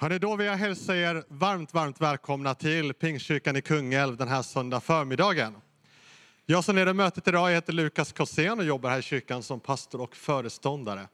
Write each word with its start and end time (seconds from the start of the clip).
Hörrni, 0.00 0.18
då 0.18 0.36
vill 0.36 0.46
jag 0.46 0.56
hälsa 0.56 0.96
er 0.96 1.24
varmt, 1.28 1.74
varmt 1.74 2.00
välkomna 2.00 2.54
till 2.54 2.94
Pingstkyrkan 2.94 3.56
i 3.56 3.62
Kungälv 3.62 4.16
den 4.16 4.28
här 4.28 4.42
söndag 4.42 4.80
förmiddagen. 4.80 5.56
Jag 6.46 6.64
som 6.64 6.76
leder 6.76 6.92
mötet 6.92 7.28
idag 7.28 7.50
heter 7.50 7.72
Lukas 7.72 8.12
Kossén 8.12 8.58
och 8.58 8.64
jobbar 8.64 8.90
här 8.90 8.98
i 8.98 9.02
kyrkan 9.02 9.42
som 9.42 9.60
pastor 9.60 10.00
och 10.00 10.16
föreståndare. 10.16 11.08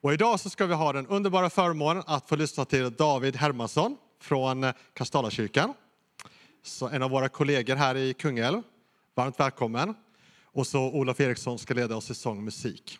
Och 0.00 0.12
idag 0.12 0.40
så 0.40 0.50
ska 0.50 0.66
vi 0.66 0.74
ha 0.74 0.92
den 0.92 1.06
underbara 1.06 1.50
förmånen 1.50 2.02
att 2.06 2.28
få 2.28 2.36
lyssna 2.36 2.64
till 2.64 2.92
David 2.92 3.36
Hermansson 3.36 3.96
från 4.20 4.72
Kastalakyrkan. 4.94 5.74
Så 6.62 6.88
en 6.88 7.02
av 7.02 7.10
våra 7.10 7.28
kollegor 7.28 7.76
här 7.76 7.96
i 7.96 8.14
Kungälv. 8.14 8.62
Varmt 9.14 9.40
välkommen. 9.40 9.94
Och 10.44 10.66
så 10.66 10.80
Olof 10.80 11.20
Eriksson 11.20 11.58
ska 11.58 11.74
leda 11.74 11.96
oss 11.96 12.10
i 12.10 12.14
sång 12.14 12.36
och 12.36 12.42
musik. 12.42 12.98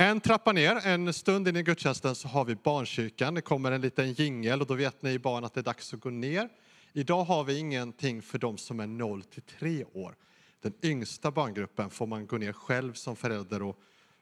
En 0.00 0.20
trappa 0.20 0.52
ner, 0.52 0.86
en 0.86 1.12
stund 1.12 1.48
in 1.48 1.56
i 1.56 1.62
gudstjänsten 1.62 2.14
så 2.14 2.28
har 2.28 2.44
vi 2.44 2.54
barnkyrkan. 2.54 3.34
Det 3.34 3.40
kommer 3.40 3.72
en 3.72 3.80
liten 3.80 4.12
jingel 4.12 4.60
och 4.60 4.66
då 4.66 4.74
vet 4.74 5.02
ni 5.02 5.18
barn 5.18 5.44
att 5.44 5.54
det 5.54 5.60
är 5.60 5.64
dags 5.64 5.94
att 5.94 6.00
gå 6.00 6.10
ner. 6.10 6.48
Idag 6.92 7.24
har 7.24 7.44
vi 7.44 7.58
ingenting 7.58 8.22
för 8.22 8.38
de 8.38 8.58
som 8.58 8.80
är 8.80 8.86
0 8.86 9.22
till 9.22 9.42
3 9.42 9.84
år. 9.84 10.16
Den 10.60 10.72
yngsta 10.82 11.30
barngruppen 11.30 11.90
får 11.90 12.06
man 12.06 12.26
gå 12.26 12.38
ner 12.38 12.52
själv 12.52 12.92
som 12.92 13.16
förälder 13.16 13.62
och 13.62 13.76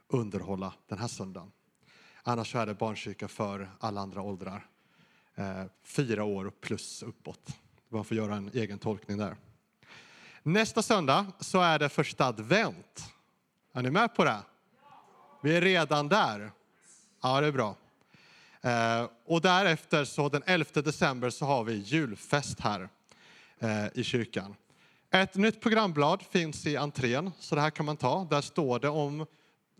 underhålla 0.08 0.74
den 0.88 0.98
här 0.98 1.08
söndagen. 1.08 1.50
Annars 2.22 2.54
är 2.54 2.66
det 2.66 2.74
barnkyrka 2.74 3.28
för 3.28 3.70
alla 3.80 4.00
andra 4.00 4.22
åldrar. 4.22 4.66
Eh, 5.34 5.64
fyra 5.82 6.24
år 6.24 6.52
plus 6.60 7.02
uppåt. 7.02 7.50
Man 7.88 8.04
får 8.04 8.16
göra 8.16 8.36
en 8.36 8.50
egen 8.54 8.78
tolkning 8.78 9.18
där. 9.18 9.36
Nästa 10.42 10.82
söndag 10.82 11.26
så 11.40 11.60
är 11.60 11.78
det 11.78 11.88
första 11.88 12.26
advent. 12.26 13.12
Är 13.72 13.82
ni 13.82 13.90
med 13.90 14.14
på 14.14 14.24
det? 14.24 14.38
Vi 15.40 15.56
är 15.56 15.60
redan 15.60 16.08
där. 16.08 16.50
Ja, 17.22 17.40
det 17.40 17.46
är 17.46 17.52
bra. 17.52 17.76
Eh, 18.60 19.10
och 19.24 19.40
därefter, 19.40 20.04
så 20.04 20.28
den 20.28 20.42
11 20.46 20.82
december, 20.82 21.30
så 21.30 21.44
har 21.44 21.64
vi 21.64 21.74
julfest 21.74 22.60
här 22.60 22.88
eh, 23.58 23.86
i 23.94 24.04
kyrkan. 24.04 24.54
Ett 25.10 25.34
nytt 25.34 25.60
programblad 25.60 26.22
finns 26.22 26.66
i 26.66 26.76
entrén, 26.76 27.30
så 27.38 27.54
det 27.54 27.60
här 27.60 27.70
kan 27.70 27.86
man 27.86 27.96
ta. 27.96 28.26
Där 28.30 28.40
står 28.40 28.78
det 28.78 28.88
om 28.88 29.26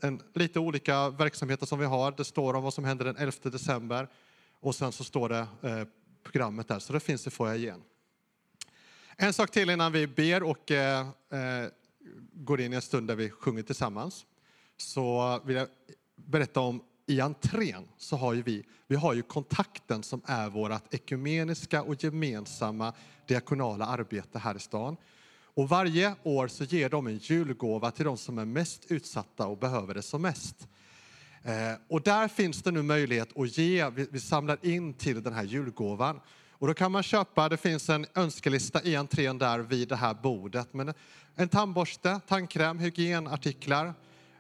en, 0.00 0.23
lite 0.34 0.59
olika 0.59 1.11
verksamheter 1.11 1.67
som 1.67 1.78
vi 1.78 1.87
har. 1.87 2.12
Det 2.12 2.25
står 2.25 2.55
om 2.55 2.62
vad 2.62 2.75
som 2.75 2.84
händer 2.84 3.05
den 3.05 3.17
11 3.17 3.33
december 3.43 4.09
och 4.61 4.75
sen 4.75 4.93
så 4.93 5.05
står 5.05 5.28
det 5.28 5.47
eh, 5.62 5.84
programmet 6.22 6.69
där, 6.69 6.78
så 6.78 6.93
det 6.93 7.00
finns 7.00 7.27
i 7.27 7.31
foajén. 7.31 7.83
En 9.17 9.33
sak 9.33 9.50
till 9.50 9.70
innan 9.70 9.93
vi 9.93 10.06
ber 10.06 10.43
och 10.43 10.70
eh, 10.70 11.00
eh, 11.00 11.69
går 12.33 12.61
in 12.61 12.72
i 12.72 12.77
en 12.77 12.83
stund 12.83 13.09
där 13.09 13.17
vi 13.17 13.31
sjunger 13.31 13.62
tillsammans 13.62 14.27
så 14.79 15.41
vill 15.45 15.57
jag 15.57 15.69
berätta 16.17 16.61
om 16.61 16.83
i 17.07 17.21
entrén 17.21 17.89
så 17.97 18.17
har 18.17 18.33
ju 18.33 18.43
vi, 18.43 18.65
vi 18.87 18.97
har 18.97 19.15
ju 19.15 19.23
kontakten 19.23 20.03
som 20.03 20.21
är 20.25 20.51
vårt 20.51 20.95
ekumeniska 20.95 21.83
och 21.83 22.05
gemensamma 22.05 22.93
diakonala 23.27 23.87
arbete 23.87 24.39
här 24.39 24.56
i 24.56 24.61
stan. 24.61 24.97
Och 25.59 25.69
varje 25.69 26.15
år 26.23 26.49
så 26.49 26.65
ger 26.65 26.89
de 26.89 27.06
en 27.06 27.19
julgåva 27.19 27.91
till 27.91 28.05
de 28.05 28.17
som 28.17 28.39
är 28.39 28.45
mest 28.45 28.84
utsatta 28.89 29.47
och 29.47 29.59
behöver 29.59 29.95
det 29.95 30.03
som 30.03 30.23
mest. 30.23 30.69
Eh, 31.43 31.73
och 31.89 32.03
där 32.03 32.29
finns 32.29 32.62
det 32.62 32.71
nu 32.71 32.83
möjlighet 32.83 33.37
att 33.37 33.59
ge, 33.59 33.91
vi, 33.91 34.06
vi 34.11 34.21
samlar 34.21 34.67
in 34.67 34.95
till 34.95 35.23
den 35.23 35.33
här 35.33 35.45
julgåvan. 35.45 36.21
Och 36.51 36.67
då 36.67 36.75
kan 36.75 36.93
man 36.93 37.03
köpa, 37.03 37.49
det 37.49 37.56
finns 37.56 37.89
en 37.89 38.06
önskelista 38.15 38.83
i 38.83 38.97
entrén 38.97 39.39
där 39.39 39.59
vid 39.59 39.89
det 39.89 39.97
här 39.97 40.15
bordet. 40.15 40.75
Men 40.75 40.95
en 41.34 41.49
tandborste, 41.49 42.21
tandkräm, 42.29 42.79
hygienartiklar, 42.79 43.95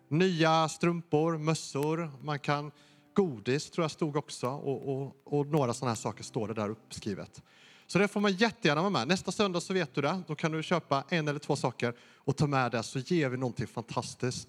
nya 0.08 0.68
strumpor, 0.68 1.38
mössor, 1.38 2.10
man 2.22 2.38
kan 2.38 2.70
godis 3.14 3.70
tror 3.70 3.84
jag 3.84 3.90
stod 3.90 4.16
också 4.16 4.48
och, 4.48 4.94
och, 4.94 5.16
och 5.24 5.46
några 5.46 5.74
sådana 5.74 5.90
här 5.90 5.96
saker 5.96 6.24
står 6.24 6.48
det 6.48 6.54
där 6.54 6.68
uppskrivet. 6.68 7.42
Så 7.86 7.98
det 7.98 8.08
får 8.08 8.20
man 8.20 8.32
jättegärna 8.32 8.80
vara 8.80 8.90
med. 8.90 9.08
Nästa 9.08 9.32
söndag 9.32 9.60
så 9.60 9.74
vet 9.74 9.94
du 9.94 10.00
det. 10.00 10.22
Då 10.26 10.34
kan 10.34 10.52
du 10.52 10.62
köpa 10.62 11.04
en 11.08 11.28
eller 11.28 11.38
två 11.38 11.56
saker 11.56 11.94
och 12.16 12.36
ta 12.36 12.46
med 12.46 12.72
det 12.72 12.82
så 12.82 12.98
ger 12.98 13.28
vi 13.28 13.36
någonting 13.36 13.66
fantastiskt 13.66 14.48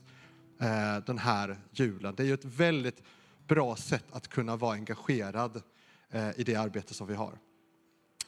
eh, 0.61 0.97
den 1.05 1.17
här 1.17 1.57
julen. 1.71 2.15
Det 2.15 2.23
är 2.23 2.27
ju 2.27 2.33
ett 2.33 2.45
väldigt 2.45 3.03
bra 3.47 3.75
sätt 3.75 4.05
att 4.11 4.27
kunna 4.27 4.55
vara 4.55 4.73
engagerad 4.73 5.61
eh, 6.09 6.39
i 6.39 6.43
det 6.43 6.55
arbete 6.55 6.93
som 6.93 7.07
vi 7.07 7.15
har. 7.15 7.37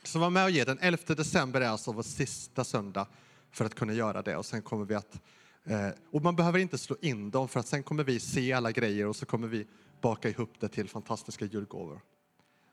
Så 0.03 0.19
var 0.19 0.29
med 0.29 0.43
och 0.43 0.51
ge. 0.51 0.63
Den 0.63 0.79
11 0.81 1.15
december 1.15 1.61
är 1.61 1.69
alltså 1.69 1.91
vår 1.91 2.03
sista 2.03 2.63
söndag 2.63 3.07
för 3.51 3.65
att 3.65 3.75
kunna 3.75 3.93
göra 3.93 4.21
det 4.21 4.37
och 4.37 4.45
sen 4.45 4.61
kommer 4.61 4.85
vi 4.85 4.95
att 4.95 5.21
Eh, 5.63 5.89
och 6.11 6.21
man 6.21 6.35
behöver 6.35 6.59
inte 6.59 6.77
slå 6.77 6.95
in 7.01 7.31
dem 7.31 7.47
för 7.47 7.59
att 7.59 7.67
sen 7.67 7.83
kommer 7.83 8.03
vi 8.03 8.19
se 8.19 8.53
alla 8.53 8.71
grejer 8.71 9.07
och 9.07 9.15
så 9.15 9.25
kommer 9.25 9.47
vi 9.47 9.67
baka 10.01 10.29
ihop 10.29 10.53
det 10.59 10.67
till 10.67 10.89
fantastiska 10.89 11.45
julgåvor. 11.45 12.01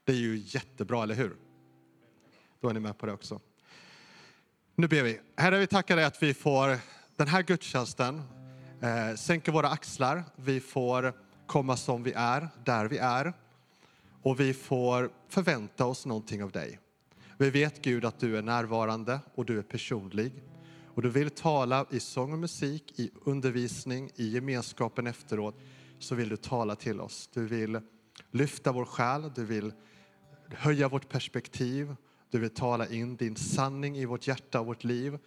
Det 0.05 0.13
är 0.13 0.17
ju 0.17 0.43
jättebra, 0.45 1.03
eller 1.03 1.15
hur? 1.15 1.37
Då 2.61 2.69
är 2.69 2.75
ni 2.75 2.81
med 2.81 2.99
på 2.99 3.07
det 3.07 3.13
också. 3.13 3.41
Nu 4.75 4.89
ber 4.89 5.03
vi. 5.03 5.21
Herre, 5.37 5.59
vi 5.59 5.67
tackar 5.67 5.97
dig 5.97 6.05
att 6.05 6.23
vi 6.23 6.35
får 6.35 6.79
den 7.17 7.29
här 7.29 7.43
gudstjänsten, 7.43 8.23
eh, 8.81 9.17
sänka 9.17 9.53
våra 9.53 9.69
axlar. 9.69 10.25
Vi 10.37 10.61
får 10.61 11.13
komma 11.47 11.77
som 11.77 12.03
vi 12.03 12.13
är, 12.17 12.49
där 12.65 12.87
vi 12.87 12.99
är. 12.99 13.33
Och 14.23 14.41
vi 14.41 14.55
får 14.55 15.11
förvänta 15.29 15.87
oss 15.87 16.07
någonting 16.07 16.43
av 16.43 16.51
dig. 16.51 16.79
Vi 17.39 17.51
vet 17.51 17.83
Gud 17.83 18.05
att 18.05 18.21
du 18.21 18.39
är 18.39 18.43
närvarande 18.43 19.21
och 19.35 19.45
du 19.45 19.59
är 19.59 19.63
personlig 19.63 20.33
och 20.99 21.03
du 21.03 21.11
vill 21.11 21.31
tala 21.31 21.87
i 21.91 22.01
sång 22.01 22.33
och 22.33 22.39
musik, 22.39 22.99
i 22.99 23.11
undervisning, 23.25 24.11
i 24.15 24.29
gemenskapen 24.29 25.07
efteråt, 25.07 25.61
så 25.99 26.15
vill 26.15 26.29
du 26.29 26.37
tala 26.37 26.77
till 26.77 27.01
oss. 27.01 27.29
Du 27.33 27.47
vill 27.47 27.81
lyfta 28.31 28.73
vår 28.73 28.85
själ, 28.85 29.33
du 29.35 29.45
vill 29.45 29.73
höja 30.49 30.89
vårt 30.89 31.09
perspektiv, 31.09 31.97
du 32.31 32.39
vill 32.39 32.51
tala 32.51 32.89
in 32.89 33.17
din 33.17 33.37
sanning 33.37 33.99
i 33.99 34.05
vårt 34.05 34.27
hjärta 34.27 34.61
och 34.61 34.67
vårt 34.67 34.85
liv. 34.85 35.19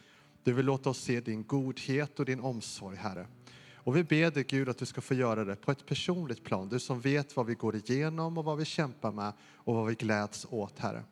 Du 0.43 0.53
vill 0.53 0.65
låta 0.65 0.89
oss 0.89 0.99
se 0.99 1.21
din 1.21 1.43
godhet 1.43 2.19
och 2.19 2.25
din 2.25 2.39
omsorg, 2.39 2.97
Herre. 2.97 3.27
Och 3.75 3.95
vi 3.95 4.03
ber 4.03 4.31
dig 4.31 4.43
Gud 4.43 4.69
att 4.69 4.77
du 4.77 4.85
ska 4.85 5.01
få 5.01 5.13
göra 5.13 5.45
det 5.45 5.55
på 5.55 5.71
ett 5.71 5.85
personligt 5.85 6.43
plan. 6.43 6.69
Du 6.69 6.79
som 6.79 7.01
vet 7.01 7.35
vad 7.35 7.45
vi 7.45 7.53
går 7.53 7.75
igenom 7.75 8.37
och 8.37 8.45
vad 8.45 8.57
vi 8.57 8.65
kämpar 8.65 9.11
med 9.11 9.33
och 9.55 9.75
vad 9.75 9.87
vi 9.87 9.95
gläds 9.95 10.47
åt, 10.49 10.79
Herre. 10.79 11.03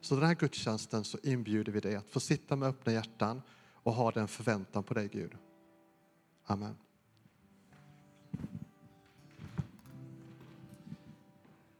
Så 0.00 0.14
den 0.14 0.26
här 0.26 0.34
gudstjänsten 0.34 1.04
så 1.04 1.18
inbjuder 1.22 1.72
vi 1.72 1.80
dig 1.80 1.96
att 1.96 2.10
få 2.10 2.20
sitta 2.20 2.56
med 2.56 2.68
öppna 2.68 2.92
hjärtan 2.92 3.42
och 3.84 3.92
ha 3.92 4.10
den 4.10 4.28
förväntan 4.28 4.82
på 4.82 4.94
dig 4.94 5.08
Gud. 5.12 5.32
Amen. 6.46 6.76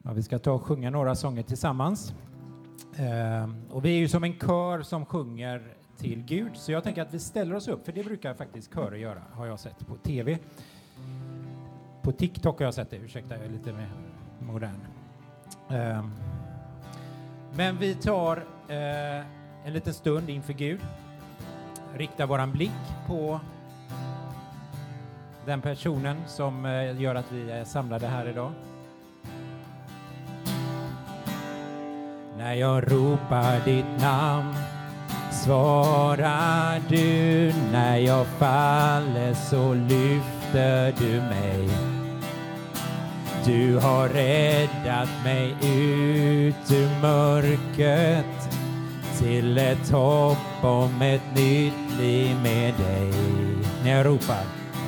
Ja, 0.03 0.13
vi 0.13 0.23
ska 0.23 0.39
ta 0.39 0.51
och 0.51 0.63
sjunga 0.63 0.89
några 0.89 1.15
sånger 1.15 1.43
tillsammans. 1.43 2.13
Eh, 2.97 3.49
och 3.69 3.85
vi 3.85 3.89
är 3.89 3.97
ju 3.97 4.07
som 4.07 4.23
en 4.23 4.39
kör 4.39 4.81
som 4.81 5.05
sjunger 5.05 5.75
till 5.97 6.23
Gud, 6.23 6.57
så 6.57 6.71
jag 6.71 6.83
tänker 6.83 7.01
att 7.01 7.13
vi 7.13 7.19
ställer 7.19 7.55
oss 7.55 7.67
upp, 7.67 7.85
för 7.85 7.91
det 7.91 8.03
brukar 8.03 8.33
faktiskt 8.33 8.73
körer 8.73 8.95
göra, 8.95 9.21
har 9.31 9.45
jag 9.45 9.59
sett 9.59 9.87
på 9.87 9.95
tv. 9.95 10.39
På 12.01 12.11
TikTok 12.11 12.59
har 12.59 12.65
jag 12.65 12.73
sett 12.73 12.89
det, 12.89 12.97
ursäkta, 12.97 13.35
jag 13.35 13.45
är 13.45 13.49
lite 13.49 13.73
mer 13.73 13.89
modern. 14.39 14.79
Eh, 15.69 16.05
men 17.55 17.77
vi 17.77 17.95
tar 17.95 18.37
eh, 18.67 19.25
en 19.65 19.73
liten 19.73 19.93
stund 19.93 20.29
inför 20.29 20.53
Gud 20.53 20.79
rikta 21.97 22.25
våran 22.25 22.51
blick 22.51 22.71
på 23.07 23.39
den 25.45 25.61
personen 25.61 26.17
som 26.27 26.65
eh, 26.65 27.01
gör 27.01 27.15
att 27.15 27.31
vi 27.31 27.51
är 27.51 27.63
samlade 27.63 28.07
här 28.07 28.29
idag. 28.29 28.51
När 32.37 32.53
jag 32.53 32.91
ropar 32.91 33.65
ditt 33.65 34.01
namn 34.01 34.55
svarar 35.31 36.81
du. 36.89 37.53
När 37.71 37.97
jag 37.97 38.25
faller 38.27 39.33
så 39.33 39.73
lyfter 39.73 40.93
du 40.99 41.21
mig. 41.21 41.69
Du 43.45 43.77
har 43.77 44.09
räddat 44.09 45.09
mig 45.23 45.49
ut 45.63 46.71
ur 46.71 47.01
mörkret 47.01 48.34
till 49.19 49.57
ett 49.57 49.89
hopp 49.91 50.63
om 50.63 51.01
ett 51.01 51.35
nytt 51.35 51.99
liv 51.99 52.35
med 52.43 52.73
dig. 52.73 53.11
När 53.83 53.97
jag 53.97 54.05
ropar, 54.05 54.43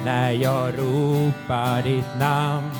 när 0.06 0.32
jag 0.32 0.74
ropar 0.80 1.82
ditt 1.82 2.20
namn 2.20 2.72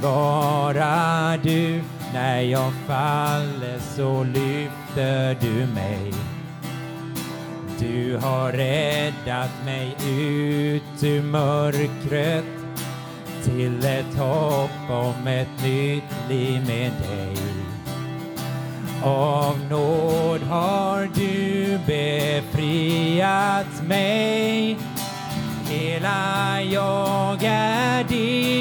svarar 0.00 1.38
du. 1.42 1.82
När 2.12 2.40
jag 2.40 2.72
faller 2.86 3.78
så 3.96 4.24
lyfter 4.24 5.36
du 5.40 5.66
mig. 5.74 6.12
Du 7.78 8.16
har 8.16 8.52
räddat 8.52 9.50
mig 9.64 9.96
ut 10.08 11.02
ur 11.02 11.22
mörkret 11.22 12.44
till 13.44 13.84
ett 13.84 14.18
hopp 14.18 14.90
om 14.90 15.26
ett 15.26 15.62
nytt 15.62 16.28
liv 16.28 16.66
med 16.66 16.92
dig. 16.92 17.57
Av 19.02 19.58
nåd 19.70 20.40
har 20.42 21.08
du 21.14 21.78
befriat 21.86 23.82
mig 23.88 24.76
Hela 25.68 26.62
jag 26.62 27.44
är 27.44 28.04
din 28.04 28.58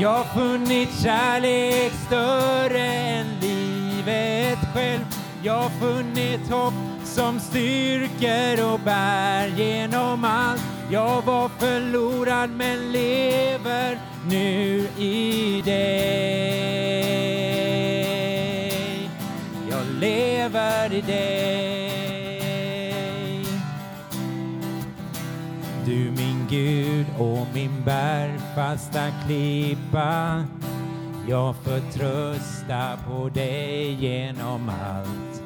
Jag 0.00 0.08
har 0.08 0.24
funnit 0.24 0.88
kärlek 1.02 1.92
större 2.06 2.80
än 2.80 3.26
livet 3.40 4.58
själv. 4.74 5.04
Jag 5.42 5.54
har 5.54 5.70
funnit 5.70 6.50
hopp 6.50 6.74
som 7.04 7.40
styrker 7.40 8.72
och 8.72 8.80
bär 8.80 9.48
genom 9.56 10.24
allt. 10.24 10.62
Jag 10.90 11.22
var 11.22 11.48
förlorad 11.58 12.50
men 12.50 12.92
lever 12.92 13.98
nu 14.28 14.88
i 14.98 15.62
dig. 15.64 16.77
I 20.92 21.00
dig. 21.00 22.78
Du 25.86 26.10
min 26.10 26.46
Gud 26.50 27.06
och 27.18 27.46
min 27.54 27.84
bergfasta 27.84 29.10
klippa. 29.26 30.44
Jag 31.28 31.54
förtröstar 31.56 32.96
på 33.08 33.28
dig 33.28 33.92
genom 33.92 34.68
allt. 34.68 35.42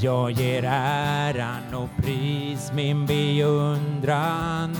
Jag 0.00 0.30
ger 0.30 0.64
äran 0.64 1.74
och 1.74 1.88
pris 1.96 2.72
min 2.74 3.06
beundran 3.06 4.76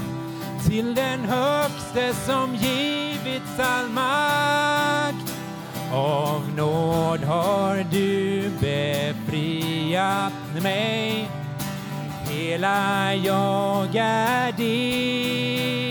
till 0.68 0.94
den 0.94 1.20
högste 1.20 2.14
som 2.14 2.54
givits 2.54 3.58
all 3.58 3.88
makt. 3.88 5.34
Av 5.92 6.42
nåd 6.56 7.20
har 7.20 7.86
du 7.90 8.23
befriat 8.64 10.32
mig. 10.62 11.28
Hela 12.28 13.14
jag 13.14 13.96
är 13.96 14.52
din. 14.52 15.84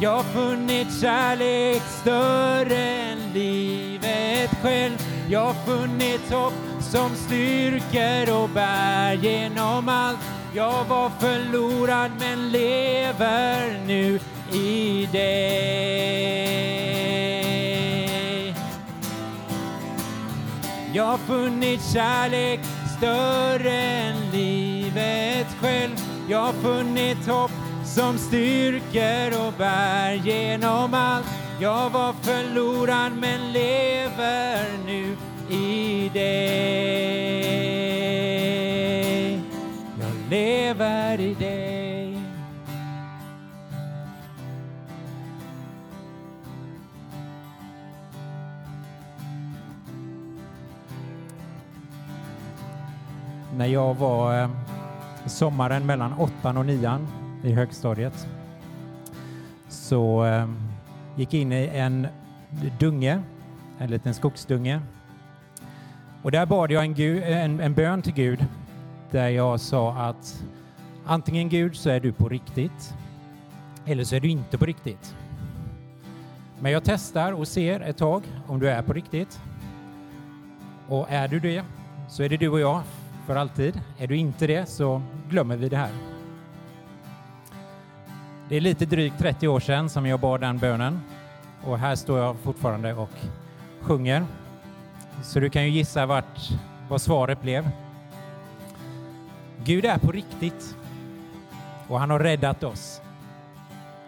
Jag 0.00 0.10
har 0.16 0.22
funnit 0.22 1.00
kärlek 1.00 1.82
större 1.82 2.76
än 2.76 3.18
livet 3.34 4.50
själv. 4.62 4.96
Jag 5.30 5.44
har 5.44 5.54
funnit 5.66 6.32
hopp 6.32 6.52
som 6.80 7.14
styrker 7.14 8.42
och 8.42 8.48
bär 8.48 9.12
genom 9.12 9.88
allt. 9.88 10.18
Jag 10.54 10.84
var 10.84 11.10
förlorad 11.20 12.10
men 12.18 12.50
lever 12.50 13.80
nu 13.86 14.20
i 14.52 15.08
dig. 15.12 16.17
Jag 20.98 21.04
har 21.04 21.18
funnit 21.18 21.80
kärlek 21.92 22.60
större 22.96 23.72
än 23.72 24.30
livet 24.32 25.46
själv. 25.60 25.96
Jag 26.28 26.38
har 26.38 26.52
funnit 26.52 27.26
hopp 27.26 27.50
som 27.84 28.18
styrker 28.18 29.46
och 29.46 29.52
bär 29.58 30.12
genom 30.12 30.94
allt. 30.94 31.26
Jag 31.60 31.90
var 31.90 32.12
förlorad 32.12 33.12
men 33.20 33.52
lever 33.52 34.64
nu 34.86 35.16
i 35.50 36.10
dig. 36.14 37.38
Jag 40.00 40.12
lever 40.30 41.20
i 41.20 41.34
dig. 41.34 41.57
När 53.58 53.66
jag 53.66 53.94
var 53.94 54.42
eh, 54.42 54.48
sommaren 55.26 55.86
mellan 55.86 56.12
åttan 56.12 56.56
och 56.56 56.66
nian 56.66 57.06
i 57.42 57.52
högstadiet 57.52 58.28
så 59.68 60.26
gick 61.16 61.32
gick 61.32 61.42
in 61.42 61.52
i 61.52 61.70
en 61.72 62.06
dunge, 62.78 63.22
en 63.78 63.90
liten 63.90 64.14
skogsdunge. 64.14 64.80
Och 66.22 66.30
där 66.30 66.46
bad 66.46 66.70
jag 66.70 66.82
en, 66.82 66.94
Gud, 66.94 67.22
en, 67.22 67.60
en 67.60 67.74
bön 67.74 68.02
till 68.02 68.14
Gud 68.14 68.44
där 69.10 69.28
jag 69.28 69.60
sa 69.60 69.92
att 69.92 70.44
antingen 71.06 71.48
Gud 71.48 71.76
så 71.76 71.90
är 71.90 72.00
du 72.00 72.12
på 72.12 72.28
riktigt 72.28 72.94
eller 73.86 74.04
så 74.04 74.16
är 74.16 74.20
du 74.20 74.28
inte 74.28 74.58
på 74.58 74.66
riktigt. 74.66 75.14
Men 76.60 76.72
jag 76.72 76.84
testar 76.84 77.32
och 77.32 77.48
ser 77.48 77.80
ett 77.80 77.96
tag 77.96 78.22
om 78.46 78.58
du 78.58 78.70
är 78.70 78.82
på 78.82 78.92
riktigt. 78.92 79.40
Och 80.88 81.06
är 81.10 81.28
du 81.28 81.40
det 81.40 81.64
så 82.08 82.22
är 82.22 82.28
det 82.28 82.36
du 82.36 82.48
och 82.48 82.60
jag 82.60 82.82
för 83.28 83.36
alltid. 83.36 83.80
Är 83.98 84.06
du 84.06 84.16
inte 84.16 84.46
det 84.46 84.66
så 84.66 85.02
glömmer 85.30 85.56
vi 85.56 85.68
det 85.68 85.76
här. 85.76 85.90
Det 88.48 88.56
är 88.56 88.60
lite 88.60 88.86
drygt 88.86 89.18
30 89.18 89.48
år 89.48 89.60
sedan 89.60 89.88
som 89.88 90.06
jag 90.06 90.20
bad 90.20 90.40
den 90.40 90.58
bönen 90.58 91.00
och 91.64 91.78
här 91.78 91.94
står 91.94 92.18
jag 92.18 92.36
fortfarande 92.36 92.94
och 92.94 93.10
sjunger. 93.80 94.24
Så 95.22 95.40
du 95.40 95.50
kan 95.50 95.64
ju 95.64 95.70
gissa 95.70 96.06
vart, 96.06 96.50
vad 96.88 97.00
svaret 97.00 97.42
blev. 97.42 97.70
Gud 99.64 99.84
är 99.84 99.98
på 99.98 100.12
riktigt 100.12 100.76
och 101.88 102.00
han 102.00 102.10
har 102.10 102.18
räddat 102.20 102.64
oss. 102.64 103.00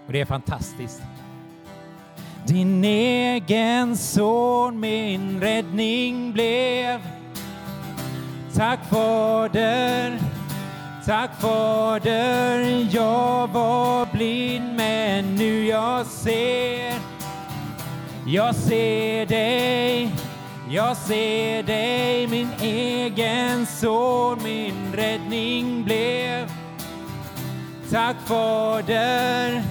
Och 0.06 0.12
det 0.12 0.20
är 0.20 0.26
fantastiskt. 0.26 1.02
Din 2.46 2.84
egen 2.84 3.96
son 3.96 4.80
min 4.80 5.40
räddning 5.40 6.32
blev. 6.32 7.19
Tack 8.56 8.84
Fader, 8.90 10.18
tack 11.06 11.40
Fader. 11.40 12.88
Jag 12.90 13.48
var 13.48 14.06
blind 14.12 14.76
men 14.76 15.34
nu 15.34 15.66
jag 15.66 16.06
ser. 16.06 16.94
Jag 18.26 18.54
ser 18.54 19.26
dig, 19.26 20.10
jag 20.70 20.96
ser 20.96 21.62
dig. 21.62 22.26
Min 22.26 22.48
egen 22.60 23.66
son, 23.66 24.38
min 24.42 24.92
räddning 24.94 25.84
blev. 25.84 26.50
Tack 27.90 28.16
Fader, 28.26 29.62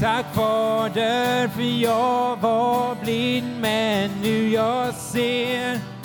tack 0.00 0.34
Fader. 0.34 1.48
För 1.48 1.82
jag 1.82 2.36
var 2.36 2.94
blind 3.04 3.60
men 3.60 4.10
nu 4.22 4.48
jag 4.48 4.94
ser. 4.94 5.95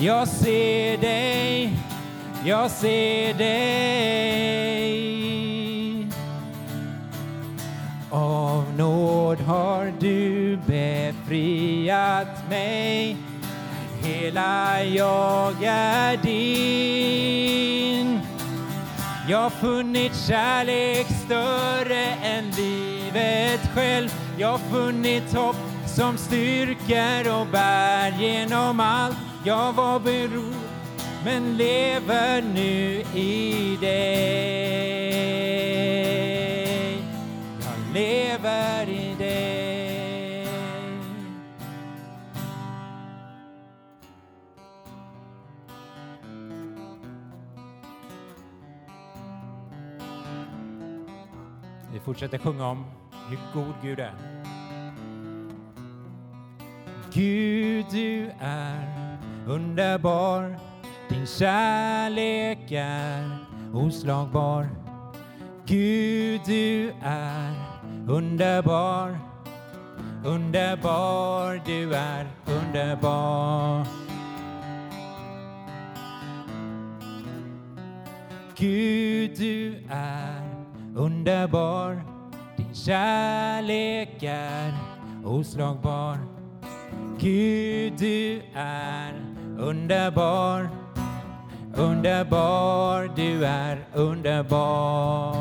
Jag 0.00 0.28
ser 0.28 0.96
dig, 0.96 1.72
jag 2.44 2.70
ser 2.70 3.34
dig. 3.34 3.58
Av 8.10 8.64
nåd 8.76 9.40
har 9.40 9.92
du 10.00 10.56
befriat 10.66 12.48
mig. 12.50 13.16
Hela 14.02 14.84
jag 14.84 15.64
är 15.64 16.16
din. 16.16 17.38
Jag 19.28 19.38
har 19.38 19.50
funnit 19.50 20.16
kärlek 20.16 21.06
större 21.24 22.04
än 22.06 22.50
livet 22.50 23.60
själv. 23.74 24.08
Jag 24.38 24.48
har 24.48 24.58
funnit 24.58 25.34
hopp 25.34 25.56
som 25.86 26.16
styrker 26.16 27.40
och 27.40 27.46
bär 27.46 28.10
genom 28.20 28.80
allt. 28.80 29.27
Jag 29.48 29.72
var 29.72 30.00
beroende 30.00 30.56
men 31.24 31.56
lever 31.56 32.42
nu 32.42 33.04
i 33.14 33.76
dig. 33.80 35.08
Jag 37.60 37.78
lever 37.94 38.88
i 38.88 39.14
dig. 39.18 40.48
Vi 51.92 52.00
fortsätter 52.00 52.38
sjunga 52.38 52.66
om 52.66 52.84
hur 53.28 53.38
god 53.54 53.74
Gud 53.82 54.00
är. 54.00 54.14
Gud, 57.12 57.86
du 57.90 58.30
är 58.40 59.07
underbar. 59.48 60.56
Din 61.08 61.26
kärlek 61.26 62.72
är 62.72 63.30
oslagbar. 63.74 64.68
Gud, 65.66 66.40
du 66.46 66.92
är 67.02 67.54
underbar. 68.08 69.18
Underbar, 70.24 71.60
du 71.66 71.94
är 71.94 72.26
underbar. 72.46 73.86
Gud, 78.56 79.38
du 79.38 79.84
är 79.90 80.42
underbar. 80.96 82.02
Din 82.56 82.74
kärlek 82.74 84.22
är 84.22 84.74
oslagbar. 85.24 86.18
Gud, 87.18 87.92
du 87.98 88.42
är 88.54 89.37
Underbar, 89.58 90.68
underbar, 91.74 93.10
du 93.16 93.44
är 93.44 93.78
underbar. 93.94 95.36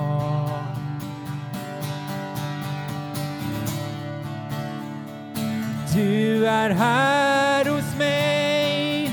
Du 5.95 6.47
är 6.47 6.69
här 6.69 7.65
hos 7.65 7.97
mig, 7.97 9.11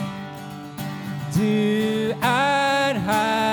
du 1.34 2.10
är 2.22 2.94
här 2.94 3.43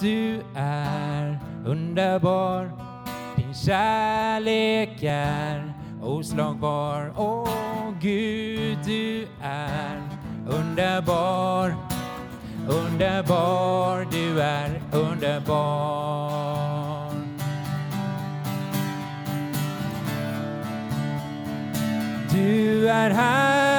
du 0.00 0.40
är 0.56 1.38
underbar. 1.66 2.70
Din 3.36 3.54
kärlek 3.54 5.02
är 5.02 5.72
oslagbar. 6.02 7.12
Åh, 7.16 7.90
Gud, 8.00 8.78
du 8.84 9.26
är 9.42 10.00
underbar. 10.48 11.74
Underbar, 12.68 14.06
du 14.10 14.40
är 14.40 14.80
underbar. 14.92 16.26
Du 22.32 22.88
är 22.88 23.10
här 23.10 23.75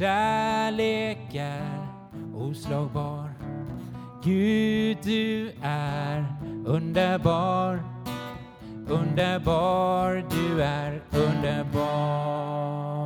kärlek 0.00 1.34
är 1.34 1.86
oslagbar. 2.34 3.30
Gud, 4.24 4.98
du 5.02 5.52
är 5.62 6.24
underbar. 6.66 7.82
Underbar, 8.88 10.24
du 10.30 10.62
är 10.62 11.02
underbar. 11.12 12.99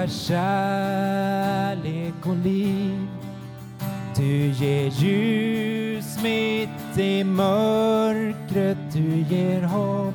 Är 0.00 0.06
kärlek 0.06 1.86
och 2.26 2.36
liv. 2.36 3.06
Du 4.16 4.46
ger 4.46 4.90
ljus 4.90 6.22
mitt 6.22 6.98
i 6.98 7.24
mörkret. 7.24 8.78
Du 8.92 9.24
ger 9.36 9.62
hopp. 9.62 10.14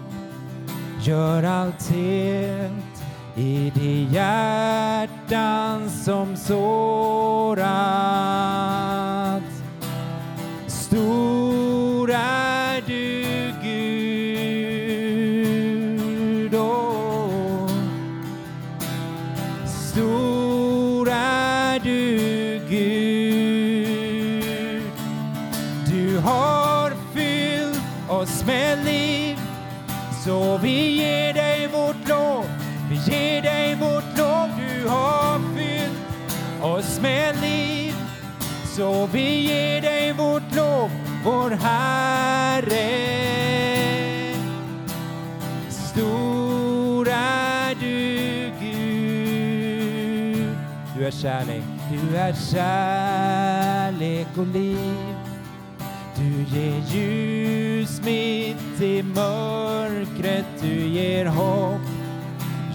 Gör 1.01 1.44
allt 1.44 1.89
helt 1.89 3.04
i 3.36 3.72
de 3.75 4.08
hjärtan 4.12 5.89
som 5.89 6.36
sårar. 6.38 7.65
Så 30.25 30.58
vi 30.58 30.98
ger 30.98 31.34
dig 31.34 31.67
vårt 31.67 32.08
lov. 32.10 32.46
Vi 32.89 32.96
ger 32.96 33.41
dig 33.41 33.75
vårt 33.75 34.17
lov. 34.17 34.50
Du 34.58 34.88
har 34.88 35.39
fyllt 35.55 36.63
oss 36.63 37.00
med 37.01 37.36
liv, 37.41 37.94
så 38.75 39.05
vi 39.05 39.48
ger 39.48 39.82
dig 39.82 40.13
vårt 40.13 40.55
lov, 40.55 40.89
vår 41.24 41.50
Herre. 41.50 42.91
Stor 45.70 47.08
är 47.10 47.75
du, 47.79 48.51
Gud. 48.60 50.58
Du 50.98 51.05
är 51.08 51.12
kärlek, 51.12 51.63
du 51.91 52.17
är 52.17 52.34
kärlek 52.51 54.27
och 54.38 54.48
liv. 54.48 55.25
Du 56.25 56.46
ger 56.58 56.82
ljus 56.89 58.01
mitt 58.03 58.82
i 58.82 59.03
mörkret, 59.03 60.46
du 60.62 60.88
ger 60.88 61.25
hopp. 61.25 61.82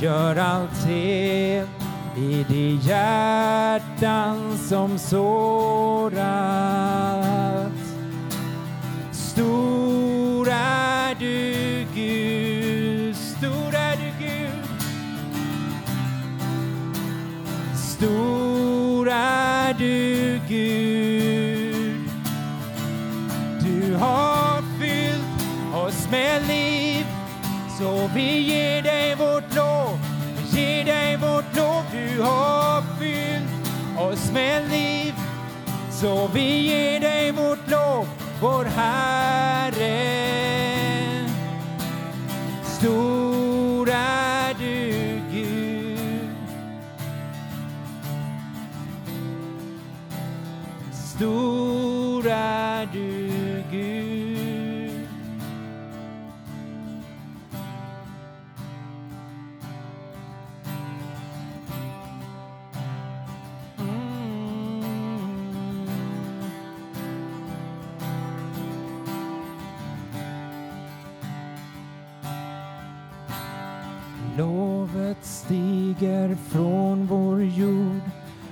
Gör 0.00 0.36
allt 0.36 0.84
helt 0.84 1.70
i 2.16 2.44
de 2.48 2.78
hjärtan 2.88 4.58
som 4.58 4.98
sårat. 4.98 6.20
Stor 9.12 10.48
är 10.50 11.14
du, 11.14 11.49
med 26.10 26.46
liv, 26.46 27.06
så 27.78 28.10
vi 28.14 28.38
ger 28.38 28.82
dig 28.82 29.14
vårt 29.18 29.54
lov. 29.54 29.98
Vi 30.36 30.60
ger 30.60 30.84
dig 30.84 31.16
vårt 31.16 31.56
lov. 31.56 31.84
Du 31.92 32.22
har 32.22 32.82
fyllt 32.98 33.98
oss 33.98 34.30
med 34.32 34.70
liv, 34.70 35.14
så 35.90 36.30
vi 36.34 36.68
ger 36.68 37.00
dig 37.00 37.32
vårt 37.32 37.70
lov, 37.70 38.06
vår 38.40 38.64
Herre. 38.64 39.39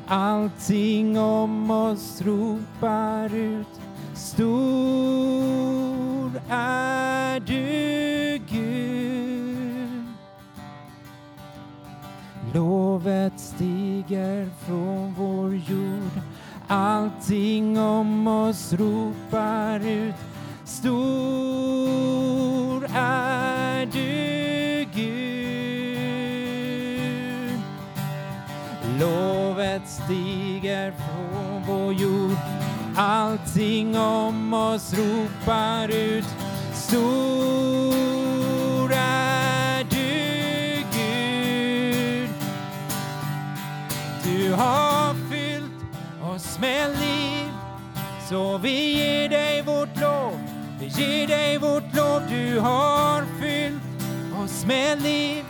Allting 0.09 1.19
om 1.19 1.71
oss 1.71 2.23
ropar 2.23 3.35
ut 3.35 3.81
Stor 4.15 4.83
är 6.49 7.41
du 7.41 8.39
Gud 8.49 8.89
Lovet 12.55 13.33
stiger 13.37 14.49
från 14.67 15.15
vår 15.15 15.55
jord. 15.55 16.21
Allting 16.69 17.79
om 17.79 18.27
oss 18.27 18.73
ropar 18.73 19.87
ut. 19.87 20.15
Stor 20.65 20.97
är 22.95 23.87
du, 23.87 24.87
Gud. 24.95 25.19
Lovet 29.01 29.48
stiger 30.09 30.93
från 30.93 31.63
vår 31.67 31.93
jord. 31.93 32.37
Allting 32.97 33.99
om 33.99 34.55
oss 34.55 34.95
ropar 34.95 35.89
ut. 35.89 36.25
Stor 36.75 37.03
är 38.93 39.85
du, 39.85 40.77
Gud. 40.93 42.31
Du 44.25 44.53
har 44.53 45.15
fyllt 45.31 45.73
oss 46.35 46.59
med 46.61 46.91
liv, 46.91 47.53
så 48.29 48.59
vi 48.59 48.93
ger 48.99 49.29
dig 49.29 49.63
vårt 49.63 50.01
lov. 50.01 50.41
Vi 50.81 50.87
ger 50.87 51.27
dig 51.27 51.59
vårt 51.59 51.97
lov. 51.97 52.23
Du 52.29 52.59
har 52.61 53.25
fyllt 53.41 53.83
oss 54.45 54.65
med 54.67 55.03
liv, 55.03 55.45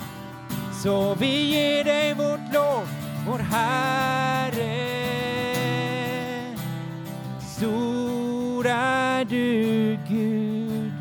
så 0.83 1.15
vi 1.15 1.55
ger 1.55 1.85
dig 1.85 2.15
vårt 2.15 2.55
lov, 2.55 2.89
vår 3.29 3.39
Herre. 3.39 4.89
Stor 7.57 8.67
är 8.67 9.25
du, 9.25 9.99
Gud. 10.09 10.93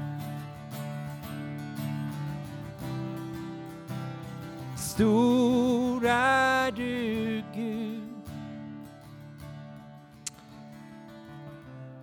Stor 4.77 6.05
är 6.05 6.71
du, 6.71 7.43
Gud. 7.55 8.01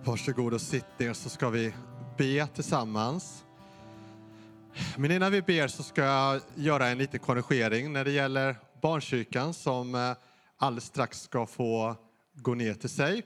Varsågod 0.03 0.53
och 0.53 0.61
sitt 0.61 0.99
ner 0.99 1.13
så 1.13 1.29
ska 1.29 1.49
vi 1.49 1.73
be 2.17 2.47
tillsammans. 2.47 3.43
Men 4.97 5.11
innan 5.11 5.31
vi 5.31 5.41
ber 5.41 5.67
så 5.67 5.83
ska 5.83 6.03
jag 6.03 6.41
göra 6.55 6.87
en 6.87 6.97
liten 6.97 7.19
korrigering 7.19 7.93
när 7.93 8.05
det 8.05 8.11
gäller 8.11 8.55
barnkyrkan 8.85 9.53
som 9.53 9.95
eh, 9.95 10.11
alldeles 10.57 10.85
strax 10.85 11.21
ska 11.21 11.45
få 11.45 11.95
gå 12.33 12.53
ner 12.53 12.73
till 12.73 12.89
sig. 12.89 13.21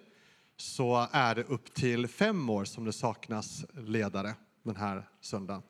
Så 0.58 1.08
är 1.12 1.36
det 1.36 1.44
upp 1.44 1.74
till 1.74 2.08
fem 2.08 2.50
år 2.50 2.66
som 2.66 2.86
det 2.86 2.94
saknas 2.94 3.66
ledare 3.74 4.36
den 4.64 4.76
här 4.76 5.10
söndagen. 5.22 5.62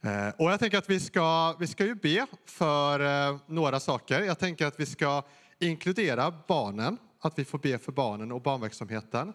Eh, 0.00 0.28
och 0.38 0.50
jag 0.50 0.60
tänker 0.60 0.78
att 0.78 0.90
vi 0.90 1.00
ska, 1.00 1.56
vi 1.58 1.66
ska 1.66 1.84
ju 1.84 1.94
be 1.94 2.26
för 2.46 3.00
eh, 3.00 3.38
några 3.46 3.80
saker. 3.80 4.20
Jag 4.20 4.38
tänker 4.38 4.66
att 4.66 4.80
vi 4.80 4.86
ska 4.86 5.22
inkludera 5.58 6.34
barnen, 6.48 6.96
att 7.20 7.38
vi 7.38 7.44
får 7.44 7.58
be 7.58 7.78
för 7.78 7.92
barnen 7.92 8.32
och 8.32 8.42
barnverksamheten. 8.42 9.32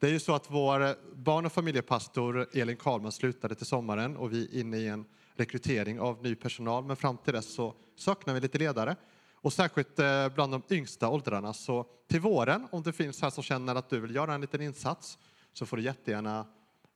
Det 0.00 0.06
är 0.06 0.10
ju 0.10 0.20
så 0.20 0.34
att 0.34 0.50
vår 0.50 1.14
barn 1.14 1.46
och 1.46 1.52
familjepastor 1.52 2.48
Elin 2.52 2.76
Karlman 2.76 3.12
slutade 3.12 3.54
till 3.54 3.66
sommaren 3.66 4.16
och 4.16 4.32
vi 4.32 4.44
är 4.44 4.60
inne 4.60 4.76
i 4.76 4.88
en 4.88 5.04
rekrytering 5.36 6.00
av 6.00 6.22
ny 6.22 6.34
personal. 6.34 6.84
Men 6.84 6.96
fram 6.96 7.16
till 7.16 7.32
dess 7.32 7.54
så 7.54 7.74
saknar 7.96 8.34
vi 8.34 8.40
lite 8.40 8.58
ledare. 8.58 8.96
Och 9.42 9.52
särskilt 9.52 9.98
eh, 9.98 10.28
bland 10.28 10.52
de 10.52 10.62
yngsta 10.70 11.08
åldrarna. 11.08 11.52
Så 11.52 11.86
till 12.08 12.20
våren, 12.20 12.68
om 12.72 12.82
det 12.82 12.92
finns 12.92 13.22
här 13.22 13.30
som 13.30 13.42
känner 13.42 13.74
att 13.74 13.90
du 13.90 14.00
vill 14.00 14.14
göra 14.14 14.34
en 14.34 14.40
liten 14.40 14.60
insats, 14.60 15.18
så 15.52 15.66
får 15.66 15.76
du 15.76 15.82
jättegärna 15.82 16.46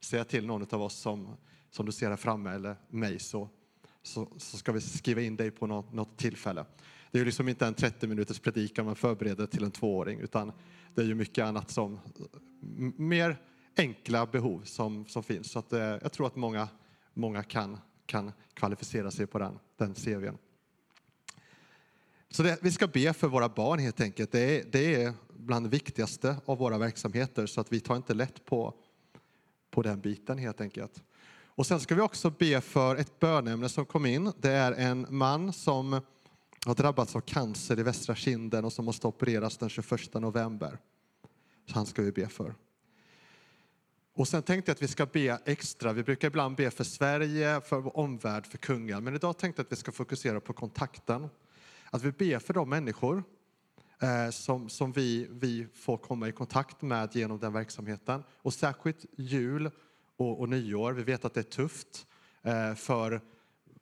säga 0.01 0.23
till 0.23 0.45
någon 0.45 0.65
av 0.71 0.81
oss 0.81 0.95
som, 0.95 1.37
som 1.69 1.85
du 1.85 1.91
ser 1.91 2.09
här 2.09 2.17
framme 2.17 2.49
eller 2.51 2.75
mig 2.89 3.19
så, 3.19 3.49
så, 4.03 4.27
så 4.37 4.57
ska 4.57 4.71
vi 4.71 4.81
skriva 4.81 5.21
in 5.21 5.35
dig 5.35 5.51
på 5.51 5.67
något, 5.67 5.93
något 5.93 6.17
tillfälle. 6.17 6.65
Det 7.11 7.17
är 7.17 7.19
ju 7.19 7.25
liksom 7.25 7.49
inte 7.49 7.67
en 7.67 7.73
30 7.73 8.07
minuters 8.07 8.39
predikan 8.39 8.85
man 8.85 8.95
förbereder 8.95 9.45
till 9.45 9.63
en 9.63 9.71
tvååring 9.71 10.19
utan 10.19 10.51
det 10.95 11.01
är 11.01 11.05
ju 11.05 11.15
mycket 11.15 11.45
annat 11.45 11.71
som 11.71 11.99
mer 12.97 13.37
enkla 13.77 14.25
behov 14.25 14.61
som, 14.63 15.05
som 15.05 15.23
finns. 15.23 15.51
Så 15.51 15.59
att, 15.59 15.73
eh, 15.73 15.79
jag 15.79 16.11
tror 16.11 16.27
att 16.27 16.35
många, 16.35 16.67
många 17.13 17.43
kan, 17.43 17.77
kan 18.05 18.31
kvalificera 18.53 19.11
sig 19.11 19.27
på 19.27 19.39
den, 19.39 19.59
den 19.77 19.93
CVn. 19.93 20.37
Så 22.29 22.43
det, 22.43 22.57
vi 22.61 22.71
ska 22.71 22.87
be 22.87 23.13
för 23.13 23.27
våra 23.27 23.49
barn 23.49 23.79
helt 23.79 24.01
enkelt. 24.01 24.31
Det 24.31 24.39
är, 24.39 24.65
det 24.71 25.03
är 25.03 25.13
bland 25.29 25.65
det 25.65 25.69
viktigaste 25.69 26.35
av 26.45 26.57
våra 26.57 26.77
verksamheter 26.77 27.45
så 27.45 27.61
att 27.61 27.71
vi 27.71 27.79
tar 27.79 27.95
inte 27.95 28.13
lätt 28.13 28.45
på, 28.45 28.73
på 29.71 29.81
den 29.81 29.99
biten 29.99 30.37
helt 30.37 30.61
enkelt. 30.61 31.03
Och 31.45 31.67
sen 31.67 31.79
ska 31.79 31.95
vi 31.95 32.01
också 32.01 32.29
be 32.29 32.61
för 32.61 32.95
ett 32.95 33.19
bönämne 33.19 33.69
som 33.69 33.85
kom 33.85 34.05
in. 34.05 34.31
Det 34.39 34.51
är 34.51 34.71
en 34.71 35.07
man 35.09 35.53
som 35.53 36.01
har 36.65 36.75
drabbats 36.75 37.15
av 37.15 37.21
cancer 37.21 37.79
i 37.79 37.83
västra 37.83 38.15
kinden 38.15 38.65
och 38.65 38.73
som 38.73 38.85
måste 38.85 39.07
opereras 39.07 39.57
den 39.57 39.69
21 39.69 40.13
november. 40.13 40.77
Så 41.65 41.75
han 41.75 41.85
ska 41.85 42.01
vi 42.01 42.11
be 42.11 42.27
för. 42.27 42.55
Och 44.13 44.27
sen 44.27 44.43
tänkte 44.43 44.69
jag 44.69 44.75
att 44.75 44.81
vi 44.81 44.87
ska 44.87 45.05
be 45.05 45.39
extra. 45.45 45.93
Vi 45.93 46.03
brukar 46.03 46.27
ibland 46.27 46.55
be 46.55 46.71
för 46.71 46.83
Sverige, 46.83 47.61
för 47.61 47.79
vår 47.79 47.97
omvärld, 47.97 48.45
för 48.45 48.57
kungen. 48.57 49.03
Men 49.03 49.15
idag 49.15 49.37
tänkte 49.37 49.59
jag 49.59 49.65
att 49.65 49.71
vi 49.71 49.75
ska 49.75 49.91
fokusera 49.91 50.39
på 50.39 50.53
kontakten. 50.53 51.29
Att 51.89 52.03
vi 52.03 52.11
ber 52.11 52.39
för 52.39 52.53
de 52.53 52.69
människor 52.69 53.23
eh, 54.01 54.29
som, 54.29 54.69
som 54.69 54.91
vi, 54.91 55.27
vi 55.31 55.67
får 55.73 55.97
komma 55.97 56.27
i 56.27 56.31
kontakt 56.31 56.81
med 56.81 57.15
genom 57.15 57.39
den 57.39 57.53
verksamheten. 57.53 58.23
Och 58.41 58.53
särskilt 58.53 59.05
jul 59.17 59.71
och, 60.17 60.39
och 60.39 60.49
nyår. 60.49 60.93
Vi 60.93 61.03
vet 61.03 61.25
att 61.25 61.33
det 61.33 61.39
är 61.39 61.43
tufft 61.43 62.07
eh, 62.43 62.73
för 62.73 63.21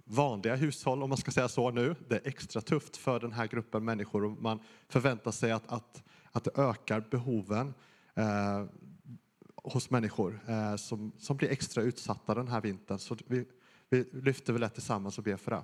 vanliga 0.04 0.56
hushåll, 0.56 1.04
om 1.04 1.10
man 1.10 1.18
ska 1.18 1.32
säga 1.32 1.48
så 1.48 1.72
nu. 1.72 1.96
Det 2.08 2.16
är 2.16 2.28
extra 2.28 2.62
tufft 2.62 2.98
för 2.98 3.20
den 3.20 3.32
här 3.32 3.48
gruppen 3.48 3.86
människor 3.86 4.24
och 4.26 4.42
man 4.42 4.60
förväntar 4.88 5.32
sig 5.32 5.52
att, 5.52 5.72
att, 5.72 6.04
att 6.32 6.44
det 6.44 6.58
ökar 6.58 7.08
behoven 7.12 7.74
eh, 8.14 8.66
hos 9.56 9.90
människor 9.90 10.40
eh, 10.48 10.76
som, 10.76 11.12
som 11.18 11.38
blir 11.38 11.50
extra 11.50 11.84
utsatta 11.84 12.36
den 12.36 12.48
här 12.48 12.62
vintern. 12.62 13.00
Så 13.00 13.18
vi, 13.28 13.46
vi 13.90 14.10
lyfter 14.14 14.54
väl 14.54 14.62
det 14.62 14.70
tillsammans 14.70 15.18
och 15.18 15.24
ber 15.24 15.38
för 15.38 15.52
det. 15.52 15.64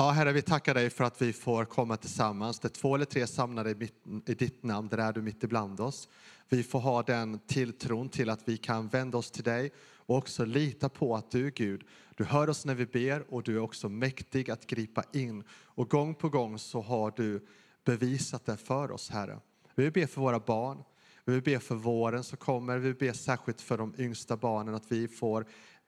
Ja, 0.00 0.10
Herre, 0.10 0.32
vi 0.32 0.42
tackar 0.42 0.74
dig 0.74 0.90
för 0.90 1.04
att 1.04 1.22
vi 1.22 1.32
får 1.32 1.64
komma 1.64 1.96
tillsammans. 1.96 2.60
Det 2.60 2.68
är 2.68 2.70
två 2.70 2.94
eller 2.94 3.04
tre 3.04 3.26
samlade 3.26 3.70
i, 3.70 3.74
mitt, 3.74 3.94
i 4.26 4.34
ditt 4.34 4.62
namn, 4.62 4.88
där 4.88 4.98
är 4.98 5.12
du 5.12 5.22
mitt 5.22 5.44
ibland 5.44 5.80
oss. 5.80 6.08
Vi 6.48 6.62
får 6.62 6.80
ha 6.80 7.02
den 7.02 7.38
tilltron 7.38 8.08
till 8.08 8.30
att 8.30 8.48
vi 8.48 8.56
kan 8.56 8.88
vända 8.88 9.18
oss 9.18 9.30
till 9.30 9.44
dig 9.44 9.72
och 9.96 10.16
också 10.16 10.44
lita 10.44 10.88
på 10.88 11.16
att 11.16 11.30
du, 11.30 11.50
Gud, 11.50 11.82
du 12.16 12.24
hör 12.24 12.50
oss 12.50 12.64
när 12.64 12.74
vi 12.74 12.86
ber 12.86 13.34
och 13.34 13.42
du 13.42 13.56
är 13.56 13.60
också 13.60 13.88
mäktig 13.88 14.50
att 14.50 14.66
gripa 14.66 15.04
in. 15.12 15.44
Och 15.50 15.90
gång 15.90 16.14
på 16.14 16.28
gång 16.28 16.58
så 16.58 16.80
har 16.80 17.12
du 17.16 17.46
bevisat 17.84 18.46
det 18.46 18.56
för 18.56 18.90
oss, 18.90 19.10
Herre. 19.10 19.38
Vi 19.74 19.90
ber 19.90 20.06
för 20.06 20.20
våra 20.20 20.38
barn. 20.38 20.82
Vi 21.24 21.40
ber 21.40 21.58
för 21.58 21.74
våren 21.74 22.24
som 22.24 22.38
kommer. 22.38 22.78
Vi 22.78 22.94
ber 22.94 23.12
särskilt 23.12 23.60
för 23.60 23.78
de 23.78 23.94
yngsta 23.98 24.36
barnen 24.36 24.74
att 24.74 24.92
vi 24.92 25.08
får 25.08 25.46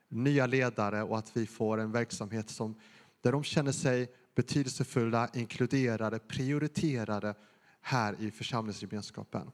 nya 0.09 0.46
ledare 0.46 1.03
och 1.03 1.18
att 1.18 1.37
vi 1.37 1.46
får 1.46 1.79
en 1.79 1.92
verksamhet 1.92 2.51
som 2.51 2.75
där 3.22 3.32
de 3.32 3.44
känner 3.44 3.72
sig 3.72 4.12
betydelsefulla, 4.35 5.28
inkluderade, 5.35 6.18
prioriterade 6.18 7.35
här 7.80 8.16
i 8.20 8.30
församlingsgemenskapen. 8.30 9.50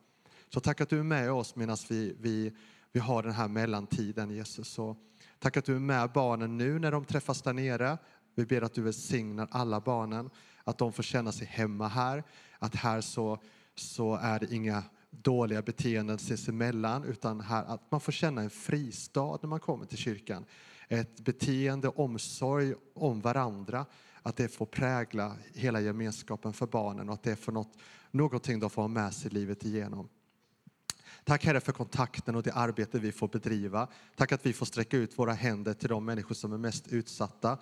Så 0.48 0.60
tack 0.60 0.80
att 0.80 0.88
du 0.88 0.98
är 0.98 1.02
med 1.02 1.32
oss 1.32 1.56
medan 1.56 1.76
vi, 1.88 2.16
vi, 2.20 2.52
vi 2.92 3.00
har 3.00 3.22
den 3.22 3.32
här 3.32 3.48
mellantiden, 3.48 4.30
Jesus. 4.30 4.68
Så 4.68 4.96
tack 5.38 5.56
att 5.56 5.64
du 5.64 5.76
är 5.76 5.80
med 5.80 6.12
barnen 6.12 6.58
nu 6.58 6.78
när 6.78 6.92
de 6.92 7.04
träffas 7.04 7.42
där 7.42 7.52
nere. 7.52 7.98
Vi 8.34 8.46
ber 8.46 8.62
att 8.62 8.74
du 8.74 8.82
välsignar 8.82 9.48
alla 9.50 9.80
barnen, 9.80 10.30
att 10.64 10.78
de 10.78 10.92
får 10.92 11.02
känna 11.02 11.32
sig 11.32 11.46
hemma 11.46 11.88
här. 11.88 12.24
Att 12.58 12.74
här 12.74 13.00
så, 13.00 13.38
så 13.74 14.14
är 14.14 14.40
det 14.40 14.54
inga 14.54 14.82
dåliga 15.10 15.62
beteenden 15.62 16.18
sinsemellan, 16.18 17.04
utan 17.04 17.40
här 17.40 17.64
att 17.64 17.90
man 17.90 18.00
får 18.00 18.12
känna 18.12 18.42
en 18.42 18.50
fristad 18.50 19.38
när 19.42 19.48
man 19.48 19.60
kommer 19.60 19.86
till 19.86 19.98
kyrkan 19.98 20.44
ett 20.88 21.20
beteende, 21.20 21.88
omsorg 21.88 22.74
om 22.94 23.20
varandra, 23.20 23.86
att 24.22 24.36
det 24.36 24.48
får 24.48 24.66
prägla 24.66 25.36
hela 25.54 25.80
gemenskapen 25.80 26.52
för 26.52 26.66
barnen 26.66 27.08
och 27.08 27.14
att 27.14 27.22
det 27.22 27.48
är 27.48 27.52
något, 27.52 27.78
någonting 28.10 28.60
de 28.60 28.70
får 28.70 28.82
ha 28.82 28.88
med 28.88 29.14
sig 29.14 29.30
livet 29.30 29.64
igenom. 29.64 30.08
Tack 31.24 31.44
Herre 31.44 31.60
för 31.60 31.72
kontakten 31.72 32.34
och 32.34 32.42
det 32.42 32.52
arbete 32.52 32.98
vi 32.98 33.12
får 33.12 33.28
bedriva. 33.28 33.88
Tack 34.16 34.32
att 34.32 34.46
vi 34.46 34.52
får 34.52 34.66
sträcka 34.66 34.96
ut 34.96 35.18
våra 35.18 35.32
händer 35.32 35.74
till 35.74 35.88
de 35.88 36.04
människor 36.04 36.34
som 36.34 36.52
är 36.52 36.58
mest 36.58 36.88
utsatta. 36.88 37.58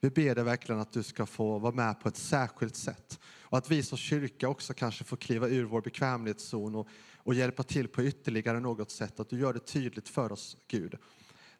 Vi 0.00 0.10
ber 0.10 0.34
dig 0.34 0.44
verkligen 0.44 0.80
att 0.80 0.92
du 0.92 1.02
ska 1.02 1.26
få 1.26 1.58
vara 1.58 1.72
med 1.72 2.00
på 2.00 2.08
ett 2.08 2.16
särskilt 2.16 2.76
sätt 2.76 3.20
och 3.42 3.58
att 3.58 3.70
vi 3.70 3.82
som 3.82 3.98
kyrka 3.98 4.48
också 4.48 4.74
kanske 4.74 5.04
får 5.04 5.16
kliva 5.16 5.48
ur 5.48 5.64
vår 5.64 5.80
bekvämlighetszon 5.80 6.74
och, 6.74 6.88
och 7.16 7.34
hjälpa 7.34 7.62
till 7.62 7.88
på 7.88 8.02
ytterligare 8.02 8.60
något 8.60 8.90
sätt. 8.90 9.20
Att 9.20 9.30
du 9.30 9.38
gör 9.38 9.52
det 9.52 9.66
tydligt 9.66 10.08
för 10.08 10.32
oss, 10.32 10.56
Gud. 10.68 10.94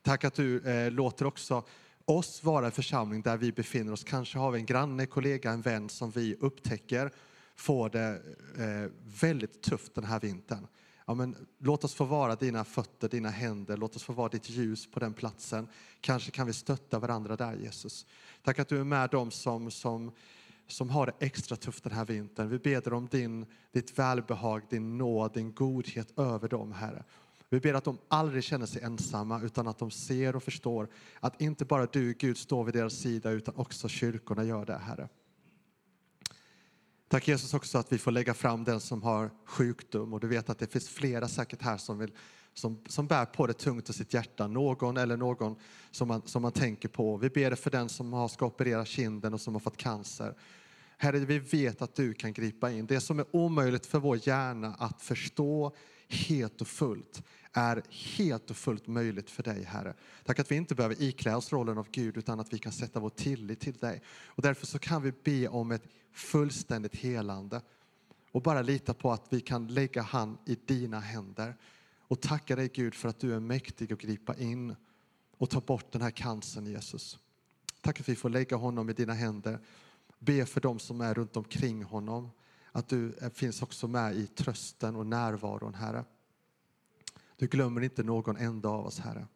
Tack 0.06 0.24
att 0.24 0.34
du 0.34 0.60
eh, 0.60 0.90
låter 0.90 1.24
också 1.26 1.64
oss 2.04 2.44
vara 2.44 2.66
en 2.66 2.72
församling 2.72 3.22
där 3.22 3.36
vi 3.36 3.52
befinner 3.52 3.92
oss. 3.92 4.04
Kanske 4.04 4.38
har 4.38 4.50
vi 4.50 4.58
en 4.58 4.66
granne, 4.66 5.06
kollega, 5.06 5.50
en 5.50 5.62
vän 5.62 5.88
som 5.88 6.10
vi 6.10 6.36
upptäcker 6.40 7.10
får 7.56 7.90
det 7.90 8.22
eh, 8.58 8.92
väldigt 9.20 9.62
tufft 9.62 9.94
den 9.94 10.04
här 10.04 10.20
vintern. 10.20 10.66
Ja, 11.06 11.14
men 11.14 11.36
låt 11.58 11.84
oss 11.84 11.94
få 11.94 12.04
vara 12.04 12.36
dina 12.36 12.64
fötter, 12.64 13.08
dina 13.08 13.28
händer, 13.30 13.76
låt 13.76 13.96
oss 13.96 14.02
få 14.02 14.12
vara 14.12 14.28
ditt 14.28 14.50
ljus 14.50 14.90
på 14.90 15.00
den 15.00 15.14
platsen. 15.14 15.68
Kanske 16.00 16.30
kan 16.30 16.46
vi 16.46 16.52
stötta 16.52 16.98
varandra 16.98 17.36
där 17.36 17.54
Jesus. 17.54 18.06
Tack 18.42 18.58
att 18.58 18.68
du 18.68 18.80
är 18.80 18.84
med 18.84 19.10
dem 19.10 19.30
som, 19.30 19.70
som, 19.70 20.12
som 20.66 20.90
har 20.90 21.06
det 21.06 21.26
extra 21.26 21.56
tufft 21.56 21.84
den 21.84 21.92
här 21.92 22.04
vintern. 22.04 22.48
Vi 22.48 22.58
ber 22.58 22.92
om 22.92 23.06
din, 23.06 23.46
ditt 23.72 23.98
välbehag, 23.98 24.62
din 24.70 24.98
nåd, 24.98 25.34
din 25.34 25.54
godhet 25.54 26.18
över 26.18 26.48
dem 26.48 26.72
Herre. 26.72 27.04
Vi 27.50 27.60
ber 27.60 27.74
att 27.74 27.84
de 27.84 27.98
aldrig 28.08 28.44
känner 28.44 28.66
sig 28.66 28.82
ensamma 28.82 29.40
utan 29.42 29.68
att 29.68 29.78
de 29.78 29.90
ser 29.90 30.36
och 30.36 30.42
förstår 30.42 30.88
att 31.20 31.40
inte 31.40 31.64
bara 31.64 31.86
du 31.86 32.12
Gud 32.12 32.38
står 32.38 32.64
vid 32.64 32.74
deras 32.74 32.94
sida 32.94 33.30
utan 33.30 33.54
också 33.56 33.88
kyrkorna 33.88 34.44
gör 34.44 34.66
det 34.66 34.78
Herre. 34.78 35.08
Tack 37.08 37.28
Jesus 37.28 37.54
också 37.54 37.78
att 37.78 37.92
vi 37.92 37.98
får 37.98 38.10
lägga 38.10 38.34
fram 38.34 38.64
den 38.64 38.80
som 38.80 39.02
har 39.02 39.30
sjukdom 39.44 40.12
och 40.12 40.20
du 40.20 40.28
vet 40.28 40.50
att 40.50 40.58
det 40.58 40.66
finns 40.66 40.88
flera 40.88 41.28
säkert 41.28 41.62
här 41.62 41.76
som, 41.76 41.98
vill, 41.98 42.12
som, 42.54 42.84
som 42.86 43.06
bär 43.06 43.24
på 43.24 43.46
det 43.46 43.52
tungt 43.52 43.90
i 43.90 43.92
sitt 43.92 44.14
hjärta. 44.14 44.46
Någon 44.46 44.96
eller 44.96 45.16
någon 45.16 45.56
som 45.90 46.08
man, 46.08 46.22
som 46.24 46.42
man 46.42 46.52
tänker 46.52 46.88
på. 46.88 47.16
Vi 47.16 47.30
ber 47.30 47.54
för 47.54 47.70
den 47.70 47.88
som 47.88 48.12
har 48.12 48.28
ska 48.28 48.46
operera 48.46 48.84
kinden 48.84 49.34
och 49.34 49.40
som 49.40 49.54
har 49.54 49.60
fått 49.60 49.76
cancer. 49.76 50.34
Herre, 50.98 51.18
vi 51.18 51.38
vet 51.38 51.82
att 51.82 51.94
du 51.94 52.14
kan 52.14 52.32
gripa 52.32 52.70
in. 52.72 52.86
Det 52.86 53.00
som 53.00 53.18
är 53.18 53.26
omöjligt 53.30 53.86
för 53.86 53.98
vår 53.98 54.28
hjärna 54.28 54.74
att 54.78 55.02
förstå 55.02 55.76
helt 56.08 56.60
och 56.60 56.68
fullt 56.68 57.22
är 57.52 57.82
helt 57.90 58.50
och 58.50 58.56
fullt 58.56 58.86
möjligt 58.86 59.30
för 59.30 59.42
dig, 59.42 59.64
Herre. 59.64 59.94
Tack 60.24 60.38
att 60.38 60.50
vi 60.50 60.56
inte 60.56 60.74
behöver 60.74 61.02
iklä 61.02 61.36
oss 61.36 61.52
rollen 61.52 61.78
av 61.78 61.88
Gud 61.90 62.16
utan 62.16 62.40
att 62.40 62.52
vi 62.52 62.58
kan 62.58 62.72
sätta 62.72 63.00
vår 63.00 63.10
tillit 63.10 63.60
till 63.60 63.76
dig. 63.76 64.02
Och 64.08 64.42
därför 64.42 64.66
så 64.66 64.78
kan 64.78 65.02
vi 65.02 65.12
be 65.24 65.48
om 65.48 65.70
ett 65.70 65.88
fullständigt 66.12 66.96
helande 66.96 67.60
och 68.32 68.42
bara 68.42 68.62
lita 68.62 68.94
på 68.94 69.12
att 69.12 69.26
vi 69.28 69.40
kan 69.40 69.66
lägga 69.66 70.02
han 70.02 70.38
i 70.46 70.56
dina 70.66 71.00
händer 71.00 71.56
och 72.00 72.20
tacka 72.20 72.56
dig 72.56 72.70
Gud 72.74 72.94
för 72.94 73.08
att 73.08 73.18
du 73.18 73.34
är 73.34 73.40
mäktig 73.40 73.92
att 73.92 73.98
gripa 73.98 74.36
in 74.36 74.76
och 75.38 75.50
ta 75.50 75.60
bort 75.60 75.92
den 75.92 76.02
här 76.02 76.10
cancern 76.10 76.66
Jesus. 76.66 77.18
Tack 77.80 78.00
att 78.00 78.08
vi 78.08 78.16
får 78.16 78.28
lägga 78.28 78.56
honom 78.56 78.90
i 78.90 78.92
dina 78.92 79.14
händer. 79.14 79.58
Be 80.18 80.46
för 80.46 80.60
dem 80.60 80.78
som 80.78 81.00
är 81.00 81.14
runt 81.14 81.36
omkring 81.36 81.82
honom. 81.82 82.30
Att 82.76 82.88
du 82.88 83.30
finns 83.34 83.62
också 83.62 83.88
med 83.88 84.16
i 84.16 84.26
trösten 84.26 84.96
och 84.96 85.06
närvaron 85.06 85.74
Herre. 85.74 86.04
Du 87.36 87.46
glömmer 87.46 87.80
inte 87.80 88.02
någon 88.02 88.36
enda 88.36 88.68
av 88.68 88.86
oss 88.86 88.98
Herre. 88.98 89.26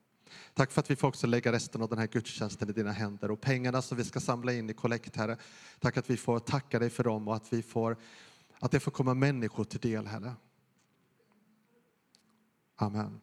Tack 0.55 0.73
för 0.73 0.81
att 0.81 0.91
vi 0.91 0.97
får 0.97 1.09
också 1.09 1.27
lägga 1.27 1.53
resten 1.53 1.83
av 1.83 1.89
den 1.89 1.99
här 1.99 2.07
gudstjänsten 2.07 2.69
i 2.69 2.73
dina 2.73 2.93
händer 2.93 3.31
och 3.31 3.41
pengarna 3.41 3.83
som 3.83 3.99
vi 3.99 4.05
ska 4.05 4.21
samla 4.21 4.53
in 4.53 4.71
i 4.71 4.73
kollekt, 4.73 5.17
Herre. 5.17 5.37
Tack 5.79 5.97
att 5.97 6.11
vi 6.11 6.17
får 6.17 6.39
tacka 6.39 6.79
dig 6.79 6.91
för 6.91 7.05
dem 7.05 7.29
och 7.29 7.37
att 7.37 7.53
vi 7.53 7.63
får 7.63 7.97
att 8.59 8.71
det 8.71 8.81
får 8.81 8.91
komma 8.91 9.15
människor 9.15 9.65
till 9.65 9.81
del, 9.81 10.07
Herre. 10.07 10.35
Amen. 12.77 13.21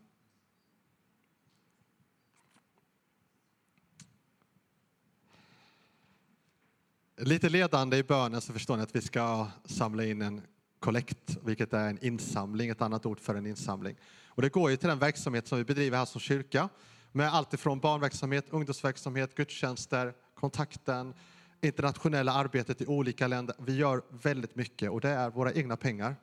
Lite 7.20 7.50
ledande 7.50 7.98
i 7.98 8.04
bönen 8.04 8.42
så 8.42 8.54
förstår 8.54 8.78
ni 8.78 8.84
att 8.84 8.96
vi 8.96 9.02
ska 9.02 9.48
samla 9.66 10.06
in 10.06 10.22
en 10.22 10.42
kollekt, 10.80 11.38
vilket 11.44 11.74
är 11.74 11.90
en 11.90 12.06
insamling, 12.06 12.70
ett 12.70 12.82
annat 12.82 13.06
ord 13.06 13.20
för 13.20 13.36
en 13.36 13.46
insamling. 13.46 13.96
Och 14.28 14.42
det 14.42 14.50
går 14.50 14.72
ju 14.72 14.78
till 14.78 14.90
den 14.90 15.00
verksamhet 15.00 15.48
som 15.48 15.58
vi 15.58 15.64
bedriver 15.64 15.98
här 15.98 16.06
som 16.06 16.22
kyrka 16.22 16.70
med 17.12 17.34
allt 17.34 17.54
ifrån 17.54 17.80
barnverksamhet, 17.80 18.46
ungdomsverksamhet, 18.50 19.36
gudstjänster, 19.36 20.14
kontakten, 20.36 21.14
internationella 21.62 22.34
arbetet 22.34 22.82
i 22.82 22.86
olika 22.86 23.28
länder. 23.28 23.56
Vi 23.60 23.76
gör 23.76 24.02
väldigt 24.10 24.56
mycket 24.56 24.92
och 24.92 25.02
det 25.02 25.10
är 25.10 25.30
våra 25.30 25.54
egna 25.54 25.78
pengar 25.78 26.16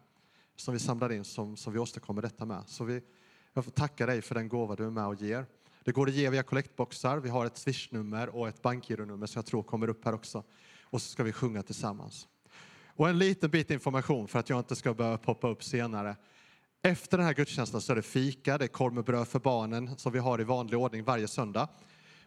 som 0.57 0.75
vi 0.75 0.81
samlar 0.81 1.13
in 1.13 1.25
som, 1.25 1.57
som 1.57 1.73
vi 1.73 1.79
åstadkommer 1.79 2.23
detta 2.23 2.45
med. 2.45 2.63
Så 2.67 2.85
vi, 2.85 3.03
jag 3.53 3.65
får 3.65 3.73
tacka 3.73 4.07
dig 4.07 4.23
för 4.23 4.35
den 4.35 4.49
gåva 4.49 4.77
du 4.77 4.87
är 4.87 4.91
med 4.91 5.07
och 5.07 5.15
ger. 5.23 5.47
Det 5.85 5.93
går 5.93 6.09
att 6.09 6.15
ge 6.15 6.31
via 6.31 6.43
kollektboxar. 6.43 7.19
Vi 7.19 7.29
har 7.29 7.47
ett 7.47 7.57
swishnummer 7.57 8.29
och 8.29 8.49
ett 8.49 8.63
bankgironummer 8.63 9.27
som 9.27 9.39
jag 9.39 9.47
tror 9.47 9.63
kommer 9.63 9.89
upp 9.89 10.05
här 10.05 10.15
också. 10.15 10.45
Och 10.95 11.03
så 11.03 11.09
ska 11.09 11.23
vi 11.23 11.33
sjunga 11.33 11.63
tillsammans. 11.63 12.29
Och 12.87 13.09
en 13.09 13.19
liten 13.19 13.51
bit 13.51 13.71
information 13.71 14.29
för 14.29 14.39
att 14.39 14.51
jag 14.51 14.59
inte 14.59 14.77
ska 14.77 14.95
behöva 14.95 15.19
poppa 15.19 15.49
upp 15.49 15.65
senare. 15.65 16.17
Efter 16.83 17.19
den 17.19 17.27
här 17.27 17.35
gudstjänsten 17.35 17.81
så 17.81 17.93
är 17.93 17.97
det 17.97 18.03
fika, 18.03 18.59
det 18.59 18.65
är 18.65 18.69
korv 18.69 18.95
med 18.95 19.05
bröd 19.05 19.29
för 19.29 19.39
barnen 19.39 19.99
som 19.99 20.13
vi 20.13 20.19
har 20.19 20.41
i 20.41 20.45
vanlig 20.45 20.79
ordning 20.79 21.05
varje 21.05 21.29
söndag. 21.29 21.69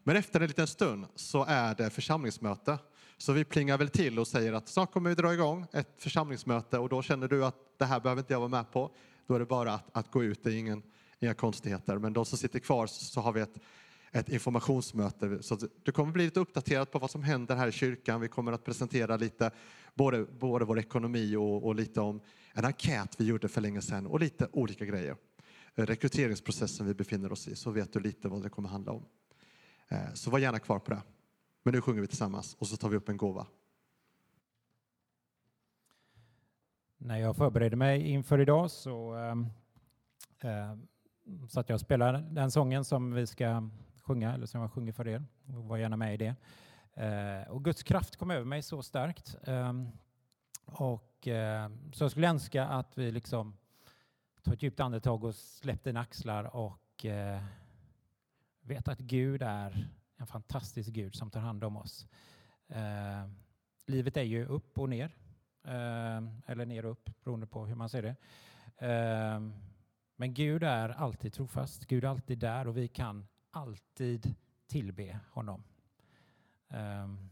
Men 0.03 0.15
efter 0.15 0.41
en 0.41 0.47
liten 0.47 0.67
stund 0.67 1.06
så 1.15 1.45
är 1.47 1.75
det 1.75 1.89
församlingsmöte. 1.89 2.77
Så 3.17 3.34
vi 3.34 3.45
plingar 3.45 3.77
väl 3.77 3.89
till 3.89 4.19
och 4.19 4.27
säger 4.27 4.53
att 4.53 4.67
snart 4.67 4.91
kommer 4.91 5.10
vi 5.10 5.15
dra 5.15 5.34
igång 5.34 5.65
ett 5.73 5.95
församlingsmöte 5.97 6.80
och 6.80 6.89
då 6.89 7.01
känner 7.01 7.27
du 7.27 7.45
att 7.45 7.56
det 7.77 7.86
här 7.86 7.99
behöver 7.99 8.21
inte 8.21 8.34
jag 8.34 8.39
vara 8.39 8.49
med 8.49 8.71
på. 8.71 8.91
Då 9.27 9.36
är 9.36 9.39
det 9.39 9.45
bara 9.45 9.73
att, 9.73 9.97
att 9.97 10.12
gå 10.12 10.23
ut, 10.23 10.43
det 10.43 10.49
är 10.49 10.56
ingen, 10.56 10.84
inga 11.19 11.34
konstigheter. 11.34 11.97
Men 11.97 12.13
de 12.13 12.25
som 12.25 12.38
sitter 12.38 12.60
kvar 12.60 12.88
så 12.88 13.21
har 13.21 13.32
vi 13.32 13.41
ett, 13.41 13.60
ett 14.12 14.30
informationsmöte. 14.30 15.43
Så 15.43 15.58
du 15.84 15.91
kommer 15.91 16.12
bli 16.12 16.26
lite 16.26 16.39
uppdaterad 16.39 16.91
på 16.91 17.00
vad 17.00 17.12
som 17.12 17.24
händer 17.24 17.56
här 17.56 17.67
i 17.67 17.72
kyrkan. 17.72 18.22
Vi 18.22 18.28
kommer 18.28 18.52
att 18.52 18.63
presentera 18.63 19.17
lite 19.17 19.52
både, 19.93 20.26
både 20.26 20.65
vår 20.65 20.80
ekonomi 20.80 21.36
och, 21.36 21.65
och 21.65 21.76
lite 21.76 22.02
om 22.02 22.22
en 22.54 22.65
enkät 22.65 23.15
vi 23.20 23.26
gjorde 23.26 23.48
för 23.48 23.62
länge 23.62 23.82
sedan 23.82 24.08
och 24.08 24.20
lite 24.20 24.48
olika 24.52 24.86
grejer. 24.86 25.15
Rekryteringsprocessen 25.76 26.88
vi 26.88 26.93
befinner 26.93 27.32
oss 27.32 27.48
i, 27.48 27.56
så 27.56 27.72
vet 27.72 27.93
du 27.93 28.00
lite 28.00 28.28
vad 28.28 28.43
det 28.43 28.50
kommer 28.50 28.70
handla 28.70 28.91
om. 28.91 29.06
Eh, 29.88 30.13
så 30.13 30.32
var 30.32 30.39
gärna 30.39 30.60
kvar 30.60 30.80
på 30.80 30.91
det. 30.91 31.02
Men 31.63 31.74
nu 31.74 31.82
sjunger 31.82 32.02
vi 32.02 32.08
tillsammans 32.08 32.56
och 32.60 32.67
så 32.67 32.78
tar 32.78 32.89
vi 32.89 32.98
upp 32.98 33.10
en 33.10 33.17
gåva. 33.17 33.48
När 36.98 37.17
jag 37.17 37.36
förberedde 37.36 37.76
mig 37.76 38.02
inför 38.08 38.39
idag 38.39 38.72
så 38.72 39.15
äh, 40.41 40.76
satt 41.50 41.70
jag 41.70 41.76
och 41.76 41.82
spelade 41.82 42.24
den 42.32 42.52
sången 42.52 42.86
som 42.86 43.13
vi 43.13 43.28
ska 43.28 43.70
sjunga, 44.08 44.34
eller 44.34 44.46
som 44.46 44.62
jag 44.62 44.72
sjunger 44.72 44.91
för 44.91 45.08
er. 45.08 45.24
Var 45.46 45.78
gärna 45.78 45.98
med 45.98 46.13
i 46.13 46.17
det. 46.17 46.36
Eh, 47.04 47.48
och 47.52 47.63
Guds 47.63 47.84
kraft 47.84 48.15
kom 48.15 48.32
över 48.32 48.46
mig 48.46 48.62
så 48.62 48.84
starkt. 48.84 49.36
Ehm, 49.43 49.89
och, 50.65 51.28
ehm, 51.28 51.93
så 51.93 52.04
jag 52.04 52.12
skulle 52.12 52.28
önska 52.28 52.65
att 52.65 52.98
vi 52.98 53.12
liksom 53.12 53.58
tar 54.43 54.54
ett 54.54 54.63
djupt 54.63 54.80
andetag 54.80 55.24
och 55.24 55.36
släpper 55.36 55.89
dina 55.89 56.00
axlar 56.00 56.56
och 56.56 57.06
eh, 57.06 57.43
vet 58.62 58.88
att 58.88 59.00
Gud 59.00 59.41
är 59.41 59.89
en 60.17 60.28
fantastisk 60.28 60.89
Gud 60.89 61.15
som 61.15 61.30
tar 61.30 61.39
hand 61.39 61.63
om 61.63 61.78
oss. 61.78 62.08
Ehm, 62.67 63.36
livet 63.86 64.17
är 64.17 64.24
ju 64.24 64.46
upp 64.46 64.80
och 64.80 64.89
ner, 64.89 65.12
eller 66.46 66.65
ner 66.65 66.86
och 66.86 66.91
upp 66.91 67.10
beroende 67.24 67.48
på 67.48 67.65
hur 67.65 67.76
man 67.76 67.89
ser 67.89 68.02
det. 68.02 68.15
Men 70.15 70.34
Gud 70.34 70.63
är 70.63 70.89
alltid 70.89 71.34
trofast. 71.34 71.86
Gud 71.86 72.04
är 72.04 72.08
alltid 72.08 72.39
där 72.39 72.67
och 72.67 72.78
vi 72.78 72.88
kan 72.88 73.28
alltid 73.58 74.36
tillbe 74.67 75.20
honom. 75.32 75.63
Um, 76.67 77.30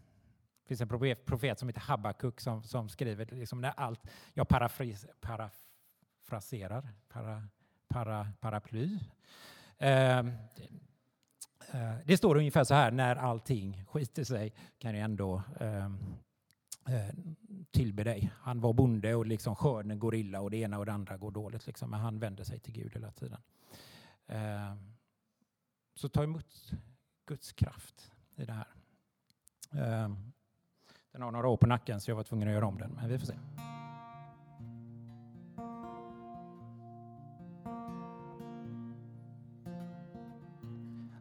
det 0.63 0.67
finns 0.67 0.81
en 0.81 1.17
profet 1.25 1.59
som 1.59 1.69
heter 1.69 1.81
Habakuk 1.81 2.41
som, 2.41 2.63
som 2.63 2.89
skriver, 2.89 3.25
liksom 3.25 3.61
när 3.61 3.73
allt, 3.77 3.99
jag 4.33 4.47
parafris, 4.47 5.05
parafraserar, 5.21 6.89
para, 7.07 7.47
para, 7.87 8.27
paraply. 8.39 8.99
Ehm, 9.77 10.31
eh, 11.71 11.95
det 12.05 12.17
står 12.17 12.35
ungefär 12.35 12.63
så 12.63 12.73
här, 12.73 12.91
när 12.91 13.15
allting 13.15 13.85
skiter 13.85 14.23
sig 14.23 14.53
kan 14.77 14.95
jag 14.95 15.05
ändå 15.05 15.43
ehm, 15.59 15.97
eh, 16.87 17.15
tillbe 17.71 18.03
dig. 18.03 18.31
Han 18.37 18.59
var 18.59 18.73
bonde 18.73 19.15
och 19.15 19.25
liksom 19.25 19.55
skörden 19.55 19.99
går 19.99 20.15
illa 20.15 20.41
och 20.41 20.51
det 20.51 20.57
ena 20.57 20.79
och 20.79 20.85
det 20.85 20.93
andra 20.93 21.17
går 21.17 21.31
dåligt. 21.31 21.67
Liksom, 21.67 21.89
men 21.89 21.99
han 21.99 22.19
vänder 22.19 22.43
sig 22.43 22.59
till 22.59 22.73
Gud 22.73 22.93
hela 22.93 23.11
tiden. 23.11 23.41
Eh, 24.27 24.75
så 25.95 26.09
ta 26.09 26.23
emot 26.23 26.73
Guds 27.25 27.51
kraft 27.53 28.11
i 28.35 28.45
det 28.45 28.53
här. 28.53 28.67
Ehm, 29.71 30.17
den 31.11 31.21
har 31.21 31.31
några 31.31 31.47
år 31.47 31.57
på 31.57 31.67
nacken 31.67 32.01
så 32.01 32.11
jag 32.11 32.15
var 32.15 32.23
tvungen 32.23 32.47
att 32.47 32.53
göra 32.53 32.65
om 32.65 32.77
den, 32.77 32.91
men 32.91 33.09
vi 33.09 33.19
får 33.19 33.25
se. 33.25 33.35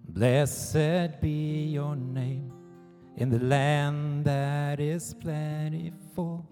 Blessed 0.03 1.21
be 1.21 1.73
your 1.73 1.97
name 1.97 2.53
in 3.17 3.31
the 3.31 3.39
land 3.39 4.25
that 4.25 4.81
is 4.81 5.15
plentiful, 5.15 6.47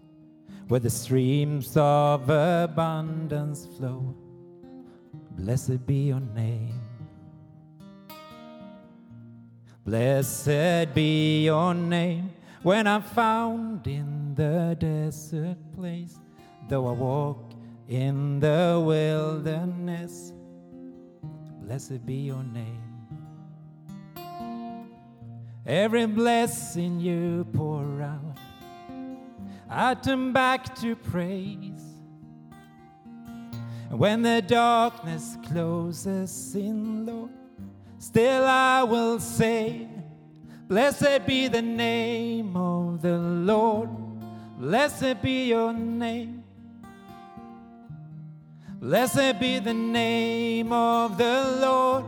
where 0.68 0.80
the 0.80 0.90
streams 0.90 1.76
of 1.76 2.28
abundance 2.28 3.68
flow. 3.76 4.14
Blessed 5.36 5.86
be 5.86 6.08
your 6.08 6.20
name. 6.20 6.81
Blessed 9.84 10.94
be 10.94 11.44
your 11.46 11.74
name 11.74 12.30
when 12.62 12.86
I'm 12.86 13.02
found 13.02 13.84
in 13.88 14.32
the 14.36 14.76
desert 14.78 15.56
place, 15.74 16.16
though 16.68 16.86
I 16.86 16.92
walk 16.92 17.52
in 17.88 18.38
the 18.38 18.80
wilderness, 18.84 20.32
blessed 21.62 22.06
be 22.06 22.14
your 22.14 22.44
name. 22.44 22.80
Every 25.66 26.06
blessing 26.06 27.00
you 27.00 27.44
pour 27.52 28.00
out, 28.00 28.38
I 29.68 29.94
turn 29.94 30.32
back 30.32 30.76
to 30.76 30.94
praise. 30.94 31.82
And 33.90 33.98
when 33.98 34.22
the 34.22 34.42
darkness 34.42 35.36
closes 35.48 36.54
in, 36.54 37.04
Lord, 37.06 37.30
still 38.02 38.44
I 38.44 38.82
will 38.82 39.20
say, 39.20 39.86
Blessed 40.68 41.26
be 41.26 41.48
the 41.48 41.62
name 41.62 42.56
of 42.56 43.00
the 43.02 43.18
Lord. 43.18 43.90
Blessed 44.58 45.22
be 45.22 45.48
your 45.48 45.72
name. 45.72 46.42
Blessed 48.80 49.38
be 49.38 49.58
the 49.58 49.74
name 49.74 50.72
of 50.72 51.16
the 51.16 51.58
Lord. 51.60 52.04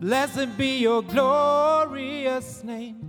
Blessed 0.00 0.58
be 0.58 0.78
your 0.78 1.02
glorious 1.02 2.62
name. 2.62 3.06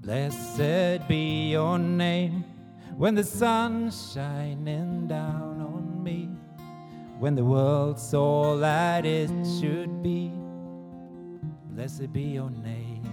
Blessed 0.00 1.08
be 1.08 1.50
your 1.50 1.78
name 1.78 2.44
when 2.96 3.14
the 3.14 3.24
sun's 3.24 4.12
shining 4.12 5.06
down 5.08 5.60
on 5.60 6.04
me, 6.04 6.28
when 7.22 7.36
the 7.36 7.44
world's 7.44 8.12
all 8.14 8.56
that 8.56 9.06
it 9.06 9.30
should 9.60 10.02
be. 10.02 10.28
Blessed 11.70 12.12
be 12.12 12.22
your 12.22 12.50
name. 12.50 13.04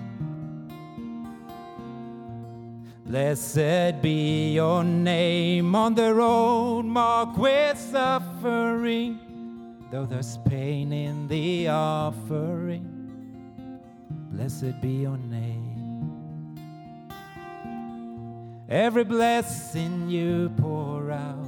Blessed 3.05 4.01
be 4.01 4.53
your 4.53 4.83
name 4.83 5.75
on 5.75 5.93
the 5.93 6.11
road 6.11 6.85
marked 6.85 7.37
with 7.37 7.77
suffering, 7.77 9.19
though 9.91 10.07
there's 10.07 10.39
pain 10.39 10.91
in 10.91 11.27
the 11.27 11.67
offering. 11.67 12.87
Blessed 14.31 14.81
be 14.81 15.03
your 15.03 15.17
name. 15.17 16.57
Every 18.67 19.03
blessing 19.03 20.09
you 20.09 20.49
pour 20.57 21.11
out, 21.11 21.38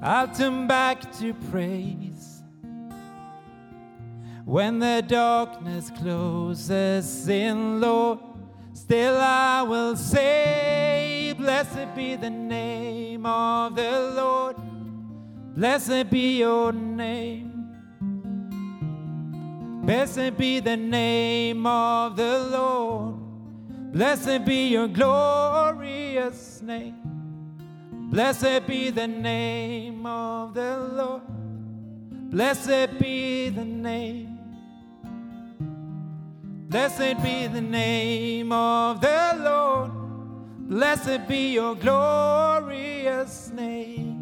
I'll 0.00 0.28
turn 0.28 0.66
back 0.68 1.12
to 1.18 1.34
praise. 1.50 2.42
When 4.44 4.78
the 4.78 5.04
darkness 5.06 5.90
closes 5.90 7.28
in, 7.28 7.80
Lord, 7.80 8.20
still 8.72 9.16
I 9.16 9.62
will 9.62 9.96
say, 9.96 11.34
Blessed 11.36 11.94
be 11.94 12.16
the 12.16 12.30
name 12.30 13.26
of 13.26 13.74
the 13.74 14.12
Lord, 14.16 14.56
blessed 15.54 16.10
be 16.10 16.38
your 16.38 16.72
name. 16.72 17.48
Blessed 19.84 20.36
be 20.36 20.60
the 20.60 20.76
name 20.76 21.66
of 21.66 22.16
the 22.16 22.38
Lord. 22.50 23.16
Blessed 23.92 24.44
be 24.44 24.68
your 24.68 24.86
glorious 24.86 26.60
name. 26.62 27.17
Blessed 28.10 28.66
be 28.66 28.88
the 28.88 29.06
name 29.06 30.06
of 30.06 30.54
the 30.54 30.78
Lord. 30.78 31.22
Blessed 32.30 32.98
be 32.98 33.50
the 33.50 33.66
name. 33.66 34.38
Blessed 36.70 37.22
be 37.22 37.46
the 37.48 37.60
name 37.60 38.50
of 38.50 39.02
the 39.02 39.36
Lord. 39.38 39.90
Blessed 40.70 41.28
be 41.28 41.52
your 41.52 41.74
glorious 41.74 43.50
name. 43.50 44.17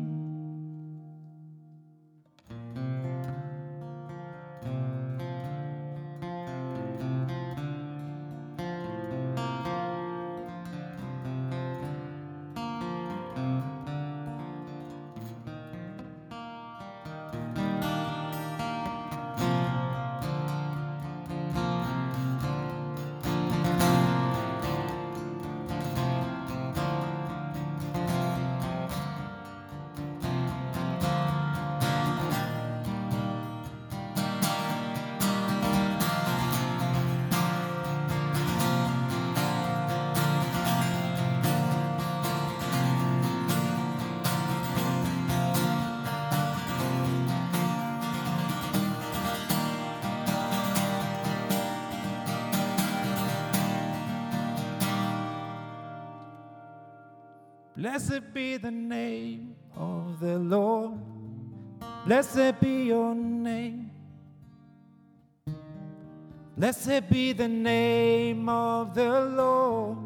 Be 67.17 67.33
the 67.33 67.49
name 67.49 68.47
of 68.47 68.95
the 68.95 69.21
Lord. 69.21 69.97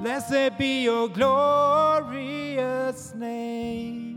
Blessed 0.00 0.56
be 0.56 0.84
your 0.84 1.08
glorious 1.08 3.14
name. 3.14 4.14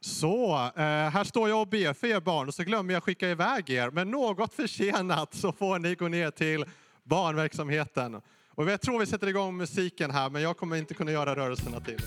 Så, 0.00 0.54
eh, 0.54 0.84
här 0.84 1.24
står 1.24 1.48
jag 1.48 1.60
och 1.60 1.68
ber 1.68 1.92
för 1.92 2.06
er 2.06 2.20
barn 2.20 2.48
och 2.48 2.54
så 2.54 2.62
glömmer 2.62 2.94
jag 2.94 3.02
skicka 3.02 3.28
iväg 3.28 3.70
er. 3.70 3.90
Men 3.90 4.10
något 4.10 4.54
försenat 4.54 5.34
så 5.34 5.52
får 5.52 5.78
ni 5.78 5.94
gå 5.94 6.08
ner 6.08 6.30
till 6.30 6.64
barnverksamheten. 7.02 8.20
Och 8.56 8.70
jag 8.70 8.80
tror 8.80 8.98
vi 8.98 9.06
sätter 9.06 9.26
igång 9.26 9.56
musiken 9.56 10.10
här, 10.10 10.30
men 10.30 10.42
jag 10.42 10.56
kommer 10.56 10.76
inte 10.76 10.94
kunna 10.94 11.12
göra 11.12 11.36
rörelserna 11.36 11.80
till. 11.80 12.00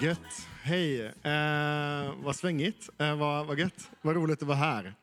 Gött. 0.00 0.48
Hej. 0.62 1.00
Eh, 1.00 2.14
vad 2.22 2.36
svängigt. 2.36 2.90
Eh, 2.98 3.16
vad, 3.16 3.46
vad 3.46 3.58
gött. 3.58 3.90
Vad 4.02 4.14
roligt 4.16 4.42
att 4.42 4.48
vara 4.48 4.56
här. 4.56 4.94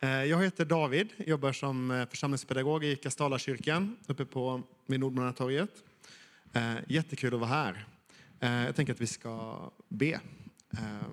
Eh, 0.00 0.10
jag 0.10 0.42
heter 0.42 0.64
David, 0.64 1.08
jobbar 1.16 1.52
som 1.52 1.90
eh, 1.90 2.08
församlingspedagog 2.08 2.84
i 2.84 2.96
Kastalakyrkan 2.96 3.96
uppe 4.06 4.24
på 4.24 4.62
vid 4.86 5.00
Nordmannatorget. 5.00 5.70
Eh, 6.52 6.74
jättekul 6.88 7.34
att 7.34 7.40
vara 7.40 7.50
här. 7.50 7.86
Eh, 8.40 8.64
jag 8.64 8.76
tänker 8.76 8.92
att 8.92 9.00
vi 9.00 9.06
ska 9.06 9.60
be. 9.88 10.20
Eh, 10.70 11.08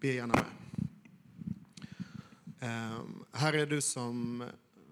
be 0.00 0.08
gärna 0.08 0.34
med. 0.34 0.44
Eh, 2.60 3.00
Herre, 3.32 3.66
du 3.66 3.80
som, 3.80 4.44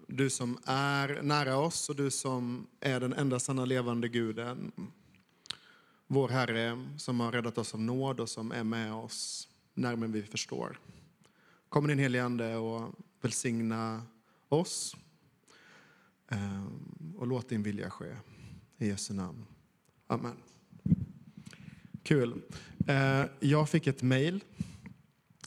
du 0.07 0.29
som 0.29 0.57
är 0.65 1.19
nära 1.21 1.57
oss 1.57 1.89
och 1.89 1.95
du 1.95 2.11
som 2.11 2.67
är 2.79 2.99
den 2.99 3.13
enda 3.13 3.39
sanna 3.39 3.65
levande 3.65 4.07
guden 4.07 4.71
vår 6.11 6.29
Herre 6.29 6.85
som 6.97 7.19
har 7.19 7.31
räddat 7.31 7.57
oss 7.57 7.73
av 7.73 7.81
nåd 7.81 8.19
och 8.19 8.29
som 8.29 8.51
är 8.51 8.63
med 8.63 8.93
oss 8.93 9.47
närmare 9.73 10.09
vi 10.09 10.23
förstår. 10.23 10.79
Kom 11.69 11.87
din 11.87 11.99
helige 11.99 12.23
Ande 12.23 12.55
och 12.55 12.95
välsigna 13.21 14.03
oss 14.49 14.95
ehm, 16.27 17.15
och 17.17 17.27
låt 17.27 17.49
din 17.49 17.63
vilja 17.63 17.89
ske. 17.89 18.15
I 18.77 18.87
Jesu 18.87 19.13
namn. 19.13 19.45
Amen. 20.07 20.35
Kul. 22.03 22.41
Eh, 22.87 23.25
jag 23.39 23.69
fick 23.69 23.87
ett 23.87 24.01
mejl 24.01 24.43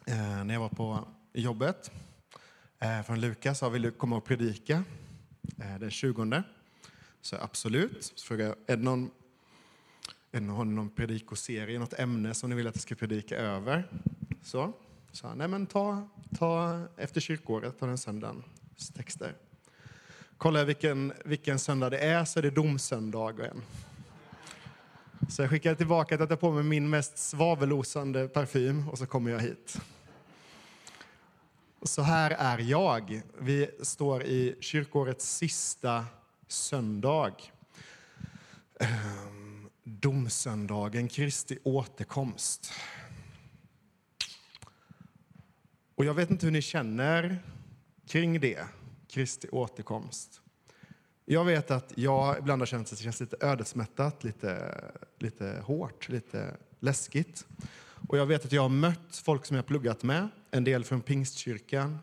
eh, 0.06 0.44
när 0.44 0.54
jag 0.54 0.60
var 0.60 0.68
på 0.68 1.08
jobbet 1.32 1.90
eh, 2.78 3.02
från 3.02 3.20
Lukas. 3.20 3.60
Han 3.60 3.72
ville 3.72 3.90
komma 3.90 4.16
och 4.16 4.24
predika 4.24 4.84
den 5.80 5.90
20. 5.90 6.42
Så 7.20 7.36
absolut. 7.36 8.12
Så 8.14 8.26
frågade 8.26 8.48
jag, 8.48 8.56
är 8.66 8.76
det 8.76 8.82
någon 8.82 9.10
en, 10.32 10.48
har 10.48 10.64
ni 10.64 10.74
någon 10.74 10.90
predikoserie, 10.90 11.78
något 11.78 11.98
ämne 11.98 12.34
som 12.34 12.50
ni 12.50 12.56
vill 12.56 12.66
att 12.66 12.74
jag 12.74 12.82
ska 12.82 12.94
predika 12.94 13.36
över? 13.36 13.88
Så 14.42 14.72
sa 15.12 15.28
han, 15.28 15.38
nej 15.38 15.48
men 15.48 15.66
ta, 15.66 16.08
ta 16.38 16.82
efter 16.96 17.20
kyrkåret, 17.20 17.78
ta 17.78 17.86
den 17.86 17.98
söndagens 17.98 18.44
texter. 18.94 19.34
kollar 20.36 20.60
jag 20.60 20.66
vilken, 20.66 21.12
vilken 21.24 21.58
söndag 21.58 21.90
det 21.90 21.98
är 21.98 22.24
så 22.24 22.38
är 22.38 22.42
det 22.42 22.50
domsöndagen. 22.50 23.62
Så 25.28 25.42
jag 25.42 25.50
skickar 25.50 25.74
tillbaka 25.74 26.14
att 26.14 26.20
jag 26.20 26.28
tar 26.28 26.36
på 26.36 26.50
mig 26.50 26.64
min 26.64 26.90
mest 26.90 27.18
svavelosande 27.18 28.28
parfym 28.28 28.88
och 28.88 28.98
så 28.98 29.06
kommer 29.06 29.30
jag 29.30 29.40
hit. 29.40 29.76
Så 31.82 32.02
här 32.02 32.30
är 32.30 32.58
jag. 32.58 33.22
Vi 33.38 33.70
står 33.82 34.22
i 34.22 34.56
kyrkårets 34.60 35.36
sista 35.36 36.04
söndag. 36.48 37.34
Ehm, 38.80 39.41
Domsöndagen, 40.00 41.08
Kristi 41.08 41.58
återkomst. 41.62 42.72
Och 45.94 46.04
jag 46.04 46.14
vet 46.14 46.30
inte 46.30 46.46
hur 46.46 46.50
ni 46.52 46.62
känner 46.62 47.38
kring 48.06 48.40
det, 48.40 48.66
Kristi 49.08 49.48
återkomst. 49.52 50.40
Jag 51.24 51.44
vet 51.44 51.70
att 51.70 51.92
jag 51.96 52.38
ibland 52.38 52.62
har 52.62 52.66
känt 52.66 52.92
att 52.92 52.98
det 52.98 53.04
känns 53.04 53.20
lite 53.20 53.36
ödesmättat, 53.40 54.24
lite, 54.24 54.80
lite 55.18 55.62
hårt, 55.64 56.08
lite 56.08 56.56
läskigt. 56.80 57.46
Och 58.08 58.18
jag 58.18 58.26
vet 58.26 58.44
att 58.44 58.52
jag 58.52 58.62
har 58.62 58.68
mött 58.68 59.16
folk 59.24 59.46
som 59.46 59.56
jag 59.56 59.62
har 59.62 59.68
pluggat 59.68 60.02
med, 60.02 60.28
en 60.50 60.64
del 60.64 60.84
från 60.84 61.00
Pingstkyrkan, 61.00 61.98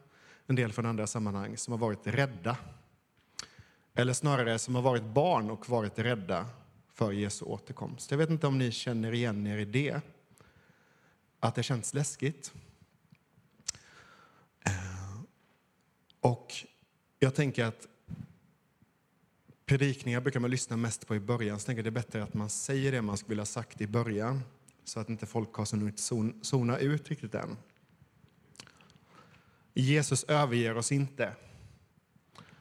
en 0.48 0.56
del 0.56 0.74
från 0.74 0.86
andra 0.86 1.08
sammanhang, 1.08 1.58
som 1.58 1.72
har 1.72 1.80
varit 1.80 2.08
rädda. 2.08 2.58
Eller 3.96 4.14
snarare 4.14 4.60
som 4.60 4.76
har 4.76 4.82
varit 4.82 5.04
barn 5.04 5.52
och 5.52 5.70
varit 5.70 6.00
rädda 6.00 6.46
för 7.00 7.12
Jesu 7.12 7.46
återkomst. 7.46 8.12
Jag 8.12 8.18
vet 8.18 8.30
inte 8.30 8.48
om 8.48 8.58
ni 8.58 8.72
känner 8.72 9.14
igen 9.14 9.48
er 9.48 9.58
i 9.58 9.66
det, 9.66 10.02
att 11.40 11.56
det 11.56 11.64
känns 11.64 11.94
läskigt. 11.94 12.54
Eh, 14.66 15.22
och 16.20 16.54
jag 17.20 17.36
tänker 17.36 17.66
att 17.66 17.88
predikningar 19.66 20.22
brukar 20.22 20.40
man 20.40 20.52
lyssna 20.52 20.78
mest 20.78 21.08
på 21.08 21.16
i 21.16 21.20
början, 21.20 21.60
så 21.60 21.62
jag 21.62 21.66
tänker 21.66 21.84
det 21.84 21.90
är 21.90 22.02
bättre 22.04 22.24
att 22.24 22.34
man 22.34 22.50
säger 22.50 22.92
det 22.92 23.02
man 23.02 23.18
skulle 23.18 23.30
vilja 23.30 23.42
ha 23.42 23.46
sagt 23.46 23.82
i 23.82 23.88
början, 23.88 24.42
så 24.84 25.00
att 25.00 25.10
inte 25.10 25.26
folk 25.26 25.54
har 25.54 25.78
hunnit 25.78 26.00
sona 26.00 26.34
zona 26.42 26.78
ut 26.78 27.10
riktigt 27.10 27.36
än. 27.36 27.58
Jesus 29.74 30.24
överger 30.24 30.78
oss 30.78 30.92
inte. 30.92 31.36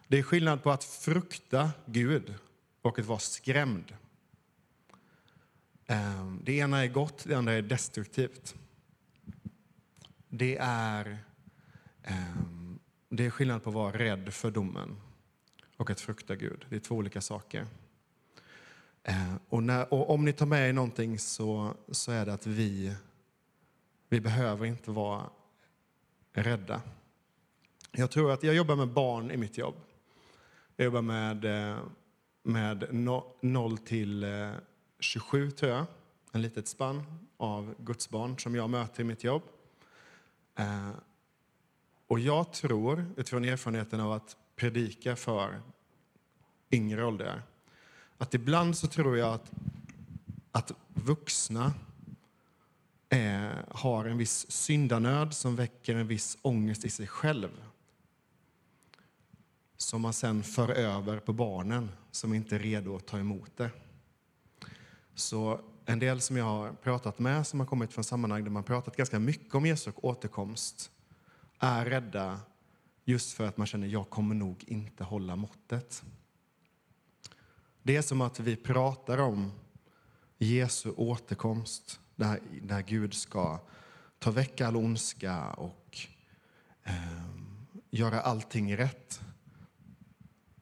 Det 0.09 0.19
är 0.19 0.23
skillnad 0.23 0.63
på 0.63 0.71
att 0.71 0.85
frukta 0.85 1.71
Gud 1.87 2.35
och 2.83 2.99
att 2.99 3.07
vara 3.07 3.19
skrämd. 3.19 3.95
Ehm, 5.91 6.41
det 6.45 6.53
ena 6.53 6.85
är 6.85 6.89
gott, 6.89 7.25
det 7.27 7.35
andra 7.35 7.53
är 7.53 7.63
destruktivt. 7.63 8.55
Det 10.29 10.57
är, 10.61 11.19
ehm, 12.03 12.79
det 13.09 13.27
är 13.27 13.31
skillnad 13.31 13.63
på 13.63 13.71
att 13.71 13.75
vara 13.75 13.99
rädd 13.99 14.35
för 14.35 14.51
domen 14.51 14.97
och 15.77 15.91
att 15.91 16.01
frukta 16.01 16.37
Gud. 16.37 16.67
Det 16.69 16.77
är 16.77 16.81
två 16.81 16.95
olika 16.95 17.21
saker. 17.21 17.67
Ehm, 19.03 19.39
och, 19.49 19.63
när, 19.63 19.95
och 19.95 20.11
om 20.11 20.25
ni 20.25 20.33
tar 20.33 20.47
med 20.47 20.69
er 20.69 20.73
någonting 20.73 21.19
så, 21.19 21.75
så 21.91 22.13
är 22.13 22.27
det 22.27 22.33
att 22.33 22.47
vi, 22.47 22.95
vi 24.09 24.21
behöver 24.21 24.67
inte 24.67 24.91
vara 24.91 25.31
rädda. 26.33 26.83
Jag 27.93 28.11
tror 28.11 28.33
att 28.33 28.43
jag 28.43 28.55
jobbar 28.55 28.77
med 28.77 28.89
barn 28.89 29.31
i 29.31 29.37
mitt 29.37 29.59
jobb. 29.59 29.75
Jag 30.77 30.85
jobbar 30.85 31.03
med, 31.03 31.45
eh, 31.45 31.79
med 32.43 32.83
no- 32.83 33.77
till 33.77 34.25
eh, 34.25 34.51
27, 34.99 35.51
tror 35.51 35.73
jag. 35.73 35.87
En 36.33 36.43
litet 36.43 36.69
spann 36.69 37.03
av 37.37 37.75
Guds 37.79 38.11
barn 38.11 38.39
som 38.39 38.55
jag 38.55 38.71
möter 38.71 39.01
i 39.01 39.05
mitt 39.05 39.25
jobb. 39.25 39.43
Eh, 40.55 40.91
och 42.07 42.19
jag 42.19 42.53
tror, 42.53 43.07
utifrån 43.17 43.45
erfarenheten 43.45 44.01
av 44.01 44.13
att 44.13 44.37
predika 44.57 45.17
för 45.17 45.61
yngre 46.71 47.05
åldrar, 47.05 47.43
att 48.19 48.35
ibland 48.35 48.77
så 48.77 48.87
tror 48.87 49.19
jag 49.19 49.35
att, 49.35 49.51
att 50.53 50.73
vuxna 50.95 51.73
är, 53.09 53.65
har 53.71 54.05
en 54.05 54.19
viss 54.19 54.51
syndanöd 54.51 55.35
som 55.35 55.57
väcker 55.57 55.95
en 55.95 56.07
viss 56.07 56.39
ångest 56.43 56.85
i 56.85 56.91
sig 56.91 57.07
själv 57.07 57.51
som 59.77 60.03
man 60.03 60.13
sen 60.13 60.43
för 60.43 60.69
över 60.69 61.19
på 61.19 61.33
barnen 61.33 61.91
som 62.11 62.35
inte 62.35 62.55
är 62.55 62.59
redo 62.59 62.97
att 62.97 63.07
ta 63.07 63.19
emot 63.19 63.57
det. 63.57 63.71
Så 65.19 65.61
en 65.85 65.99
del 65.99 66.21
som 66.21 66.37
jag 66.37 66.45
har 66.45 66.73
pratat 66.73 67.19
med 67.19 67.47
som 67.47 67.61
har 67.61 67.67
kommit 67.67 67.93
från 67.93 68.05
sammanhang 68.05 68.45
där 68.45 68.51
man 68.51 68.65
pratat 68.65 68.97
ganska 68.97 69.19
mycket 69.19 69.55
om 69.55 69.67
Jesu 69.67 69.93
återkomst 69.97 70.91
är 71.59 71.85
rädda 71.85 72.41
just 73.05 73.33
för 73.33 73.47
att 73.47 73.57
man 73.57 73.67
känner 73.67 73.87
jag 73.87 74.11
kommer 74.11 74.35
nog 74.35 74.65
inte 74.67 75.05
hålla 75.05 75.37
måttet. 75.37 76.03
Det 77.83 77.97
är 77.97 78.03
som 78.03 78.21
att 78.21 78.41
vi 78.41 78.57
pratar 78.57 79.19
om 79.19 79.53
Jesu 80.39 80.91
återkomst 80.91 82.01
där, 82.17 82.41
där 82.63 82.83
Gud 82.83 83.15
ska 83.15 83.61
ta 84.19 84.31
väck 84.31 84.61
all 84.61 84.77
ondska 84.77 85.51
och 85.51 85.99
eh, 86.85 87.29
göra 87.91 88.21
allting 88.21 88.77
rätt. 88.77 89.21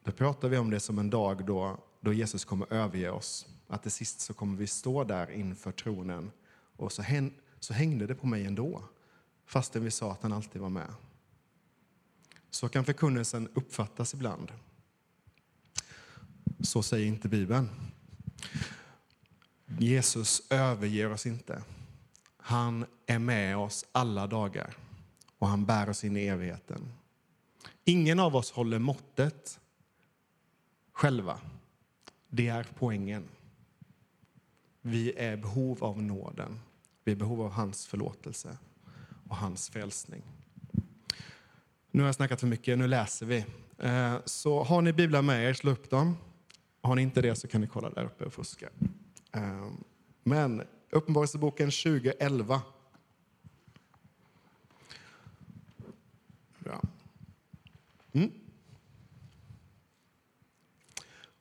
Då 0.03 0.11
pratar 0.11 0.49
vi 0.49 0.57
om 0.57 0.69
det 0.69 0.79
som 0.79 0.99
en 0.99 1.09
dag 1.09 1.45
då, 1.45 1.77
då 2.01 2.13
Jesus 2.13 2.45
kommer 2.45 2.73
överge 2.73 3.09
oss. 3.09 3.47
Att 3.67 3.81
till 3.81 3.91
sist 3.91 4.19
så 4.19 4.33
kommer 4.33 4.57
vi 4.57 4.67
stå 4.67 5.03
där 5.03 5.31
inför 5.31 5.71
tronen 5.71 6.31
och 6.75 6.91
så, 6.91 7.01
häng, 7.01 7.33
så 7.59 7.73
hängde 7.73 8.07
det 8.07 8.15
på 8.15 8.27
mig 8.27 8.45
ändå, 8.45 8.83
fastän 9.45 9.83
vi 9.83 9.91
sa 9.91 10.11
att 10.11 10.23
han 10.23 10.33
alltid 10.33 10.61
var 10.61 10.69
med. 10.69 10.93
Så 12.49 12.69
kan 12.69 12.85
förkunnelsen 12.85 13.49
uppfattas 13.53 14.13
ibland. 14.13 14.51
Så 16.59 16.83
säger 16.83 17.07
inte 17.07 17.29
Bibeln. 17.29 17.69
Jesus 19.79 20.41
överger 20.49 21.11
oss 21.11 21.25
inte. 21.25 21.63
Han 22.37 22.85
är 23.05 23.19
med 23.19 23.57
oss 23.57 23.85
alla 23.91 24.27
dagar 24.27 24.75
och 25.37 25.47
han 25.47 25.65
bär 25.65 25.89
oss 25.89 26.03
in 26.03 26.17
i 26.17 26.25
evigheten. 26.25 26.93
Ingen 27.85 28.19
av 28.19 28.35
oss 28.35 28.51
håller 28.51 28.79
måttet 28.79 29.59
själva. 30.91 31.39
Det 32.29 32.47
är 32.47 32.67
poängen. 32.79 33.23
Vi 34.87 35.13
är 35.17 35.33
i 35.33 35.37
behov 35.37 35.83
av 35.83 36.01
nåden. 36.01 36.59
Vi 37.03 37.11
är 37.11 37.15
i 37.15 37.19
behov 37.19 37.41
av 37.41 37.51
hans 37.51 37.87
förlåtelse 37.87 38.57
och 39.29 39.35
hans 39.35 39.69
frälsning. 39.69 40.23
Nu 41.91 42.01
har 42.01 42.07
jag 42.07 42.15
snackat 42.15 42.39
för 42.39 42.47
mycket, 42.47 42.77
nu 42.77 42.87
läser 42.87 43.25
vi. 43.25 43.45
Eh, 43.77 44.15
så 44.25 44.63
har 44.63 44.81
ni 44.81 44.93
biblar 44.93 45.21
med 45.21 45.49
er, 45.49 45.53
slå 45.53 45.71
upp 45.71 45.89
dem. 45.89 46.17
Har 46.81 46.95
ni 46.95 47.01
inte 47.01 47.21
det 47.21 47.35
så 47.35 47.47
kan 47.47 47.61
ni 47.61 47.67
kolla 47.67 47.89
där 47.89 48.05
uppe 48.05 48.25
och 48.25 48.33
fuska. 48.33 48.69
Eh, 49.31 49.71
men 50.23 50.63
Uppenbarelseboken 50.89 51.71
2011. 51.71 52.61
Bra. 56.59 56.81
Mm. 58.11 58.31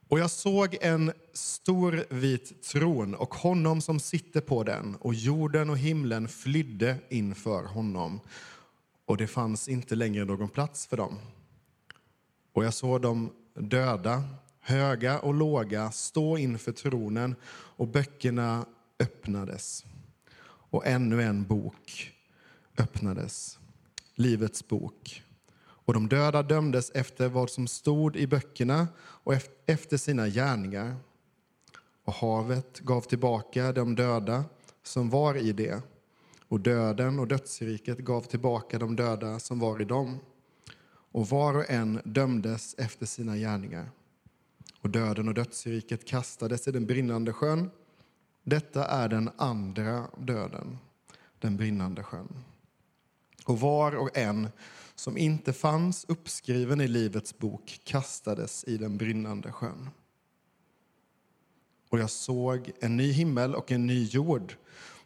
Och 0.08 0.18
jag 0.18 0.30
såg 0.30 0.76
en 0.80 1.12
stor 1.32 2.04
vit 2.10 2.62
tron 2.62 3.14
och 3.14 3.34
honom 3.34 3.80
som 3.80 4.00
sitter 4.00 4.40
på 4.40 4.62
den 4.62 4.96
och 4.96 5.14
jorden 5.14 5.70
och 5.70 5.78
himlen 5.78 6.28
flydde 6.28 6.96
inför 7.08 7.64
honom 7.64 8.20
och 9.06 9.16
det 9.16 9.26
fanns 9.26 9.68
inte 9.68 9.94
längre 9.94 10.24
någon 10.24 10.48
plats 10.48 10.86
för 10.86 10.96
dem. 10.96 11.18
Och 12.52 12.64
jag 12.64 12.74
såg 12.74 13.02
dem 13.02 13.32
döda, 13.54 14.24
höga 14.60 15.18
och 15.18 15.34
låga, 15.34 15.90
stå 15.90 16.38
inför 16.38 16.72
tronen 16.72 17.34
och 17.48 17.88
böckerna 17.88 18.66
öppnades. 18.98 19.84
Och 20.70 20.86
ännu 20.86 21.22
en 21.22 21.44
bok 21.44 22.12
öppnades, 22.78 23.58
Livets 24.14 24.68
bok. 24.68 25.22
Och 25.86 25.94
de 25.94 26.08
döda 26.08 26.42
dömdes 26.42 26.90
efter 26.90 27.28
vad 27.28 27.50
som 27.50 27.66
stod 27.66 28.16
i 28.16 28.26
böckerna 28.26 28.88
och 28.98 29.34
efter 29.66 29.96
sina 29.96 30.28
gärningar. 30.28 30.96
Och 32.04 32.12
havet 32.12 32.80
gav 32.80 33.00
tillbaka 33.00 33.72
de 33.72 33.94
döda 33.94 34.44
som 34.82 35.10
var 35.10 35.34
i 35.34 35.52
det 35.52 35.82
och 36.48 36.60
döden 36.60 37.18
och 37.18 37.28
dödsriket 37.28 37.98
gav 37.98 38.22
tillbaka 38.22 38.78
de 38.78 38.96
döda 38.96 39.38
som 39.38 39.58
var 39.58 39.80
i 39.80 39.84
dem. 39.84 40.18
Och 41.12 41.28
var 41.28 41.56
och 41.56 41.70
en 41.70 42.00
dömdes 42.04 42.74
efter 42.78 43.06
sina 43.06 43.36
gärningar. 43.36 43.90
Och 44.80 44.90
döden 44.90 45.28
och 45.28 45.34
dödsriket 45.34 46.04
kastades 46.04 46.68
i 46.68 46.72
den 46.72 46.86
brinnande 46.86 47.32
sjön. 47.32 47.70
Detta 48.42 48.84
är 48.84 49.08
den 49.08 49.30
andra 49.36 50.06
döden, 50.18 50.78
den 51.38 51.56
brinnande 51.56 52.02
sjön. 52.02 52.28
Och 53.46 53.60
var 53.60 53.96
och 53.96 54.16
en 54.16 54.48
som 54.94 55.18
inte 55.18 55.52
fanns 55.52 56.04
uppskriven 56.08 56.80
i 56.80 56.88
Livets 56.88 57.38
bok 57.38 57.80
kastades 57.84 58.64
i 58.64 58.76
den 58.76 58.96
brinnande 58.96 59.52
sjön. 59.52 59.90
Och 61.88 61.98
jag 61.98 62.10
såg 62.10 62.70
en 62.80 62.96
ny 62.96 63.12
himmel 63.12 63.54
och 63.54 63.72
en 63.72 63.86
ny 63.86 64.04
jord. 64.04 64.54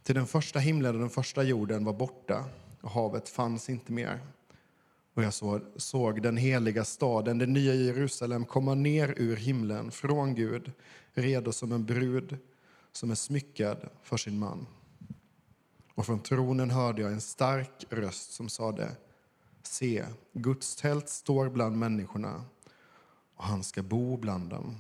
Till 0.03 0.15
den 0.15 0.27
första 0.27 0.59
himlen 0.59 0.95
och 0.95 1.01
den 1.01 1.11
första 1.11 1.43
jorden 1.43 1.85
var 1.85 1.93
borta 1.93 2.45
och 2.81 2.91
havet 2.91 3.29
fanns 3.29 3.69
inte 3.69 3.93
mer. 3.93 4.21
Och 5.15 5.23
jag 5.23 5.35
såg, 5.35 5.63
såg 5.77 6.23
den 6.23 6.37
heliga 6.37 6.85
staden, 6.85 7.39
det 7.39 7.47
nya 7.47 7.75
Jerusalem, 7.75 8.45
komma 8.45 8.75
ner 8.75 9.15
ur 9.17 9.37
himlen 9.37 9.91
från 9.91 10.35
Gud, 10.35 10.73
redo 11.13 11.53
som 11.53 11.73
en 11.73 11.85
brud 11.85 12.39
som 12.93 13.11
är 13.11 13.15
smyckad 13.15 13.89
för 14.03 14.17
sin 14.17 14.39
man. 14.39 14.67
Och 16.01 16.07
från 16.07 16.23
tronen 16.23 16.71
hörde 16.71 17.03
jag 17.03 17.13
en 17.13 17.21
stark 17.21 17.85
röst 17.91 18.33
som 18.33 18.49
sade 18.49 18.97
Se, 19.63 20.07
Guds 20.33 20.77
tält 20.77 21.09
står 21.09 21.49
bland 21.49 21.79
människorna 21.79 22.45
och 23.37 23.45
han 23.45 23.65
ska 23.65 23.83
bo 23.83 24.17
bland 24.17 24.51
dem. 24.51 24.79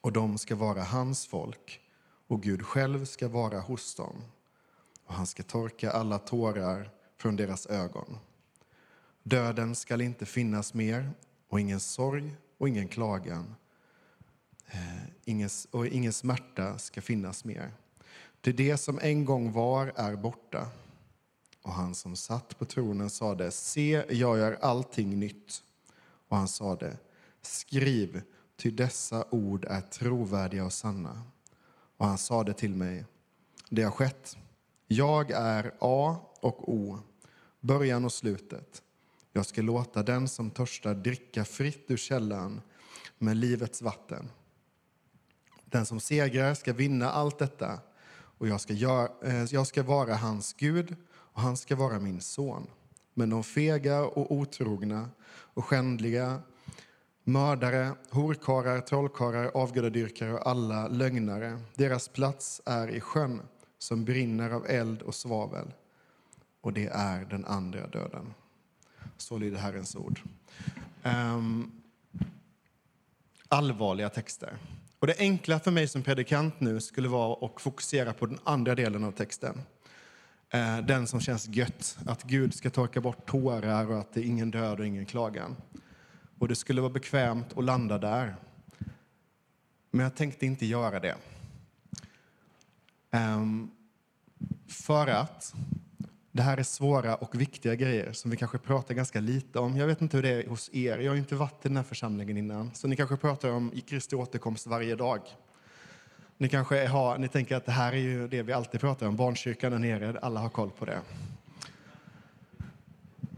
Och 0.00 0.12
de 0.12 0.38
ska 0.38 0.56
vara 0.56 0.82
hans 0.82 1.26
folk 1.26 1.80
och 2.26 2.42
Gud 2.42 2.66
själv 2.66 3.04
ska 3.04 3.28
vara 3.28 3.60
hos 3.60 3.94
dem. 3.94 4.22
Och 5.06 5.14
han 5.14 5.26
ska 5.26 5.42
torka 5.42 5.90
alla 5.90 6.18
tårar 6.18 6.90
från 7.16 7.36
deras 7.36 7.66
ögon. 7.66 8.18
Döden 9.22 9.74
skall 9.74 10.00
inte 10.00 10.26
finnas 10.26 10.74
mer 10.74 11.10
och 11.48 11.60
ingen 11.60 11.80
sorg 11.80 12.36
och 12.58 12.68
ingen 12.68 12.88
klagan. 12.88 13.54
Eh, 14.66 15.04
ingen, 15.24 15.50
och 15.70 15.86
ingen 15.86 16.12
smärta 16.12 16.78
ska 16.78 17.02
finnas 17.02 17.44
mer. 17.44 17.72
Det 18.44 18.52
det 18.52 18.76
som 18.76 18.98
en 19.02 19.24
gång 19.24 19.52
var 19.52 19.92
är 19.96 20.16
borta. 20.16 20.68
Och 21.62 21.72
han 21.72 21.94
som 21.94 22.16
satt 22.16 22.58
på 22.58 22.64
tronen 22.64 23.10
sade, 23.10 23.50
se, 23.50 24.04
jag 24.08 24.38
gör 24.38 24.58
allting 24.60 25.18
nytt. 25.18 25.62
Och 26.28 26.36
han 26.36 26.48
sade, 26.48 26.96
skriv, 27.42 28.22
ty 28.56 28.70
dessa 28.70 29.24
ord 29.30 29.64
är 29.64 29.80
trovärdiga 29.80 30.64
och 30.64 30.72
sanna. 30.72 31.22
Och 31.96 32.06
han 32.06 32.18
sade 32.18 32.52
till 32.52 32.74
mig, 32.74 33.04
det 33.68 33.82
har 33.82 33.90
skett. 33.90 34.36
Jag 34.86 35.30
är 35.30 35.74
A 35.78 36.16
och 36.40 36.74
O, 36.74 36.98
början 37.60 38.04
och 38.04 38.12
slutet. 38.12 38.82
Jag 39.32 39.46
ska 39.46 39.62
låta 39.62 40.02
den 40.02 40.28
som 40.28 40.50
törstar 40.50 40.94
dricka 40.94 41.44
fritt 41.44 41.84
ur 41.90 41.96
källan 41.96 42.60
med 43.18 43.36
livets 43.36 43.82
vatten. 43.82 44.30
Den 45.64 45.86
som 45.86 46.00
segrar 46.00 46.54
ska 46.54 46.72
vinna 46.72 47.10
allt 47.10 47.38
detta 47.38 47.80
och 48.44 48.50
jag 48.50 48.60
ska, 48.60 48.72
göra, 48.72 49.08
eh, 49.22 49.44
jag 49.44 49.66
ska 49.66 49.82
vara 49.82 50.14
hans 50.14 50.52
Gud 50.52 50.96
och 51.10 51.40
han 51.40 51.56
ska 51.56 51.76
vara 51.76 51.98
min 51.98 52.20
son. 52.20 52.66
Men 53.14 53.30
de 53.30 53.44
fega 53.44 54.04
och 54.04 54.32
otrogna 54.32 55.08
och 55.28 55.64
skändliga, 55.64 56.42
mördare, 57.22 57.92
horkarlar, 58.10 58.80
trollkarlar, 58.80 59.50
avgudadyrkare 59.54 60.32
och 60.32 60.46
alla 60.46 60.88
lögnare, 60.88 61.60
deras 61.74 62.08
plats 62.08 62.62
är 62.64 62.88
i 62.88 63.00
sjön 63.00 63.42
som 63.78 64.04
brinner 64.04 64.50
av 64.50 64.66
eld 64.66 65.02
och 65.02 65.14
svavel. 65.14 65.72
Och 66.60 66.72
det 66.72 66.86
är 66.86 67.24
den 67.24 67.44
andra 67.44 67.86
döden. 67.86 68.34
Så 69.16 69.38
lyder 69.38 69.58
Herrens 69.58 69.96
ord. 69.96 70.20
Um, 71.02 71.82
allvarliga 73.48 74.08
texter. 74.08 74.58
Och 75.04 75.08
det 75.08 75.18
enkla 75.18 75.60
för 75.60 75.70
mig 75.70 75.88
som 75.88 76.02
predikant 76.02 76.60
nu 76.60 76.80
skulle 76.80 77.08
vara 77.08 77.46
att 77.46 77.60
fokusera 77.60 78.12
på 78.12 78.26
den 78.26 78.38
andra 78.44 78.74
delen 78.74 79.04
av 79.04 79.12
texten. 79.12 79.62
Eh, 80.50 80.78
den 80.78 81.06
som 81.06 81.20
känns 81.20 81.48
gött, 81.48 81.98
att 82.06 82.22
Gud 82.22 82.54
ska 82.54 82.70
torka 82.70 83.00
bort 83.00 83.26
tårar 83.26 83.90
och 83.90 83.98
att 83.98 84.14
det 84.14 84.20
är 84.20 84.24
ingen 84.24 84.50
död 84.50 84.80
och 84.80 84.86
ingen 84.86 85.06
klagan. 85.06 85.56
Och 86.38 86.48
det 86.48 86.54
skulle 86.54 86.80
vara 86.80 86.92
bekvämt 86.92 87.58
att 87.58 87.64
landa 87.64 87.98
där. 87.98 88.36
Men 89.90 90.00
jag 90.04 90.14
tänkte 90.16 90.46
inte 90.46 90.66
göra 90.66 91.00
det. 91.00 91.16
Ehm, 93.10 93.70
för 94.68 95.06
att 95.06 95.54
det 96.34 96.42
här 96.42 96.56
är 96.56 96.62
svåra 96.62 97.14
och 97.14 97.40
viktiga 97.40 97.74
grejer 97.74 98.12
som 98.12 98.30
vi 98.30 98.36
kanske 98.36 98.58
pratar 98.58 98.94
ganska 98.94 99.20
lite 99.20 99.58
om. 99.58 99.76
Jag 99.76 99.86
vet 99.86 100.00
inte 100.00 100.16
hur 100.16 100.22
det 100.22 100.28
är 100.28 100.46
hos 100.46 100.70
er. 100.72 100.98
Jag 100.98 101.10
har 101.10 101.14
ju 101.14 101.20
inte 101.20 101.34
varit 101.34 101.66
i 101.66 101.68
den 101.68 101.76
här 101.76 101.84
församlingen 101.84 102.36
innan. 102.36 102.70
Så 102.74 102.88
ni 102.88 102.96
kanske 102.96 103.16
pratar 103.16 103.50
om 103.50 103.72
Kristi 103.86 104.16
återkomst 104.16 104.66
varje 104.66 104.96
dag. 104.96 105.20
Ni 106.38 106.48
kanske 106.48 106.86
har, 106.86 107.18
ni 107.18 107.28
tänker 107.28 107.56
att 107.56 107.66
det 107.66 107.72
här 107.72 107.92
är 107.92 107.96
ju 107.96 108.28
det 108.28 108.42
vi 108.42 108.52
alltid 108.52 108.80
pratar 108.80 109.06
om. 109.06 109.16
Barnkyrkan 109.16 109.72
där 109.72 109.78
nere, 109.78 110.18
alla 110.22 110.40
har 110.40 110.48
koll 110.48 110.70
på 110.70 110.84
det. 110.84 111.00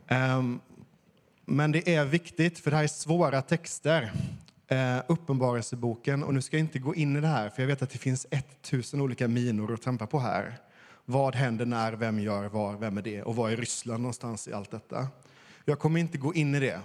Um, 0.09 0.61
men 1.44 1.72
det 1.72 1.94
är 1.94 2.05
viktigt, 2.05 2.59
för 2.59 2.70
det 2.70 2.76
här 2.76 2.84
är 2.84 2.88
svåra 2.88 3.42
texter. 3.42 4.12
Uh, 4.72 5.03
Uppenbarelseboken, 5.09 6.24
och 6.24 6.34
nu 6.34 6.42
ska 6.42 6.57
jag 6.57 6.64
inte 6.64 6.78
gå 6.78 6.94
in 6.94 7.16
i 7.16 7.20
det 7.20 7.28
här, 7.28 7.49
för 7.49 7.62
jag 7.62 7.66
vet 7.66 7.82
att 7.82 7.90
det 7.90 7.99
finns 7.99 8.26
1000 8.30 9.01
olika 9.01 9.28
minor 9.28 9.74
att 9.74 9.82
trampa 9.82 10.07
på 10.07 10.18
här. 10.18 10.59
Vad 11.09 11.34
händer 11.34 11.66
när, 11.66 11.92
vem 11.92 12.18
gör 12.18 12.48
var, 12.48 12.76
vem 12.76 12.98
är 12.98 13.02
det 13.02 13.22
och 13.22 13.36
var 13.36 13.50
är 13.50 13.57
Ryssland 13.57 14.02
någonstans 14.02 14.48
i 14.48 14.52
allt 14.52 14.70
detta? 14.70 15.09
Jag 15.64 15.78
kommer 15.78 16.00
inte 16.00 16.18
gå 16.18 16.34
in 16.34 16.54
i 16.54 16.61
det. 16.61 16.80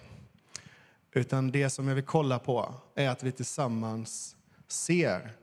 Utan 1.11 1.51
det 1.51 1.69
som 1.69 1.88
jag 1.88 1.95
vill 1.95 2.03
kolla 2.03 2.39
på 2.39 2.74
är 2.95 3.09
att 3.09 3.24
vi 3.24 3.32
tillsammans 3.32 4.36
ser 4.67 5.36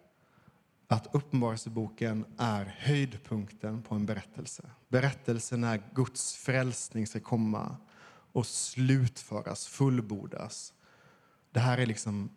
att 0.87 1.15
Uppenbarelseboken 1.15 2.25
är 2.39 2.75
höjdpunkten 2.79 3.83
på 3.83 3.95
en 3.95 4.07
berättelse. 4.07 4.71
Berättelsen 4.89 5.61
när 5.61 5.83
Guds 5.95 6.35
frälsning 6.35 7.07
ska 7.07 7.21
komma 7.21 7.77
och 8.33 8.47
slutföras, 8.47 9.67
fullbordas. 9.67 10.73
Det 11.53 11.61
här 11.61 11.79
är 11.79 11.87
liksom 11.87 12.31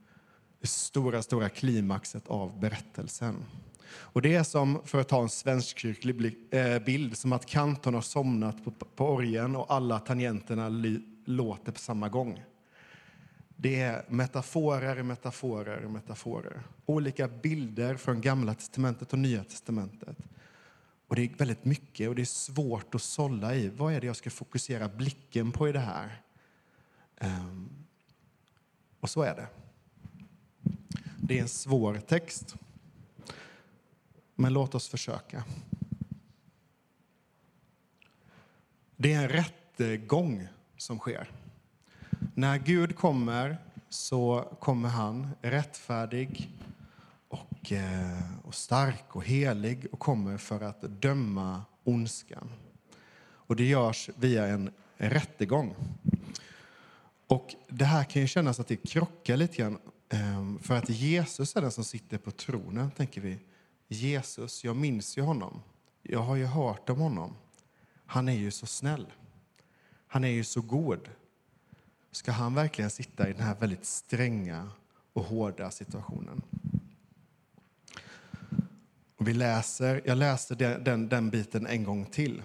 det 0.61 0.67
stora, 0.67 1.21
stora 1.21 1.49
klimaxet 1.49 2.27
av 2.27 2.59
berättelsen. 2.59 3.45
Och 3.93 4.21
det 4.21 4.35
är 4.35 4.43
som, 4.43 4.81
för 4.85 5.01
att 5.01 5.07
ta 5.07 5.21
en 5.21 5.29
svenskkyrklig 5.29 6.37
eh, 6.51 6.79
bild, 6.79 7.17
som 7.17 7.33
att 7.33 7.45
kantorn 7.45 7.93
har 7.93 8.01
somnat 8.01 8.63
på, 8.63 8.71
på 8.71 9.05
orgeln 9.05 9.55
och 9.55 9.73
alla 9.73 9.99
tangenterna 9.99 10.69
låter 11.25 11.71
på 11.71 11.79
samma 11.79 12.09
gång. 12.09 12.43
Det 13.55 13.81
är 13.81 14.05
metaforer, 14.07 15.03
metaforer, 15.03 15.87
metaforer. 15.87 16.63
Olika 16.85 17.27
bilder 17.27 17.95
från 17.95 18.21
Gamla 18.21 18.53
testamentet 18.53 19.13
och 19.13 19.19
Nya 19.19 19.43
testamentet. 19.43 20.17
Och 21.07 21.15
det 21.15 21.21
är 21.21 21.37
väldigt 21.37 21.65
mycket 21.65 22.09
och 22.09 22.15
det 22.15 22.21
är 22.21 22.25
svårt 22.25 22.95
att 22.95 23.01
sålla 23.01 23.55
i. 23.55 23.69
Vad 23.69 23.93
är 23.93 24.01
det 24.01 24.07
jag 24.07 24.15
ska 24.15 24.29
fokusera 24.29 24.87
blicken 24.87 25.51
på 25.51 25.69
i 25.69 25.71
det 25.71 25.79
här? 25.79 26.21
Um, 27.19 27.69
och 28.99 29.09
så 29.09 29.21
är 29.21 29.35
det. 29.35 29.47
Det 31.17 31.37
är 31.37 31.41
en 31.41 31.47
svår 31.47 31.95
text. 31.95 32.55
Men 34.35 34.53
låt 34.53 34.75
oss 34.75 34.87
försöka. 34.87 35.43
Det 38.95 39.13
är 39.13 39.23
en 39.23 39.29
rättegång 39.29 40.47
som 40.77 40.99
sker. 40.99 41.31
När 42.35 42.57
Gud 42.57 42.95
kommer 42.95 43.57
så 43.89 44.57
kommer 44.59 44.89
han 44.89 45.29
rättfärdig 45.41 46.51
och, 47.27 47.71
eh, 47.71 48.45
och 48.45 48.55
stark 48.55 49.15
och 49.15 49.25
helig 49.25 49.87
och 49.91 49.99
kommer 49.99 50.37
för 50.37 50.61
att 50.61 50.81
döma 50.81 51.63
ondskan. 51.83 52.49
Och 53.23 53.55
det 53.55 53.63
görs 53.65 54.09
via 54.15 54.47
en 54.47 54.71
rättegång. 54.97 55.75
Och 57.27 57.55
det 57.67 57.85
här 57.85 58.03
kan 58.03 58.21
ju 58.21 58.27
kännas 58.27 58.59
att 58.59 58.67
det 58.67 58.75
krockar 58.75 59.37
lite 59.37 59.57
grann. 59.57 59.77
Eh, 60.09 60.61
för 60.61 60.77
att 60.77 60.89
Jesus 60.89 61.55
är 61.55 61.61
den 61.61 61.71
som 61.71 61.83
sitter 61.83 62.17
på 62.17 62.31
tronen, 62.31 62.91
tänker 62.91 63.21
vi. 63.21 63.39
Jesus, 63.93 64.63
jag 64.63 64.75
minns 64.75 65.17
ju 65.17 65.21
honom. 65.21 65.61
Jag 66.01 66.19
har 66.19 66.35
ju 66.35 66.45
hört 66.45 66.89
om 66.89 66.99
honom. 66.99 67.35
Han 68.05 68.29
är 68.29 68.33
ju 68.33 68.51
så 68.51 68.65
snäll. 68.65 69.05
Han 70.07 70.23
är 70.23 70.29
ju 70.29 70.43
så 70.43 70.61
god. 70.61 71.09
Ska 72.11 72.31
han 72.31 72.55
verkligen 72.55 72.89
sitta 72.89 73.29
i 73.29 73.33
den 73.33 73.41
här 73.41 73.55
väldigt 73.55 73.85
stränga 73.85 74.71
och 75.13 75.23
hårda 75.23 75.71
situationen? 75.71 76.41
Och 79.17 79.27
vi 79.27 79.33
läser, 79.33 80.01
jag 80.05 80.17
läser 80.17 80.55
den, 80.55 80.83
den, 80.83 81.09
den 81.09 81.29
biten 81.29 81.67
en 81.67 81.83
gång 81.83 82.05
till. 82.05 82.41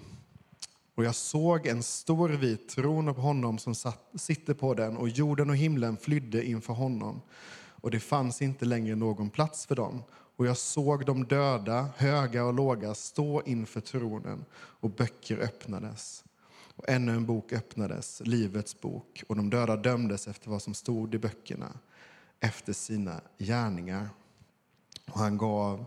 Och 0.95 1.05
jag 1.05 1.15
såg 1.15 1.67
en 1.67 1.83
stor 1.83 2.29
vit 2.29 2.69
tron 2.69 3.15
på 3.15 3.21
honom 3.21 3.57
som 3.57 3.75
satt, 3.75 4.11
sitter 4.15 4.53
på 4.53 4.73
den 4.73 4.97
och 4.97 5.09
jorden 5.09 5.49
och 5.49 5.57
himlen 5.57 5.97
flydde 5.97 6.45
inför 6.45 6.73
honom. 6.73 7.21
Och 7.81 7.91
det 7.91 7.99
fanns 7.99 8.41
inte 8.41 8.65
längre 8.65 8.95
någon 8.95 9.29
plats 9.29 9.65
för 9.65 9.75
dem. 9.75 10.03
Och 10.37 10.45
jag 10.45 10.57
såg 10.57 11.05
de 11.05 11.25
döda, 11.25 11.89
höga 11.97 12.45
och 12.45 12.53
låga, 12.53 12.93
stå 12.93 13.41
inför 13.45 13.81
tronen 13.81 14.45
och 14.53 14.89
böcker 14.89 15.37
öppnades. 15.37 16.23
Och 16.75 16.89
ännu 16.89 17.11
en 17.11 17.25
bok 17.25 17.53
öppnades, 17.53 18.21
Livets 18.25 18.81
bok, 18.81 19.23
och 19.27 19.35
de 19.35 19.49
döda 19.49 19.75
dömdes 19.75 20.27
efter 20.27 20.49
vad 20.49 20.61
som 20.61 20.73
stod 20.73 21.15
i 21.15 21.17
böckerna, 21.17 21.79
efter 22.39 22.73
sina 22.73 23.21
gärningar. 23.37 24.09
Och 25.11 25.19
han 25.19 25.37
gav 25.37 25.85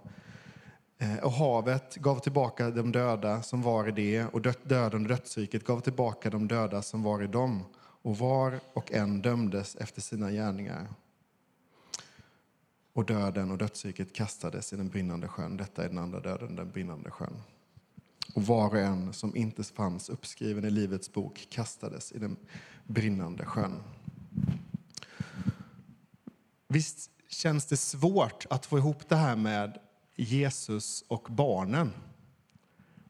eh, 0.98 1.16
Och 1.16 1.32
havet 1.32 1.96
gav 1.96 2.18
tillbaka 2.18 2.70
de 2.70 2.92
döda 2.92 3.42
som 3.42 3.62
var 3.62 3.88
i 3.88 3.92
det 3.92 4.24
och 4.24 4.40
döden 4.62 5.02
och 5.02 5.08
dödsriket 5.08 5.64
gav 5.64 5.80
tillbaka 5.80 6.30
de 6.30 6.48
döda 6.48 6.82
som 6.82 7.02
var 7.02 7.22
i 7.22 7.26
dem. 7.26 7.64
Och 8.02 8.18
var 8.18 8.60
och 8.72 8.92
en 8.92 9.22
dömdes 9.22 9.76
efter 9.76 10.00
sina 10.00 10.30
gärningar. 10.30 10.88
Och 13.00 13.06
döden 13.06 13.50
och 13.50 13.58
dödsriket 13.58 14.12
kastades 14.12 14.72
i 14.72 14.76
den 14.76 14.88
brinnande 14.88 15.28
sjön. 15.28 15.56
Detta 15.56 15.84
är 15.84 15.88
den 15.88 15.98
andra 15.98 16.20
döden, 16.20 16.56
den 16.56 16.70
brinnande 16.70 17.10
sjön. 17.10 17.42
och 18.34 18.46
var 18.46 18.68
och 18.68 18.78
en 18.78 19.12
som 19.12 19.36
inte 19.36 19.64
fanns 19.64 20.08
uppskriven 20.08 20.64
i 20.64 20.70
Livets 20.70 21.12
bok 21.12 21.46
kastades 21.50 22.12
i 22.12 22.18
den 22.18 22.36
brinnande 22.84 23.44
sjön. 23.44 23.82
Visst 26.68 27.10
känns 27.28 27.66
det 27.66 27.76
svårt 27.76 28.46
att 28.50 28.66
få 28.66 28.78
ihop 28.78 29.08
det 29.08 29.16
här 29.16 29.36
med 29.36 29.78
Jesus 30.16 31.04
och 31.08 31.26
barnen? 31.30 31.92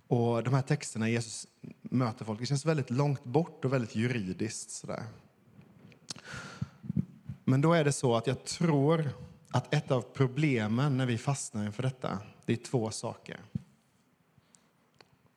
Och 0.06 0.42
de 0.42 0.54
här 0.54 0.62
texterna 0.62 1.08
Jesus 1.08 1.46
möter 1.82 2.24
folk, 2.24 2.40
det 2.40 2.46
känns 2.46 2.66
väldigt 2.66 2.90
långt 2.90 3.24
bort 3.24 3.64
och 3.64 3.72
väldigt 3.72 3.96
juridiskt. 3.96 4.70
Sådär. 4.70 5.04
Men 7.44 7.60
då 7.60 7.72
är 7.72 7.84
det 7.84 7.92
så 7.92 8.16
att 8.16 8.26
jag 8.26 8.44
tror 8.44 9.10
att 9.50 9.74
ett 9.74 9.90
av 9.90 10.02
problemen 10.02 10.96
när 10.96 11.06
vi 11.06 11.18
fastnar 11.18 11.66
inför 11.66 11.82
detta, 11.82 12.18
det 12.44 12.52
är 12.52 12.56
två 12.56 12.90
saker. 12.90 13.40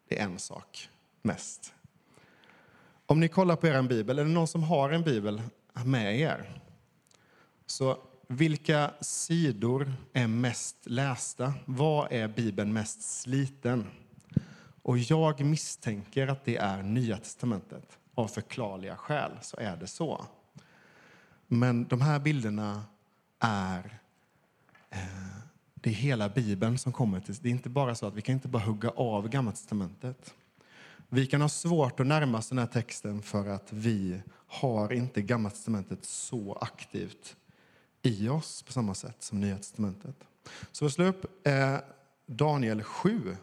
Det 0.07 0.19
är 0.19 0.23
en 0.23 0.39
sak, 0.39 0.89
mest. 1.21 1.73
Om 3.05 3.19
ni 3.19 3.27
kollar 3.27 3.55
på 3.55 3.67
er 3.67 3.81
bibel, 3.81 4.19
är 4.19 4.23
det 4.23 4.29
någon 4.29 4.47
som 4.47 4.63
har 4.63 4.89
en 4.89 5.03
bibel 5.03 5.41
med 5.85 6.19
er? 6.19 6.61
Så 7.65 7.97
vilka 8.27 8.91
sidor 9.01 9.93
är 10.13 10.27
mest 10.27 10.77
lästa? 10.83 11.53
Vad 11.65 12.11
är 12.11 12.27
bibeln 12.27 12.73
mest 12.73 13.01
sliten? 13.01 13.87
Och 14.81 14.97
jag 14.97 15.45
misstänker 15.45 16.27
att 16.27 16.45
det 16.45 16.57
är 16.57 16.83
Nya 16.83 17.17
testamentet. 17.17 17.97
Av 18.15 18.27
förklarliga 18.27 18.97
skäl 18.97 19.31
så 19.41 19.57
är 19.57 19.77
det 19.77 19.87
så. 19.87 20.25
Men 21.47 21.87
de 21.87 22.01
här 22.01 22.19
bilderna 22.19 22.83
är 23.39 23.99
Eh, 24.93 24.99
det 25.73 25.89
är 25.89 25.93
hela 25.93 26.29
Bibeln 26.29 26.77
som 26.77 26.91
kommer 26.91 27.19
till. 27.19 27.35
Det 27.35 27.49
är 27.49 27.51
inte 27.51 27.69
bara 27.69 27.95
så 27.95 28.07
att 28.07 28.13
vi 28.13 28.21
kan 28.21 28.33
inte 28.33 28.47
bara 28.47 28.63
hugga 28.63 28.89
av 28.89 29.29
Gamla 29.29 29.51
testamentet. 29.51 30.33
Vi 31.09 31.25
kan 31.25 31.41
ha 31.41 31.49
svårt 31.49 31.99
att 31.99 32.07
närma 32.07 32.37
oss 32.37 32.49
den 32.49 32.57
här 32.57 32.65
texten 32.65 33.21
för 33.21 33.47
att 33.47 33.73
vi 33.73 34.21
har 34.47 34.93
inte 34.93 35.21
Gamla 35.21 35.49
testamentet 35.49 36.05
så 36.05 36.57
aktivt 36.61 37.35
i 38.01 38.29
oss 38.29 38.61
på 38.61 38.71
samma 38.71 38.93
sätt 38.93 39.15
som 39.19 39.39
Nya 39.39 39.57
testamentet. 39.57 40.15
Så 40.71 40.85
vi 40.85 40.91
slår 40.91 41.05
upp 41.05 41.47
eh, 41.47 41.77
Daniel 42.25 42.83
7. 42.83 43.35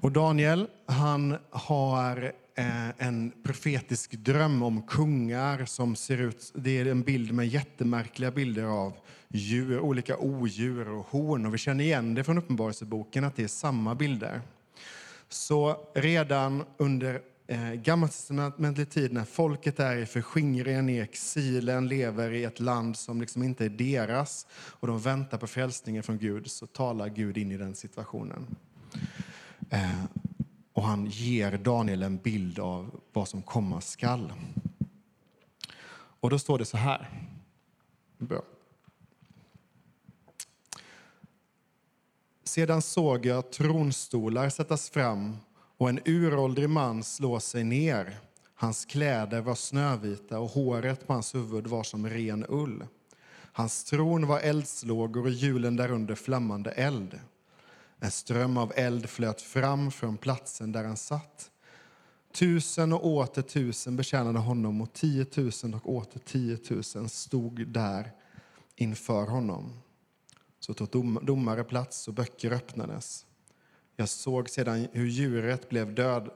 Och 0.00 0.12
Daniel, 0.12 0.66
han 0.86 1.36
har 1.50 2.32
eh, 2.54 2.88
en 3.06 3.32
profetisk 3.44 4.12
dröm 4.12 4.62
om 4.62 4.82
kungar 4.82 5.64
som 5.64 5.96
ser 5.96 6.18
ut... 6.18 6.52
Det 6.54 6.78
är 6.78 6.86
en 6.86 7.02
bild 7.02 7.32
med 7.32 7.48
jättemärkliga 7.48 8.30
bilder 8.30 8.64
av 8.64 8.92
djur, 9.28 9.80
olika 9.80 10.18
odjur 10.18 10.88
och 10.88 11.06
horn. 11.06 11.46
Och 11.46 11.54
vi 11.54 11.58
känner 11.58 11.84
igen 11.84 12.14
det 12.14 12.24
från 12.24 12.38
Uppenbarelseboken, 12.38 13.24
att 13.24 13.36
det 13.36 13.42
är 13.42 13.48
samma 13.48 13.94
bilder. 13.94 14.40
Så 15.28 15.76
redan 15.94 16.64
under 16.76 17.20
eh, 17.46 17.72
gammaltestamentlig 17.72 18.90
tid 18.90 19.12
när 19.12 19.24
folket 19.24 19.80
är 19.80 19.96
i 19.96 20.06
förskingringen 20.06 20.88
i 20.88 20.98
exilen, 20.98 21.88
lever 21.88 22.32
i 22.32 22.44
ett 22.44 22.60
land 22.60 22.96
som 22.96 23.20
liksom 23.20 23.42
inte 23.42 23.64
är 23.64 23.68
deras 23.68 24.46
och 24.52 24.86
de 24.86 25.00
väntar 25.00 25.38
på 25.38 25.46
frälsningen 25.46 26.02
från 26.02 26.18
Gud, 26.18 26.50
så 26.50 26.66
talar 26.66 27.08
Gud 27.08 27.38
in 27.38 27.52
i 27.52 27.56
den 27.56 27.74
situationen. 27.74 28.46
Eh, 29.70 30.04
och 30.72 30.82
han 30.82 31.06
ger 31.06 31.58
Daniel 31.58 32.02
en 32.02 32.16
bild 32.18 32.58
av 32.58 33.00
vad 33.12 33.28
som 33.28 33.42
komma 33.42 33.80
skall. 33.80 34.32
Och 36.20 36.30
då 36.30 36.38
står 36.38 36.58
det 36.58 36.64
så 36.64 36.76
här. 36.76 37.08
Bra. 38.18 38.42
Sedan 42.44 42.82
såg 42.82 43.26
jag 43.26 43.52
tronstolar 43.52 44.48
sättas 44.48 44.90
fram 44.90 45.36
och 45.50 45.88
en 45.88 46.00
uråldrig 46.04 46.70
man 46.70 47.04
slå 47.04 47.40
sig 47.40 47.64
ner. 47.64 48.18
Hans 48.54 48.84
kläder 48.84 49.40
var 49.40 49.54
snövita 49.54 50.38
och 50.38 50.48
håret 50.48 51.06
på 51.06 51.12
hans 51.12 51.34
huvud 51.34 51.66
var 51.66 51.82
som 51.82 52.08
ren 52.08 52.46
ull. 52.48 52.86
Hans 53.52 53.84
tron 53.84 54.26
var 54.26 54.40
eldslågor 54.40 55.22
och 55.22 55.30
hjulen 55.30 55.76
därunder 55.76 56.14
flammande 56.14 56.70
eld. 56.70 57.20
En 58.00 58.10
ström 58.10 58.56
av 58.56 58.72
eld 58.76 59.08
flöt 59.08 59.42
fram 59.42 59.90
från 59.90 60.16
platsen 60.16 60.72
där 60.72 60.84
han 60.84 60.96
satt. 60.96 61.50
Tusen 62.32 62.92
och 62.92 63.06
åter 63.06 63.42
tusen 63.42 63.96
betjänade 63.96 64.38
honom 64.38 64.80
och 64.80 64.92
tiotusen 64.92 65.74
och 65.74 65.92
åter 65.92 66.20
tiotusen 66.20 67.08
stod 67.08 67.68
där 67.68 68.12
inför 68.76 69.26
honom. 69.26 69.72
Så 70.60 70.74
tog 70.74 71.24
domare 71.24 71.64
plats 71.64 72.08
och 72.08 72.14
böcker 72.14 72.52
öppnades. 72.52 73.26
Jag 73.96 74.08
såg 74.08 74.50
sedan 74.50 74.88
hur 74.92 75.06
djuret 75.06 75.68
blev, 75.68 75.94
död, 75.94 76.30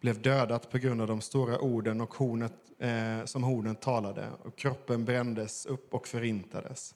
blev 0.00 0.22
dödat 0.22 0.70
på 0.70 0.78
grund 0.78 1.00
av 1.00 1.06
de 1.06 1.20
stora 1.20 1.58
orden 1.58 2.00
och 2.00 2.14
hornet, 2.14 2.54
eh, 2.78 3.24
som 3.24 3.42
hornen 3.42 3.76
talade 3.76 4.28
och 4.42 4.56
kroppen 4.56 5.04
brändes 5.04 5.66
upp 5.66 5.94
och 5.94 6.08
förintades. 6.08 6.94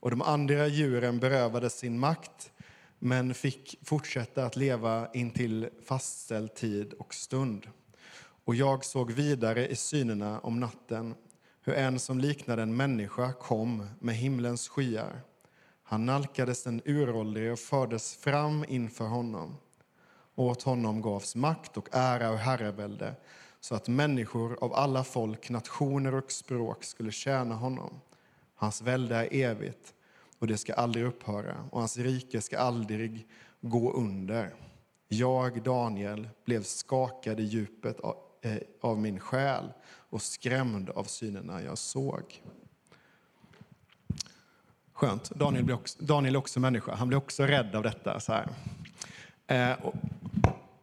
Och 0.00 0.10
de 0.10 0.22
andra 0.22 0.66
djuren 0.66 1.18
berövades 1.18 1.78
sin 1.78 1.98
makt 1.98 2.50
men 3.04 3.34
fick 3.34 3.78
fortsätta 3.82 4.44
att 4.44 4.56
leva 4.56 5.08
intill 5.12 5.68
fastställd 5.84 6.54
tid 6.54 6.92
och 6.92 7.14
stund. 7.14 7.66
Och 8.44 8.54
jag 8.54 8.84
såg 8.84 9.12
vidare 9.12 9.68
i 9.68 9.76
synerna 9.76 10.40
om 10.40 10.60
natten 10.60 11.14
hur 11.62 11.74
en 11.74 11.98
som 11.98 12.18
liknade 12.18 12.62
en 12.62 12.76
människa 12.76 13.32
kom 13.32 13.88
med 14.00 14.14
himlens 14.14 14.68
skyar. 14.68 15.20
Han 15.82 16.06
nalkades 16.06 16.62
den 16.62 16.82
uråldrige 16.84 17.52
och 17.52 17.58
fördes 17.58 18.16
fram 18.16 18.64
inför 18.68 19.06
honom. 19.06 19.56
Åt 20.34 20.62
honom 20.62 21.02
gavs 21.02 21.36
makt 21.36 21.76
och 21.76 21.88
ära 21.92 22.30
och 22.30 22.38
herravälde 22.38 23.14
så 23.60 23.74
att 23.74 23.88
människor 23.88 24.58
av 24.64 24.74
alla 24.74 25.04
folk, 25.04 25.50
nationer 25.50 26.14
och 26.14 26.32
språk 26.32 26.84
skulle 26.84 27.12
tjäna 27.12 27.54
honom. 27.54 28.00
Hans 28.54 28.82
välde 28.82 29.16
är 29.16 29.34
evigt 29.34 29.94
och 30.44 30.48
det 30.48 30.58
ska 30.58 30.74
aldrig 30.74 31.04
upphöra 31.04 31.68
och 31.70 31.78
hans 31.78 31.98
rike 31.98 32.40
ska 32.40 32.58
aldrig 32.58 33.28
gå 33.60 33.92
under. 33.92 34.54
Jag, 35.08 35.62
Daniel, 35.62 36.28
blev 36.44 36.62
skakad 36.62 37.40
i 37.40 37.42
djupet 37.42 38.00
av, 38.00 38.16
eh, 38.42 38.56
av 38.80 38.98
min 38.98 39.20
själ 39.20 39.72
och 39.86 40.22
skrämd 40.22 40.90
av 40.90 41.04
synerna 41.04 41.62
jag 41.62 41.78
såg. 41.78 42.42
Skönt. 44.92 45.30
Daniel, 45.30 45.64
blir 45.64 45.74
också, 45.74 46.04
Daniel 46.04 46.34
är 46.34 46.38
också 46.38 46.60
människa. 46.60 46.94
Han 46.94 47.08
blir 47.08 47.18
också 47.18 47.42
rädd 47.42 47.74
av 47.74 47.82
detta. 47.82 48.20
Så 48.20 48.32
här. 48.32 48.48
Eh, 49.46 49.84
och, 49.84 49.94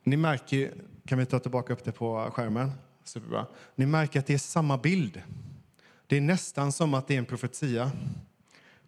ni 0.03 0.17
märker 0.17 0.57
ju, 0.57 0.71
kan 1.05 1.17
vi 1.17 1.25
ta 1.25 1.39
tillbaka 1.39 1.73
upp 1.73 1.83
det 1.83 1.91
på 1.91 2.31
skärmen? 2.33 2.71
Superbra. 3.03 3.45
Ni 3.75 3.85
märker 3.85 4.19
att 4.19 4.27
det 4.27 4.33
är 4.33 4.37
samma 4.37 4.77
bild. 4.77 5.21
Det 6.07 6.17
är 6.17 6.21
nästan 6.21 6.71
som 6.71 6.93
att 6.93 7.07
det 7.07 7.13
är 7.13 7.17
en 7.17 7.25
profetia. 7.25 7.91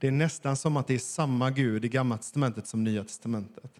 Det 0.03 0.07
är 0.07 0.11
nästan 0.11 0.55
som 0.55 0.77
att 0.77 0.87
det 0.87 0.93
är 0.93 0.99
samma 0.99 1.51
Gud 1.51 1.85
i 1.85 1.89
Gamla 1.89 2.17
testamentet 2.17 2.67
som 2.67 2.83
Nya 2.83 3.03
testamentet 3.03 3.71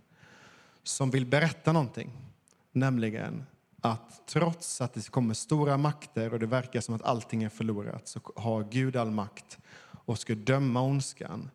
som 0.84 1.12
vill 1.12 1.26
berätta 1.26 1.72
någonting. 1.72 2.12
Nämligen 2.72 3.44
att 3.82 4.28
trots 4.28 4.82
att 4.82 4.94
det 4.94 5.10
kommer 5.10 5.34
stora 5.34 5.78
makter 5.78 6.34
och 6.34 6.40
det 6.40 6.46
verkar 6.46 6.82
som 6.82 6.96
att 6.96 7.02
allting 7.02 7.44
är 7.44 7.50
förlorat 7.50 8.08
så 8.08 8.20
har 8.36 8.64
Gud 8.64 8.96
all 8.96 9.12
makt 9.12 9.58
och 10.06 10.20
ska 10.20 10.36
döma 10.36 10.82
ondskan 10.82 11.50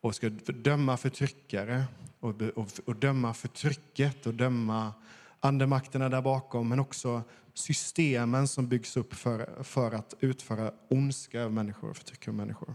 och 0.00 0.14
ska 0.14 0.28
döma 0.46 0.96
förtryckare 0.96 1.84
och, 2.20 2.42
och, 2.42 2.68
och 2.86 2.96
döma 2.96 3.34
förtrycket 3.34 4.26
och 4.26 4.34
döma 4.34 4.92
andemakterna 5.40 6.08
där 6.08 6.22
bakom 6.22 6.68
men 6.68 6.80
också 6.80 7.22
systemen 7.54 8.48
som 8.48 8.68
byggs 8.68 8.96
upp 8.96 9.14
för, 9.14 9.62
för 9.62 9.92
att 9.92 10.14
utföra 10.20 10.72
ondska 10.88 11.40
över 11.40 11.50
människor 11.50 11.90
och 11.90 11.96
förtrycka 11.96 12.32
människor. 12.32 12.74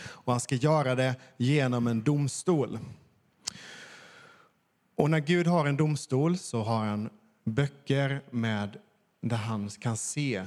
Och 0.00 0.32
han 0.32 0.40
ska 0.40 0.54
göra 0.54 0.94
det 0.94 1.16
genom 1.36 1.86
en 1.86 2.02
domstol. 2.02 2.78
Och 4.94 5.10
när 5.10 5.20
Gud 5.20 5.46
har 5.46 5.66
en 5.66 5.76
domstol 5.76 6.38
så 6.38 6.62
har 6.62 6.84
han 6.84 7.10
böcker 7.44 8.22
med 8.30 8.78
där 9.20 9.36
han 9.36 9.68
kan 9.68 9.96
se. 9.96 10.46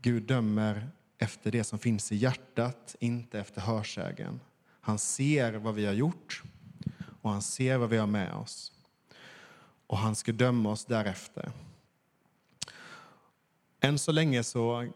Gud 0.00 0.22
dömer 0.22 0.90
efter 1.18 1.50
det 1.50 1.64
som 1.64 1.78
finns 1.78 2.12
i 2.12 2.16
hjärtat, 2.16 2.96
inte 3.00 3.40
efter 3.40 3.60
hörsägen. 3.60 4.40
Han 4.80 4.98
ser 4.98 5.52
vad 5.52 5.74
vi 5.74 5.86
har 5.86 5.92
gjort 5.92 6.42
och 7.22 7.30
han 7.30 7.42
ser 7.42 7.76
vad 7.76 7.90
vi 7.90 7.96
har 7.96 8.06
med 8.06 8.34
oss. 8.34 8.72
Och 9.86 9.98
han 9.98 10.16
ska 10.16 10.32
döma 10.32 10.70
oss 10.70 10.84
därefter. 10.84 11.52
Än 13.80 13.98
så 13.98 14.12
länge 14.12 14.42
så 14.44 14.92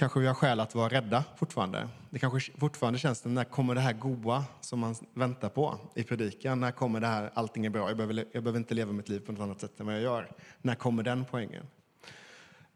kanske 0.00 0.20
vi 0.20 0.26
har 0.26 0.34
skäl 0.34 0.60
att 0.60 0.74
vara 0.74 0.88
rädda 0.88 1.24
fortfarande. 1.36 1.88
Det 2.10 2.18
kanske 2.18 2.52
fortfarande 2.58 2.98
känns 2.98 3.24
när 3.24 3.44
kommer 3.44 3.74
det 3.74 3.80
här 3.80 3.92
goa 3.92 4.44
som 4.60 4.80
man 4.80 4.94
väntar 5.14 5.48
på 5.48 5.78
i 5.94 6.02
predikan? 6.02 6.60
När 6.60 6.72
kommer 6.72 7.00
det 7.00 7.06
här, 7.06 7.30
allting 7.34 7.66
är 7.66 7.70
bra, 7.70 7.88
jag 7.88 7.96
behöver, 7.96 8.24
jag 8.32 8.42
behöver 8.42 8.58
inte 8.58 8.74
leva 8.74 8.92
mitt 8.92 9.08
liv 9.08 9.20
på 9.20 9.32
något 9.32 9.40
annat 9.40 9.60
sätt 9.60 9.80
än 9.80 9.86
vad 9.86 9.94
jag 9.94 10.02
gör. 10.02 10.32
När 10.62 10.74
kommer 10.74 11.02
den 11.02 11.24
poängen? 11.30 11.66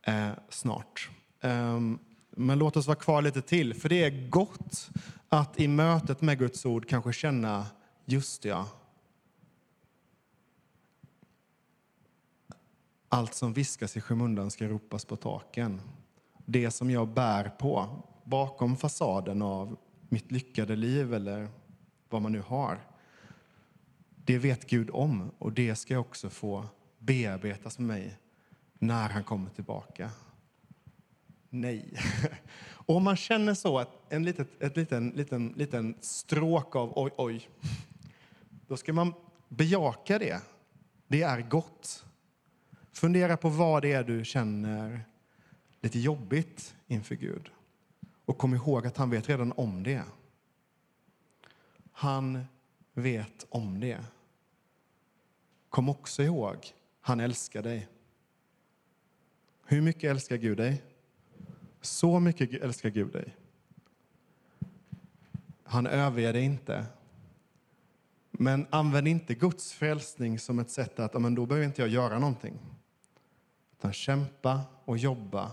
Eh, 0.02 0.30
snart. 0.48 1.10
Eh, 1.40 1.80
Men 2.30 2.58
låt 2.58 2.76
oss 2.76 2.86
vara 2.86 2.98
kvar 2.98 3.22
lite 3.22 3.42
till, 3.42 3.74
för 3.74 3.88
det 3.88 4.04
är 4.04 4.28
gott 4.28 4.90
att 5.28 5.60
i 5.60 5.68
mötet 5.68 6.20
med 6.20 6.38
Guds 6.38 6.66
ord 6.66 6.88
kanske 6.88 7.12
känna, 7.12 7.66
just 8.04 8.44
ja. 8.44 8.66
Allt 13.08 13.34
som 13.34 13.52
viskas 13.52 13.96
i 13.96 14.00
skymundan 14.00 14.50
ska 14.50 14.68
ropas 14.68 15.04
på 15.04 15.16
taken. 15.16 15.80
Det 16.44 16.70
som 16.70 16.90
jag 16.90 17.08
bär 17.08 17.48
på 17.48 18.02
bakom 18.24 18.76
fasaden 18.76 19.42
av 19.42 19.76
mitt 20.08 20.32
lyckade 20.32 20.76
liv 20.76 21.14
eller 21.14 21.48
vad 22.08 22.22
man 22.22 22.32
nu 22.32 22.40
har. 22.40 22.80
Det 24.24 24.38
vet 24.38 24.70
Gud 24.70 24.90
om 24.90 25.30
och 25.38 25.52
det 25.52 25.76
ska 25.76 25.98
också 25.98 26.30
få 26.30 26.64
bearbetas 26.98 27.78
med 27.78 27.88
mig 27.88 28.18
när 28.78 29.08
han 29.08 29.24
kommer 29.24 29.50
tillbaka. 29.50 30.10
Nej. 31.50 31.98
Och 32.72 32.96
om 32.96 33.04
man 33.04 33.16
känner 33.16 33.54
så, 33.54 33.78
att 33.78 33.90
en 34.08 34.24
litet, 34.24 34.62
ett 34.62 34.76
liten, 34.76 35.08
liten, 35.08 35.48
liten 35.56 35.94
stråk 36.00 36.76
av 36.76 36.92
oj, 36.96 37.10
oj, 37.16 37.48
då 38.66 38.76
ska 38.76 38.92
man 38.92 39.14
bejaka 39.48 40.18
det. 40.18 40.42
Det 41.08 41.22
är 41.22 41.40
gott. 41.40 42.04
Fundera 42.92 43.36
på 43.36 43.48
vad 43.48 43.82
det 43.82 43.92
är 43.92 44.04
du 44.04 44.24
känner 44.24 45.04
lite 45.84 45.98
jobbigt 45.98 46.76
inför 46.86 47.14
Gud. 47.14 47.50
Och 48.24 48.38
kom 48.38 48.54
ihåg 48.54 48.86
att 48.86 48.96
han 48.96 49.10
vet 49.10 49.28
redan 49.28 49.52
om 49.52 49.82
det. 49.82 50.02
Han 51.92 52.44
vet 52.94 53.46
om 53.48 53.80
det. 53.80 54.04
Kom 55.68 55.88
också 55.88 56.22
ihåg, 56.22 56.56
han 57.00 57.20
älskar 57.20 57.62
dig. 57.62 57.88
Hur 59.66 59.82
mycket 59.82 60.10
älskar 60.10 60.36
Gud 60.36 60.56
dig? 60.56 60.82
Så 61.80 62.20
mycket 62.20 62.62
älskar 62.62 62.90
Gud 62.90 63.12
dig. 63.12 63.36
Han 65.64 65.86
överger 65.86 66.32
dig 66.32 66.42
inte. 66.42 66.86
Men 68.30 68.66
använd 68.70 69.08
inte 69.08 69.34
Guds 69.34 69.72
frälsning 69.72 70.38
som 70.38 70.58
ett 70.58 70.70
sätt 70.70 70.98
att, 70.98 71.22
men 71.22 71.34
då 71.34 71.46
behöver 71.46 71.66
inte 71.66 71.82
jag 71.82 71.88
göra 71.88 72.18
någonting. 72.18 72.58
Utan 73.72 73.92
kämpa 73.92 74.60
och 74.84 74.98
jobba 74.98 75.52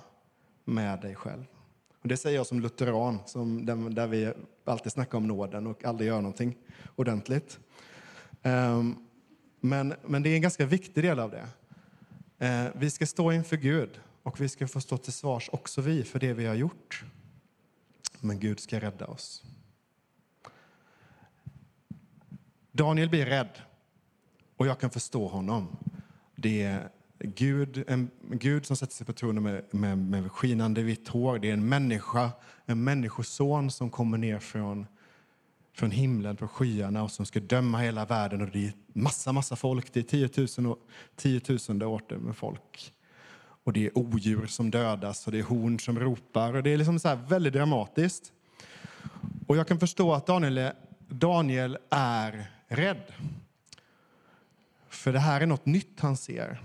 med 0.71 1.01
dig 1.01 1.15
själv. 1.15 1.43
Och 2.01 2.07
det 2.07 2.17
säger 2.17 2.35
jag 2.35 2.47
som 2.47 2.59
lutheran, 2.59 3.19
som, 3.25 3.65
där, 3.65 3.89
där 3.89 4.07
vi 4.07 4.33
alltid 4.65 4.91
snackar 4.91 5.17
om 5.17 5.27
nåden 5.27 5.67
och 5.67 5.85
aldrig 5.85 6.07
gör 6.07 6.21
någonting 6.21 6.57
ordentligt. 6.95 7.59
Ehm, 8.41 8.95
men, 9.59 9.93
men 10.05 10.23
det 10.23 10.29
är 10.29 10.35
en 10.35 10.41
ganska 10.41 10.65
viktig 10.65 11.03
del 11.03 11.19
av 11.19 11.31
det. 11.31 11.47
Ehm, 12.39 12.71
vi 12.75 12.91
ska 12.91 13.05
stå 13.05 13.31
inför 13.31 13.57
Gud 13.57 13.99
och 14.23 14.41
vi 14.41 14.49
ska 14.49 14.67
få 14.67 14.81
stå 14.81 14.97
till 14.97 15.13
svars 15.13 15.49
också 15.53 15.81
vi 15.81 16.03
för 16.03 16.19
det 16.19 16.33
vi 16.33 16.45
har 16.45 16.55
gjort. 16.55 17.03
Men 18.19 18.39
Gud 18.39 18.59
ska 18.59 18.79
rädda 18.79 19.05
oss. 19.05 19.43
Daniel 22.71 23.09
blir 23.09 23.25
rädd 23.25 23.61
och 24.57 24.67
jag 24.67 24.79
kan 24.79 24.89
förstå 24.89 25.27
honom. 25.27 25.77
Det 26.35 26.63
är 26.63 26.89
Gud, 27.23 27.83
en 27.87 28.09
Gud 28.31 28.65
som 28.65 28.75
sätter 28.75 28.93
sig 28.93 29.05
på 29.05 29.13
tronen 29.13 29.43
med, 29.43 29.63
med, 29.71 29.97
med 29.97 30.31
skinande 30.31 30.83
vitt 30.83 31.07
hår. 31.07 31.39
Det 31.39 31.49
är 31.49 31.53
en 31.53 31.69
människa, 31.69 32.31
en 32.65 32.83
människoson 32.83 33.71
som 33.71 33.89
kommer 33.89 34.17
ner 34.17 34.39
från, 34.39 34.87
från 35.73 35.91
himlen, 35.91 36.37
från 36.37 36.49
skyarna 36.49 37.03
och 37.03 37.11
som 37.11 37.25
ska 37.25 37.39
döma 37.39 37.77
hela 37.77 38.05
världen. 38.05 38.41
Och 38.41 38.49
det 38.49 38.65
är 38.65 38.73
massa, 38.87 39.31
massa 39.33 39.55
folk. 39.55 39.93
Det 39.93 39.99
är 39.99 40.03
tiotusen 40.03 40.75
tiotusende 41.15 41.85
åter 41.85 42.17
med 42.17 42.35
folk. 42.35 42.93
Och 43.63 43.73
det 43.73 43.85
är 43.85 43.97
odjur 43.97 44.47
som 44.47 44.71
dödas 44.71 45.25
och 45.25 45.31
det 45.31 45.39
är 45.39 45.43
horn 45.43 45.79
som 45.79 45.99
ropar. 45.99 46.55
Och 46.55 46.63
det 46.63 46.69
är 46.69 46.77
liksom 46.77 46.99
så 46.99 47.07
här 47.07 47.15
väldigt 47.15 47.53
dramatiskt. 47.53 48.31
Och 49.47 49.57
jag 49.57 49.67
kan 49.67 49.79
förstå 49.79 50.13
att 50.13 50.27
Daniel 50.27 50.57
är, 50.57 50.73
Daniel 51.07 51.77
är 51.89 52.51
rädd. 52.67 53.13
För 54.89 55.13
det 55.13 55.19
här 55.19 55.41
är 55.41 55.45
något 55.45 55.65
nytt 55.65 55.99
han 55.99 56.17
ser. 56.17 56.61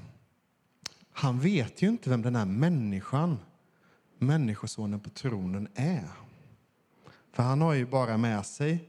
Han 1.18 1.40
vet 1.40 1.82
ju 1.82 1.88
inte 1.88 2.10
vem 2.10 2.22
den 2.22 2.36
här 2.36 2.44
människan, 2.44 3.38
människosonen 4.18 5.00
på 5.00 5.10
tronen, 5.10 5.68
är. 5.74 6.08
För 7.32 7.42
han 7.42 7.60
har 7.60 7.74
ju 7.74 7.86
bara 7.86 8.16
med 8.16 8.46
sig 8.46 8.88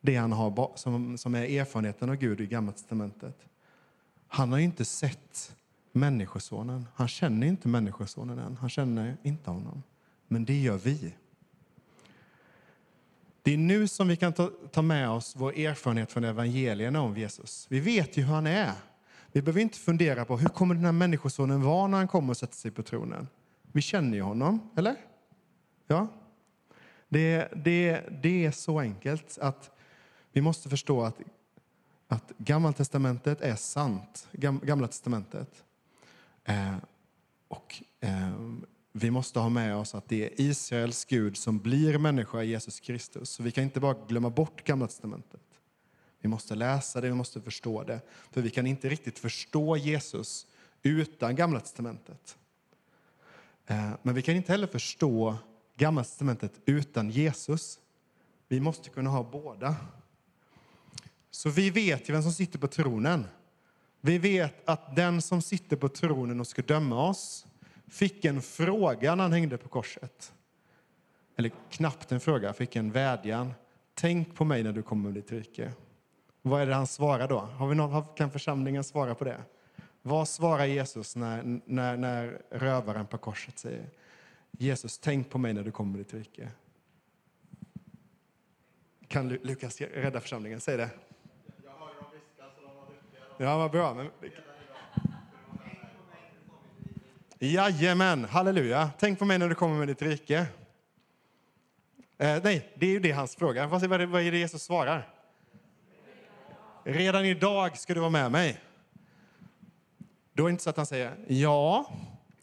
det 0.00 0.16
han 0.16 0.32
har 0.32 0.72
som, 0.76 1.18
som 1.18 1.34
är 1.34 1.42
erfarenheten 1.42 2.10
av 2.10 2.16
Gud 2.16 2.40
i 2.40 2.46
Gamla 2.46 2.72
testamentet. 2.72 3.36
Han 4.28 4.52
har 4.52 4.58
ju 4.58 4.64
inte 4.64 4.84
sett 4.84 5.56
Människosonen. 5.92 6.86
Han 6.94 7.08
känner 7.08 7.46
inte 7.46 7.68
Människosonen 7.68 8.38
än. 8.38 8.56
Han 8.56 8.70
känner 8.70 9.16
inte 9.22 9.50
honom. 9.50 9.82
Men 10.28 10.44
det 10.44 10.60
gör 10.60 10.78
vi. 10.78 11.14
Det 13.42 13.54
är 13.54 13.58
nu 13.58 13.88
som 13.88 14.08
vi 14.08 14.16
kan 14.16 14.32
ta, 14.32 14.50
ta 14.72 14.82
med 14.82 15.10
oss 15.10 15.34
vår 15.36 15.58
erfarenhet 15.58 16.12
från 16.12 16.24
evangelierna 16.24 17.02
om 17.02 17.16
Jesus. 17.16 17.66
Vi 17.70 17.80
vet 17.80 18.16
ju 18.16 18.22
hur 18.22 18.34
han 18.34 18.46
är. 18.46 18.72
Vi 19.32 19.42
behöver 19.42 19.60
inte 19.60 19.78
fundera 19.78 20.24
på 20.24 20.36
hur 20.36 20.48
kommer 20.48 20.74
den 20.74 20.84
här 20.84 20.92
människosonen 20.92 21.62
vara 21.62 21.86
när 21.86 21.98
han 21.98 22.08
kommer 22.08 22.30
och 22.30 22.36
sätter 22.36 22.56
sig 22.56 22.70
på 22.70 22.82
tronen. 22.82 23.28
Vi 23.72 23.82
känner 23.82 24.16
ju 24.16 24.22
honom, 24.22 24.70
eller? 24.76 24.96
Ja. 25.86 26.06
Det, 27.08 27.48
det, 27.56 28.02
det 28.22 28.46
är 28.46 28.50
så 28.50 28.80
enkelt 28.80 29.38
att 29.40 29.70
vi 30.32 30.40
måste 30.40 30.68
förstå 30.68 31.02
att, 31.02 31.20
att 32.08 32.32
Gamla 32.38 32.72
testamentet 32.72 33.40
är 33.40 33.56
sant. 33.56 34.28
Gam, 34.32 34.60
Gamla 34.64 34.86
testamentet. 34.86 35.64
Eh, 36.44 36.76
och 37.48 37.82
eh, 38.00 38.30
vi 38.92 39.10
måste 39.10 39.38
ha 39.38 39.48
med 39.48 39.76
oss 39.76 39.94
att 39.94 40.08
det 40.08 40.24
är 40.24 40.40
Israels 40.40 41.04
Gud 41.04 41.36
som 41.36 41.58
blir 41.58 41.98
människa 41.98 42.42
i 42.42 42.48
Jesus 42.48 42.80
Kristus. 42.80 43.30
Så 43.30 43.42
vi 43.42 43.50
kan 43.50 43.64
inte 43.64 43.80
bara 43.80 43.96
glömma 44.08 44.30
bort 44.30 44.64
Gamla 44.64 44.86
testamentet. 44.86 45.40
Vi 46.20 46.28
måste 46.28 46.54
läsa 46.54 47.00
det, 47.00 47.08
vi 47.08 47.14
måste 47.14 47.40
förstå 47.40 47.82
det. 47.82 48.00
För 48.30 48.42
vi 48.42 48.50
kan 48.50 48.66
inte 48.66 48.88
riktigt 48.88 49.18
förstå 49.18 49.76
Jesus 49.76 50.46
utan 50.82 51.36
Gamla 51.36 51.60
testamentet. 51.60 52.36
Eh, 53.66 53.90
men 54.02 54.14
vi 54.14 54.22
kan 54.22 54.36
inte 54.36 54.52
heller 54.52 54.66
förstå 54.66 55.36
Gamla 55.76 56.04
testamentet 56.04 56.52
utan 56.66 57.10
Jesus. 57.10 57.78
Vi 58.48 58.60
måste 58.60 58.90
kunna 58.90 59.10
ha 59.10 59.22
båda. 59.22 59.76
Så 61.30 61.50
vi 61.50 61.70
vet 61.70 62.08
ju 62.08 62.12
vem 62.12 62.22
som 62.22 62.32
sitter 62.32 62.58
på 62.58 62.68
tronen. 62.68 63.26
Vi 64.00 64.18
vet 64.18 64.68
att 64.68 64.96
den 64.96 65.22
som 65.22 65.42
sitter 65.42 65.76
på 65.76 65.88
tronen 65.88 66.40
och 66.40 66.46
ska 66.46 66.62
döma 66.62 67.08
oss 67.08 67.46
fick 67.86 68.24
en 68.24 68.42
fråga 68.42 69.14
när 69.14 69.22
han 69.22 69.32
hängde 69.32 69.58
på 69.58 69.68
korset. 69.68 70.32
Eller 71.36 71.52
knappt 71.70 72.12
en 72.12 72.20
fråga, 72.20 72.52
fick 72.52 72.76
en 72.76 72.92
vädjan. 72.92 73.54
Tänk 73.94 74.34
på 74.34 74.44
mig 74.44 74.62
när 74.62 74.72
du 74.72 74.82
kommer 74.82 75.04
med 75.04 75.14
ditt 75.14 75.32
rike. 75.32 75.72
Vad 76.42 76.62
är 76.62 76.66
det 76.66 76.74
han 76.74 76.86
svarar 76.86 77.28
då? 77.28 77.38
Har 77.38 77.68
vi 77.68 77.74
någon, 77.74 78.04
kan 78.14 78.30
församlingen 78.30 78.84
svara 78.84 79.14
på 79.14 79.24
det? 79.24 79.42
Vad 80.02 80.28
svarar 80.28 80.64
Jesus 80.64 81.16
när, 81.16 81.60
när, 81.64 81.96
när 81.96 82.42
rövaren 82.50 83.06
på 83.06 83.18
korset 83.18 83.58
säger 83.58 83.90
Jesus, 84.50 84.98
tänk 84.98 85.30
på 85.30 85.38
mig 85.38 85.52
när 85.52 85.62
du 85.62 85.70
kommer 85.70 85.90
med 85.90 86.00
ditt 86.00 86.14
rike? 86.14 86.48
Kan 89.08 89.28
Lukas 89.28 89.80
rädda 89.80 90.20
församlingen? 90.20 90.60
Säg 90.60 90.76
det. 90.76 90.90
Jag 91.64 91.70
hör 91.70 91.86
dem 91.86 92.04
viska 92.12 93.44
Ja, 93.44 93.58
vad 93.58 93.70
bra. 93.70 93.94
Men... 93.94 94.10
Jajamän, 97.38 98.24
halleluja. 98.24 98.90
Tänk 98.98 99.18
på 99.18 99.24
mig 99.24 99.38
när 99.38 99.48
du 99.48 99.54
kommer 99.54 99.78
med 99.78 99.88
ditt 99.88 100.02
rike. 100.02 100.46
Eh, 102.18 102.42
nej, 102.42 102.72
det 102.74 102.86
är 102.86 102.90
ju 102.90 103.00
det 103.00 103.12
hans 103.12 103.36
fråga. 103.36 103.62
Är 103.62 104.06
vad 104.06 104.22
är 104.22 104.32
det 104.32 104.38
Jesus 104.38 104.62
svarar? 104.62 105.17
Redan 106.90 107.24
idag 107.24 107.78
ska 107.78 107.94
du 107.94 108.00
vara 108.00 108.10
med 108.10 108.32
mig. 108.32 108.60
Då 110.32 110.42
är 110.42 110.46
det 110.46 110.50
inte 110.50 110.64
så 110.64 110.70
att 110.70 110.76
han 110.76 110.86
säger 110.86 111.16
ja, 111.28 111.92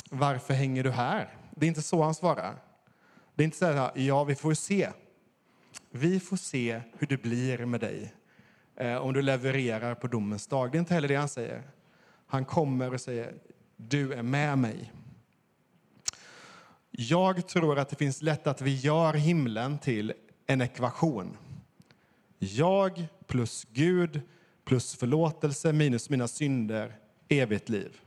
varför 0.09 0.53
hänger 0.53 0.83
du 0.83 0.91
här? 0.91 1.37
Det 1.51 1.65
är 1.65 1.67
inte 1.67 1.81
så 1.81 2.03
han 2.03 2.15
svarar. 2.15 2.55
Det 3.35 3.43
är 3.43 3.45
inte 3.45 3.57
så 3.57 3.65
här, 3.65 3.91
ja, 3.95 4.23
vi 4.23 4.35
får 4.35 4.53
se. 4.53 4.89
Vi 5.91 6.19
får 6.19 6.37
se 6.37 6.81
hur 6.97 7.07
det 7.07 7.21
blir 7.21 7.65
med 7.65 7.79
dig 7.79 8.13
eh, 8.75 8.95
om 8.95 9.13
du 9.13 9.21
levererar 9.21 9.95
på 9.95 10.07
domens 10.07 10.47
dag. 10.47 10.71
Det 10.71 10.77
är 10.77 10.79
inte 10.79 10.93
heller 10.93 11.07
det 11.07 11.15
han 11.15 11.29
säger. 11.29 11.63
Han 12.27 12.45
kommer 12.45 12.93
och 12.93 13.01
säger, 13.01 13.33
du 13.77 14.13
är 14.13 14.23
med 14.23 14.57
mig. 14.57 14.91
Jag 16.91 17.47
tror 17.47 17.79
att 17.79 17.89
det 17.89 17.95
finns 17.95 18.21
lätt 18.21 18.47
att 18.47 18.61
vi 18.61 18.75
gör 18.75 19.13
himlen 19.13 19.79
till 19.79 20.13
en 20.45 20.61
ekvation. 20.61 21.37
Jag 22.39 23.07
plus 23.27 23.65
Gud 23.71 24.21
plus 24.65 24.95
förlåtelse 24.95 25.73
minus 25.73 26.09
mina 26.09 26.27
synder, 26.27 26.95
evigt 27.27 27.69
liv. 27.69 27.99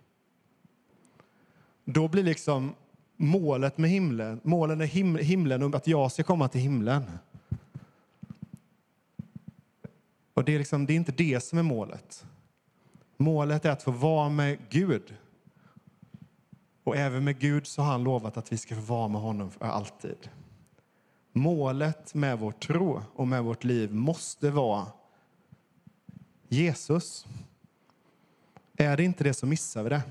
Då 1.85 2.09
blir 2.09 2.23
liksom 2.23 2.75
målet 3.17 3.79
med 3.79 3.91
himlen, 3.91 4.41
målen 4.43 4.81
är 4.81 4.87
him, 4.87 5.17
himlen 5.17 5.63
och 5.63 5.75
att 5.75 5.87
jag 5.87 6.13
ska 6.13 6.23
komma 6.23 6.49
till 6.49 6.61
himlen. 6.61 7.03
Och 10.35 10.45
det 10.45 10.55
är, 10.55 10.59
liksom, 10.59 10.87
det 10.87 10.93
är 10.93 10.97
inte 10.97 11.13
det 11.13 11.41
som 11.41 11.59
är 11.59 11.63
målet. 11.63 12.27
Målet 13.17 13.65
är 13.65 13.71
att 13.71 13.83
få 13.83 13.91
vara 13.91 14.29
med 14.29 14.59
Gud. 14.71 15.15
Och 16.85 16.97
även 16.97 17.25
med 17.25 17.39
Gud 17.39 17.67
så 17.67 17.83
har 17.83 17.93
han 17.93 18.05
lovat 18.05 18.37
att 18.37 18.53
vi 18.53 18.59
ska 18.59 18.75
få 18.75 18.81
vara 18.81 19.09
med 19.09 19.21
honom 19.21 19.51
för 19.51 19.65
alltid. 19.65 20.31
Målet 21.33 22.15
med 22.15 22.39
vår 22.39 22.53
tro 22.53 23.03
och 23.15 23.29
med 23.29 23.45
vårt 23.45 23.65
liv 23.65 23.95
måste 23.95 24.51
vara 24.51 24.87
Jesus. 26.49 27.27
Är 28.77 28.97
det 28.97 29.05
inte 29.05 29.25
det 29.25 29.35
så 29.35 29.47
missar 29.47 29.83
vi 29.83 29.89
det. 29.89 30.03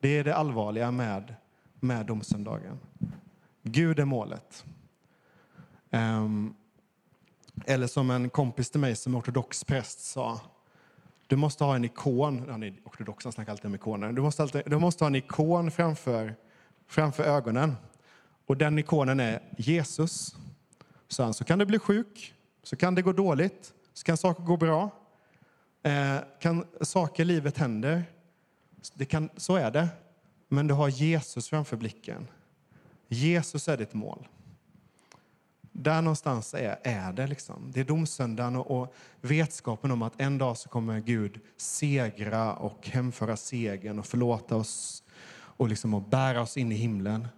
Det 0.00 0.08
är 0.08 0.24
det 0.24 0.36
allvarliga 0.36 0.90
med, 0.90 1.34
med 1.80 2.06
domsöndagen. 2.06 2.78
Gud 3.62 3.98
är 3.98 4.04
målet. 4.04 4.64
Um, 5.90 6.54
eller 7.66 7.86
som 7.86 8.10
en 8.10 8.30
kompis 8.30 8.70
till 8.70 8.80
mig 8.80 8.96
som 8.96 9.14
är 9.14 9.18
ortodox 9.18 9.64
präst 9.64 10.00
sa. 10.00 10.40
Du 11.26 11.36
måste 11.36 11.64
ha 11.64 11.76
en 11.76 11.84
ikon. 11.84 12.48
Han 12.48 12.62
är 12.62 12.74
ortodox, 12.84 13.24
han 13.24 13.32
snackar 13.32 13.52
alltid 13.52 13.66
om 13.66 13.74
ikoner. 13.74 14.12
Du 14.12 14.22
måste, 14.22 14.42
alltid, 14.42 14.62
du 14.66 14.78
måste 14.78 15.04
ha 15.04 15.06
en 15.06 15.14
ikon 15.14 15.70
framför, 15.70 16.34
framför 16.86 17.24
ögonen. 17.24 17.76
Och 18.46 18.56
den 18.56 18.78
ikonen 18.78 19.20
är 19.20 19.42
Jesus. 19.58 20.36
Så, 21.08 21.22
han, 21.22 21.34
så 21.34 21.44
kan 21.44 21.58
du 21.58 21.66
bli 21.66 21.78
sjuk, 21.78 22.34
så 22.62 22.76
kan 22.76 22.94
det 22.94 23.02
gå 23.02 23.12
dåligt, 23.12 23.74
så 23.96 24.04
kan 24.04 24.16
saker 24.16 24.42
gå 24.42 24.56
bra. 24.56 24.90
Eh, 25.82 26.18
kan 26.40 26.64
saker 26.80 27.22
i 27.22 27.26
livet 27.26 27.58
händer. 27.58 28.04
Det 28.94 29.04
kan, 29.04 29.30
så 29.36 29.56
är 29.56 29.70
det. 29.70 29.88
Men 30.48 30.66
du 30.66 30.74
har 30.74 30.88
Jesus 30.88 31.48
framför 31.48 31.76
blicken. 31.76 32.28
Jesus 33.08 33.68
är 33.68 33.76
ditt 33.76 33.94
mål. 33.94 34.28
Där 35.72 36.02
någonstans 36.02 36.54
är, 36.54 36.78
är 36.82 37.12
det. 37.12 37.26
Liksom. 37.26 37.70
Det 37.72 37.80
är 37.80 37.84
domsöndagen 37.84 38.56
och, 38.56 38.80
och 38.80 38.94
vetskapen 39.20 39.90
om 39.90 40.02
att 40.02 40.20
en 40.20 40.38
dag 40.38 40.56
så 40.56 40.68
kommer 40.68 41.00
Gud 41.00 41.40
segra 41.56 42.54
och 42.54 42.88
hemföra 42.88 43.36
segern 43.36 43.98
och 43.98 44.06
förlåta 44.06 44.56
oss 44.56 45.02
och, 45.32 45.68
liksom 45.68 45.94
och 45.94 46.02
bära 46.02 46.40
oss 46.40 46.56
in 46.56 46.72
i 46.72 46.74
himlen. 46.74 47.28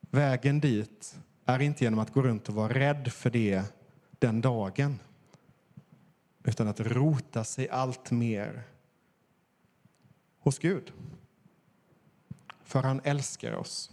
Vägen 0.00 0.60
dit 0.60 1.18
är 1.46 1.62
inte 1.62 1.84
genom 1.84 1.98
att 1.98 2.12
gå 2.12 2.22
runt 2.22 2.48
och 2.48 2.54
vara 2.54 2.74
rädd 2.74 3.12
för 3.12 3.30
det 3.30 3.62
den 4.18 4.40
dagen 4.40 4.98
utan 6.44 6.68
att 6.68 6.80
rota 6.80 7.44
sig 7.44 7.68
allt 7.68 8.10
mer 8.10 8.62
hos 10.38 10.58
Gud. 10.58 10.92
För 12.64 12.82
han 12.82 13.00
älskar 13.04 13.52
oss 13.52 13.90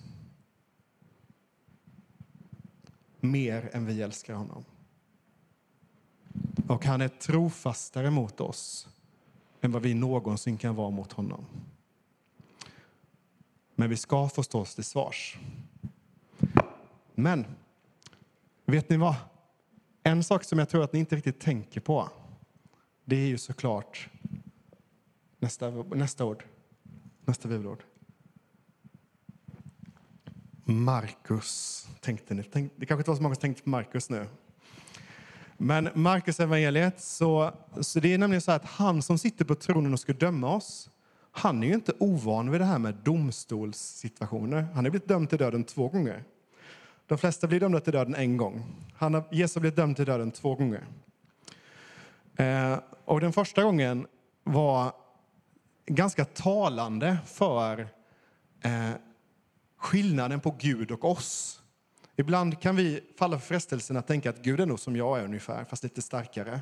mer 3.20 3.70
än 3.74 3.86
vi 3.86 4.02
älskar 4.02 4.34
honom. 4.34 4.66
Och 6.68 6.86
han 6.86 7.02
är 7.02 7.08
trofastare 7.08 8.10
mot 8.10 8.42
oss 8.42 8.88
än 9.62 9.72
vad 9.72 9.82
vi 9.82 9.94
någonsin 9.94 10.58
kan 10.58 10.76
vara 10.76 10.90
mot 10.90 11.12
honom. 11.12 11.46
Men 13.76 13.90
vi 13.90 13.98
ska 13.98 14.30
få 14.30 14.44
stå 14.44 14.60
oss 14.60 14.76
till 14.76 14.84
svars. 14.84 15.38
Men, 17.16 17.46
vet 18.66 18.90
ni 18.90 18.98
vad? 18.98 19.16
En 20.04 20.24
sak 20.24 20.44
som 20.44 20.60
jag 20.60 20.70
tror 20.70 20.84
att 20.84 20.94
ni 20.94 21.00
inte 21.00 21.16
riktigt 21.16 21.40
tänker 21.40 21.82
på, 21.82 22.10
det 23.10 23.16
är 23.16 23.28
ju 23.28 23.38
såklart 23.38 24.10
nästa, 25.40 25.70
nästa 25.72 26.26
ord, 26.26 26.44
nästa 27.26 27.48
bibelord. 27.48 27.84
Markus, 30.64 31.88
tänkte 32.02 32.34
ni. 32.34 32.44
Tänk, 32.44 32.74
det 32.76 32.86
kanske 32.86 33.02
inte 33.02 33.12
var 33.12 33.16
så 33.16 33.24
många 33.24 33.36
som 33.36 33.42
tänkte 33.42 33.64
på 33.64 33.70
Markus 33.70 34.10
nu. 34.10 34.28
Men 35.58 35.90
Markus 35.94 36.40
evangeliet 36.40 37.02
så, 37.02 37.54
så 37.82 38.00
det 38.00 38.14
är 38.14 38.18
nämligen 38.18 38.42
så 38.42 38.52
att 38.52 38.66
han 38.66 39.02
som 39.02 39.18
sitter 39.18 39.46
på 39.46 39.56
tronen 39.56 39.94
och 39.94 40.00
ska 40.00 40.14
döma 40.14 40.56
oss, 40.56 40.90
han 41.32 41.64
är 41.64 41.68
ju 41.68 41.74
inte 41.74 41.94
ovan 42.00 42.52
vid 42.52 42.62
det 42.62 42.66
här 42.66 42.80
med 42.80 42.96
domstolssituationer. 42.96 44.62
Han 44.62 44.86
har 44.86 44.92
blivit 44.92 45.08
dömd 45.08 45.30
till 45.30 45.38
döden 45.38 45.64
två 45.64 45.88
gånger. 45.88 46.24
De 47.08 47.18
flesta 47.18 47.48
blir 47.48 47.60
dömda 47.60 47.80
till 47.80 47.94
döden 47.94 48.16
en 48.16 48.38
gång. 48.38 48.86
Han 48.96 49.14
har, 49.14 49.24
Jesus 49.32 49.56
har 49.56 49.62
blivit 49.62 49.78
dömd 49.78 49.96
till 49.96 50.06
döden 50.06 50.32
två 50.32 50.56
gånger. 50.56 50.88
Eh, 52.40 52.80
och 53.06 53.22
den 53.22 53.34
första 53.34 53.64
gången 53.64 54.08
var 54.44 54.94
ganska 55.86 56.26
talande 56.26 57.18
för 57.26 57.88
eh, 58.62 58.92
skillnaden 59.78 60.40
på 60.40 60.56
Gud 60.60 60.92
och 60.92 61.06
oss. 61.06 61.62
Ibland 62.16 62.62
kan 62.62 62.76
vi 62.76 63.02
falla 63.18 63.40
för 63.40 63.48
frestelsen 63.48 63.98
att 63.98 64.08
tänka 64.08 64.30
att 64.30 64.42
Gud 64.42 64.60
är 64.60 64.66
nog 64.66 64.80
som 64.80 64.96
jag 64.96 65.20
är 65.20 65.24
ungefär, 65.24 65.66
fast 65.66 65.84
lite 65.84 66.02
starkare. 66.02 66.60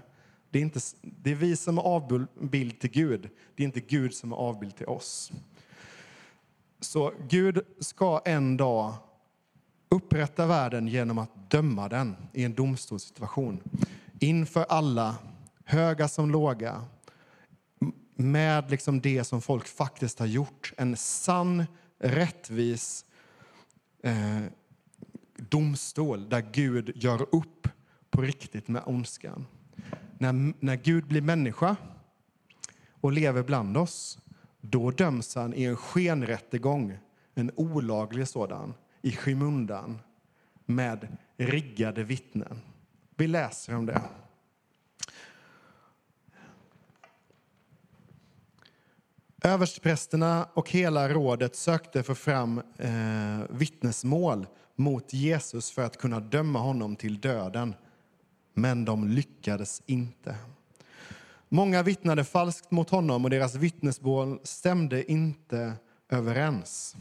Det 0.50 0.60
är, 0.60 0.64
inte, 0.64 0.80
det 1.02 1.32
är 1.32 1.36
vi 1.36 1.56
som 1.56 1.78
är 1.78 1.82
avbild 1.82 2.80
till 2.80 2.92
Gud, 2.92 3.30
det 3.56 3.64
är 3.64 3.66
inte 3.66 3.80
Gud 3.80 4.14
som 4.14 4.32
är 4.32 4.36
avbild 4.36 4.76
till 4.76 4.88
oss. 4.88 5.32
Så 6.80 7.14
Gud 7.30 7.60
ska 7.80 8.22
en 8.26 8.58
dag 8.58 8.94
upprätta 9.90 10.46
världen 10.46 10.88
genom 10.88 11.18
att 11.18 11.52
döma 11.52 11.90
den 11.90 12.16
i 12.34 12.44
en 12.44 12.54
domstolssituation. 12.54 13.60
Inför 14.20 14.66
alla, 14.70 15.16
höga 15.68 16.08
som 16.08 16.32
låga, 16.32 16.86
med 18.16 18.72
liksom 18.72 19.02
det 19.02 19.24
som 19.24 19.42
folk 19.42 19.68
faktiskt 19.68 20.20
har 20.20 20.26
gjort. 20.26 20.74
En 20.78 20.98
sann, 20.98 21.66
rättvis 22.00 23.06
eh, 24.04 24.44
domstol 25.38 26.30
där 26.30 26.42
Gud 26.52 26.92
gör 26.96 27.36
upp 27.36 27.68
på 28.10 28.22
riktigt 28.22 28.68
med 28.68 28.84
ondskan. 28.86 29.46
När, 30.18 30.54
när 30.60 30.76
Gud 30.76 31.08
blir 31.08 31.22
människa 31.22 31.76
och 33.02 33.12
lever 33.12 33.44
bland 33.44 33.78
oss, 33.78 34.20
då 34.62 34.92
döms 34.92 35.36
han 35.36 35.54
i 35.54 35.64
en 35.64 35.78
skenrättegång, 35.78 36.98
en 37.36 37.52
olaglig 37.56 38.28
sådan, 38.28 38.74
i 39.02 39.12
skymundan 39.12 40.00
med 40.66 41.18
riggade 41.38 42.04
vittnen. 42.04 42.62
Vi 43.16 43.28
läser 43.28 43.76
om 43.76 43.86
det. 43.86 44.02
Översteprästerna 49.44 50.48
och 50.54 50.70
hela 50.70 51.10
rådet 51.10 51.56
sökte 51.56 52.04
få 52.04 52.16
fram 52.16 52.62
eh, 52.78 53.40
vittnesmål 53.50 54.48
mot 54.76 55.14
Jesus 55.14 55.72
för 55.72 55.82
att 55.82 55.98
kunna 55.98 56.20
döma 56.20 56.60
honom 56.60 56.96
till 56.96 57.20
döden. 57.20 57.76
Men 58.54 58.86
de 58.86 59.08
lyckades 59.08 59.82
inte. 59.86 60.36
Många 61.50 61.84
vittnade 61.84 62.24
falskt 62.24 62.72
mot 62.72 62.90
honom 62.90 63.24
och 63.24 63.30
deras 63.30 63.56
vittnesmål 63.56 64.40
stämde 64.44 65.12
inte 65.12 65.74
överens. 66.10 66.96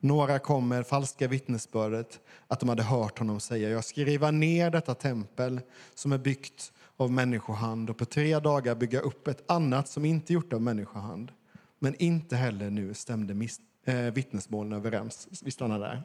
Några 0.00 0.38
kom 0.38 0.68
med 0.68 0.86
falska 0.86 1.28
vittnesbördet 1.28 2.20
att 2.48 2.60
de 2.60 2.68
hade 2.68 2.82
hört 2.82 3.18
honom 3.18 3.40
säga 3.40 3.68
jag 3.70 3.84
ska 3.84 4.00
riva 4.00 4.30
ner 4.30 4.70
detta 4.70 4.94
tempel 4.94 5.60
som 5.94 6.12
är 6.12 6.18
byggt 6.18 6.72
av 6.96 7.12
människohand 7.12 7.90
och 7.90 7.96
på 7.96 8.04
tre 8.04 8.38
dagar 8.38 8.74
bygga 8.74 9.00
upp 9.00 9.28
ett 9.28 9.50
annat 9.50 9.88
som 9.88 10.04
inte 10.04 10.32
gjort 10.32 10.52
av 10.52 10.62
människohand. 10.62 11.32
Men 11.78 11.94
inte 11.94 12.36
heller 12.36 12.70
nu 12.70 12.94
stämde 12.94 13.34
mis- 13.34 13.60
eh, 13.84 14.12
vittnesmålen 14.12 14.72
överens. 14.72 15.28
Vi 15.42 15.50
stannar 15.50 15.78
där. 15.78 16.02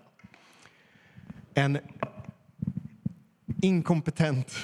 En 1.54 1.80
inkompetent 3.62 4.56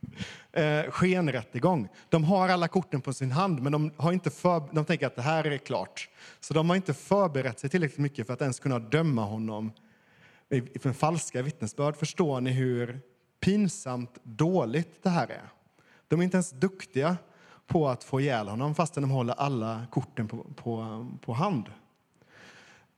eh, 0.52 0.90
skenrättegång. 0.90 1.88
De 2.08 2.24
har 2.24 2.48
alla 2.48 2.68
korten 2.68 3.00
på 3.00 3.12
sin 3.12 3.32
hand, 3.32 3.62
men 3.62 3.72
de, 3.72 3.90
har 3.96 4.12
inte 4.12 4.30
för, 4.30 4.62
de 4.72 4.84
tänker 4.84 5.06
att 5.06 5.16
det 5.16 5.22
här 5.22 5.44
är 5.44 5.58
klart. 5.58 6.08
Så 6.40 6.54
de 6.54 6.68
har 6.68 6.76
inte 6.76 6.94
förberett 6.94 7.60
sig 7.60 7.70
tillräckligt 7.70 7.98
mycket 7.98 8.26
för 8.26 8.34
att 8.34 8.42
ens 8.42 8.60
kunna 8.60 8.78
döma 8.78 9.24
honom 9.24 9.72
för 10.80 10.92
falska 10.92 11.42
vittnesbörd. 11.42 11.96
Förstår 11.96 12.40
ni 12.40 12.50
hur 12.50 13.00
pinsamt 13.40 14.18
dåligt 14.22 15.02
det 15.02 15.10
här 15.10 15.28
är? 15.28 15.50
De 16.10 16.20
är 16.20 16.24
inte 16.24 16.36
ens 16.36 16.50
duktiga 16.50 17.16
på 17.66 17.88
att 17.88 18.04
få 18.04 18.20
ihjäl 18.20 18.48
honom 18.48 18.74
fastän 18.74 19.02
de 19.02 19.10
håller 19.10 19.34
alla 19.34 19.86
korten 19.90 20.28
på, 20.28 20.44
på, 20.56 21.06
på 21.20 21.32
hand. 21.32 21.70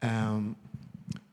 Um, 0.01 0.55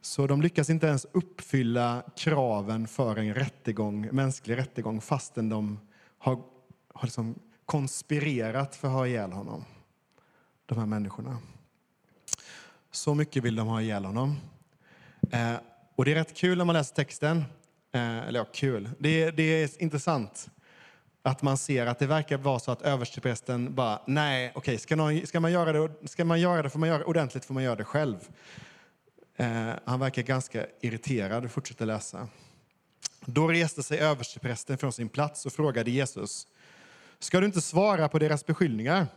så 0.01 0.27
de 0.27 0.41
lyckas 0.41 0.69
inte 0.69 0.87
ens 0.87 1.05
uppfylla 1.11 2.03
kraven 2.15 2.87
för 2.87 3.15
en 3.15 3.33
rättegång, 3.33 4.09
mänsklig 4.11 4.57
rättegång 4.57 5.01
fastän 5.01 5.49
de 5.49 5.79
har, 6.17 6.35
har 6.93 7.03
liksom 7.03 7.35
konspirerat 7.65 8.75
för 8.75 8.87
att 8.87 8.93
ha 8.93 9.07
ihjäl 9.07 9.31
honom. 9.31 9.65
De 10.65 10.77
här 10.77 10.85
människorna. 10.85 11.37
Så 12.91 13.15
mycket 13.15 13.43
vill 13.43 13.55
de 13.55 13.67
ha 13.67 13.81
ihjäl 13.81 14.05
honom. 14.05 14.35
Eh, 15.31 15.55
och 15.95 16.05
det 16.05 16.11
är 16.11 16.15
rätt 16.15 16.35
kul 16.35 16.57
när 16.57 16.65
man 16.65 16.75
läser 16.75 16.95
texten. 16.95 17.37
Eh, 17.91 18.27
eller 18.27 18.39
ja, 18.39 18.45
kul. 18.53 18.89
Det, 18.99 19.31
det 19.31 19.43
är 19.43 19.81
intressant 19.81 20.49
att 21.29 21.41
man 21.41 21.57
ser 21.57 21.85
att 21.85 21.99
det 21.99 22.07
verkar 22.07 22.37
vara 22.37 22.59
så 22.59 22.71
att 22.71 22.81
översteprästen 22.81 23.75
bara, 23.75 24.01
nej, 24.07 24.51
okej, 24.55 24.77
ska, 24.77 24.95
någon, 24.95 25.27
ska, 25.27 25.39
man 25.39 25.51
göra 25.51 25.71
det, 25.71 26.07
ska 26.07 26.25
man 26.25 26.39
göra 26.39 26.61
det 26.61 26.69
får 26.69 26.79
man 26.79 26.89
göra 26.89 27.05
ordentligt 27.05 27.45
får 27.45 27.53
man 27.53 27.63
göra 27.63 27.75
det 27.75 27.83
själv. 27.83 28.17
Eh, 29.35 29.69
han 29.85 29.99
verkar 29.99 30.21
ganska 30.21 30.65
irriterad 30.81 31.45
och 31.45 31.51
fortsätter 31.51 31.85
läsa. 31.85 32.27
Då 33.25 33.47
reste 33.47 33.83
sig 33.83 33.99
översteprästen 33.99 34.77
från 34.77 34.93
sin 34.93 35.09
plats 35.09 35.45
och 35.45 35.53
frågade 35.53 35.91
Jesus, 35.91 36.47
ska 37.19 37.39
du 37.39 37.45
inte 37.45 37.61
svara 37.61 38.09
på 38.09 38.19
deras 38.19 38.45
beskyllningar? 38.45 39.07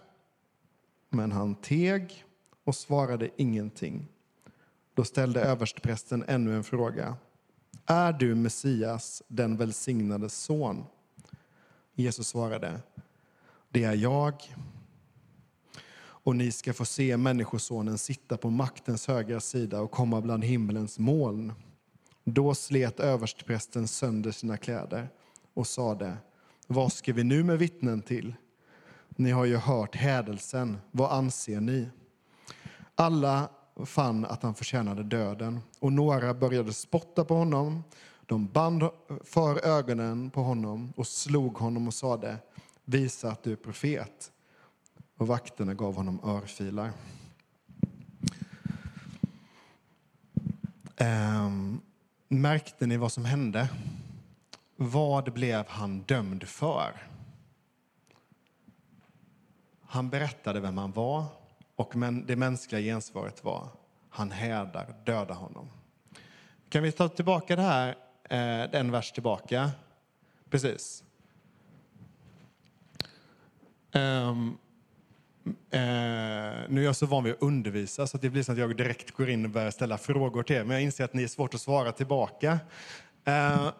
Men 1.09 1.33
han 1.33 1.55
teg 1.55 2.25
och 2.65 2.75
svarade 2.75 3.29
ingenting. 3.37 4.09
Då 4.95 5.05
ställde 5.05 5.41
översteprästen 5.41 6.25
ännu 6.29 6.57
en 6.57 6.65
fråga. 6.65 7.17
Är 7.87 8.13
du 8.13 8.35
Messias, 8.35 9.23
den 9.29 9.57
välsignades 9.57 10.35
son? 10.35 10.85
Jesus 11.95 12.29
svarade. 12.29 12.81
Det 13.69 13.85
är 13.85 13.95
jag. 13.95 14.35
Och 16.25 16.37
ni 16.37 16.53
ska 16.53 16.73
få 16.73 16.85
se 16.85 17.17
Människosonen 17.17 17.99
sitta 17.99 18.37
på 18.37 18.51
maktens 18.51 19.07
högra 19.09 19.41
sida 19.41 19.81
och 19.81 19.91
komma 19.91 20.21
bland 20.21 20.45
himlens 20.45 20.99
moln. 20.99 21.53
Då 22.25 22.55
slet 22.55 23.01
översteprästen 23.01 23.89
sönder 23.89 24.31
sina 24.31 24.57
kläder 24.57 25.09
och 25.55 25.67
sade, 25.67 26.17
vad 26.67 26.93
ska 26.93 27.13
vi 27.13 27.25
nu 27.25 27.45
med 27.45 27.59
vittnen 27.59 28.03
till? 28.03 28.35
Ni 29.09 29.31
har 29.31 29.45
ju 29.45 29.57
hört 29.57 29.97
hädelsen, 29.97 30.79
vad 30.91 31.13
anser 31.13 31.61
ni? 31.61 31.89
Alla 32.95 33.49
fann 33.85 34.25
att 34.25 34.43
han 34.43 34.55
förtjänade 34.55 35.03
döden 35.03 35.61
och 35.79 35.93
några 35.93 36.35
började 36.35 36.73
spotta 36.73 37.25
på 37.25 37.35
honom. 37.35 37.83
De 38.27 38.47
band 38.47 38.83
för 39.25 39.67
ögonen 39.67 40.31
på 40.31 40.43
honom 40.43 40.93
och 40.97 41.07
slog 41.07 41.59
honom 41.59 41.87
och 41.87 41.95
sade, 41.95 42.37
visa 42.85 43.31
att 43.31 43.43
du 43.43 43.53
är 43.53 43.57
profet. 43.57 44.33
Och 45.17 45.27
vakterna 45.27 45.75
gav 45.75 45.95
honom 45.97 46.21
örfilar. 46.25 46.93
Ehm, 50.97 51.81
märkte 52.29 52.87
ni 52.87 52.97
vad 52.97 53.13
som 53.13 53.25
hände? 53.25 53.69
Vad 54.77 55.33
blev 55.33 55.69
han 55.69 56.03
dömd 56.03 56.45
för? 56.45 57.09
Han 59.83 60.11
berättade 60.11 60.61
vem 60.61 60.79
han 60.79 60.93
var 60.93 61.25
och 61.77 61.97
men 61.97 62.27
det 62.27 62.37
mänskliga 62.37 62.81
gensvaret 62.81 63.45
var 63.45 63.69
han 64.11 64.31
hädar, 64.31 64.95
döda 65.05 65.35
honom. 65.35 65.71
Kan 66.69 66.83
vi 66.83 66.93
ta 66.93 67.09
tillbaka 67.09 67.57
det 67.57 67.63
här, 67.63 67.97
eh, 68.33 68.75
en 68.81 68.91
vers 68.91 69.13
tillbaka? 69.13 69.71
Precis. 70.51 71.05
Um, 73.95 74.59
eh, 75.71 75.81
nu 76.69 76.81
är 76.81 76.85
jag 76.85 76.97
så 76.97 77.07
van 77.07 77.25
vid 77.25 77.33
att 77.33 77.43
undervisa 77.43 78.07
så 78.07 78.17
att 78.17 78.23
det 78.23 78.31
blir 78.31 78.43
så 78.43 78.53
att 78.53 78.59
jag 78.59 78.77
direkt 78.77 79.11
går 79.11 79.31
in 79.31 79.45
och 79.45 79.51
börjar 79.51 79.71
ställa 79.71 79.99
frågor 79.99 80.43
till 80.43 80.57
er. 80.57 80.65
Men 80.65 80.75
jag 80.75 80.83
inser 80.83 81.05
att 81.05 81.15
ni 81.15 81.23
är 81.23 81.29
svårt 81.29 81.55
att 81.55 81.61
svara 81.61 81.93
tillbaka. 81.93 82.59
Eh, 83.25 83.71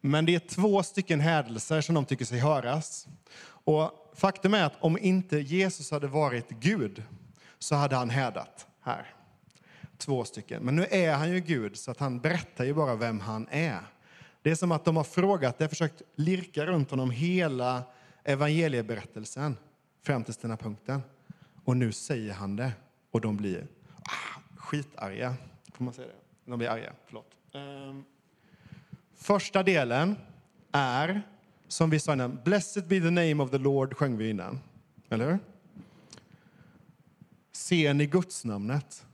men 0.00 0.24
det 0.24 0.34
är 0.34 0.38
två 0.38 0.82
stycken 0.82 1.20
hädelser 1.20 1.80
som 1.80 1.94
de 1.94 2.04
tycker 2.04 2.24
sig 2.24 2.38
höras. 2.38 3.08
Och 3.44 4.12
faktum 4.14 4.54
är 4.54 4.64
att 4.64 4.76
om 4.80 4.98
inte 4.98 5.38
Jesus 5.38 5.90
hade 5.90 6.06
varit 6.06 6.48
Gud 6.48 7.02
så 7.58 7.74
hade 7.74 7.96
han 7.96 8.10
hädat 8.10 8.66
här. 8.80 9.14
Två 9.98 10.24
stycken. 10.24 10.62
Men 10.62 10.76
nu 10.76 10.86
är 10.90 11.14
han 11.14 11.30
ju 11.30 11.40
Gud 11.40 11.76
så 11.76 11.90
att 11.90 11.98
han 11.98 12.20
berättar 12.20 12.64
ju 12.64 12.74
bara 12.74 12.94
vem 12.94 13.20
han 13.20 13.48
är. 13.50 13.80
Det 14.42 14.50
är 14.50 14.54
som 14.54 14.72
att 14.72 14.84
de 14.84 14.96
har 14.96 15.04
frågat, 15.04 15.58
de 15.58 15.64
har 15.64 15.68
försökt 15.68 16.02
lirka 16.14 16.66
runt 16.66 16.90
honom 16.90 17.10
hela 17.10 17.82
evangelieberättelsen 18.24 19.56
fram 20.02 20.24
till 20.24 20.34
den 20.40 20.50
här 20.50 20.58
punkten. 20.58 21.02
Och 21.64 21.76
nu 21.76 21.92
säger 21.92 22.32
han 22.32 22.56
det 22.56 22.72
och 23.10 23.20
de 23.20 23.36
blir 23.36 23.66
ah, 24.04 24.40
skitarga. 24.56 25.34
Får 25.72 25.84
man 25.84 25.94
säga 25.94 26.06
det? 26.08 26.50
De 26.50 26.58
blir 26.58 26.68
arga, 26.68 26.92
förlåt. 27.06 27.36
Um. 27.52 28.04
Första 29.14 29.62
delen 29.62 30.16
är, 30.72 31.22
som 31.68 31.90
vi 31.90 32.00
sa 32.00 32.12
innan, 32.12 32.38
Blessed 32.44 32.88
be 32.88 33.00
the 33.00 33.10
name 33.10 33.42
of 33.42 33.50
the 33.50 33.58
Lord 33.58 33.96
sjöng 33.96 34.16
vi 34.16 34.30
innan. 34.30 34.60
Eller 35.08 35.30
hur? 35.30 35.38
Ser 37.52 37.94
ni 37.94 38.06
gudsnamnet? 38.06 39.06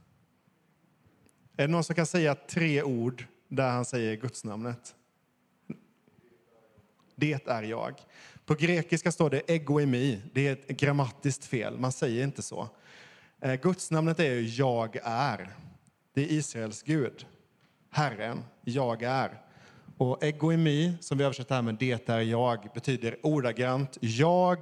Är 1.57 1.67
det 1.67 1.73
någon 1.73 1.85
som 1.85 1.95
kan 1.95 2.07
säga 2.07 2.35
tre 2.35 2.83
ord 2.83 3.25
där 3.49 3.71
han 3.71 3.85
säger 3.85 4.17
gudsnamnet? 4.17 4.95
Det 7.21 7.49
är 7.49 7.63
jag. 7.63 7.95
På 8.47 8.55
grekiska 8.55 9.13
står 9.13 9.31
det 9.31 9.51
egoimi. 9.51 10.23
Det 10.33 10.49
är 10.49 10.53
ett 10.53 10.69
grammatiskt 10.69 11.45
fel. 11.45 11.79
Man 11.79 11.93
säger 11.93 12.25
inte 12.25 12.43
så. 12.43 12.69
Eh, 13.41 13.55
gudsnamnet 13.55 14.21
är 14.21 14.35
ju 14.35 14.41
jag 14.41 14.97
är. 15.03 15.55
Det 16.15 16.21
är 16.21 16.33
Israels 16.33 16.83
Gud. 16.83 17.27
Herren, 17.91 18.45
jag 18.65 19.03
är. 19.03 19.43
Och 19.97 20.23
egoimi, 20.25 20.95
som 21.01 21.19
vi 21.19 21.25
översätter 21.25 21.55
här 21.55 21.63
med 21.63 21.75
det 21.75 22.09
är 22.09 22.21
jag, 22.21 22.69
betyder 22.75 23.17
ordagrant 23.23 23.99
jag, 24.01 24.59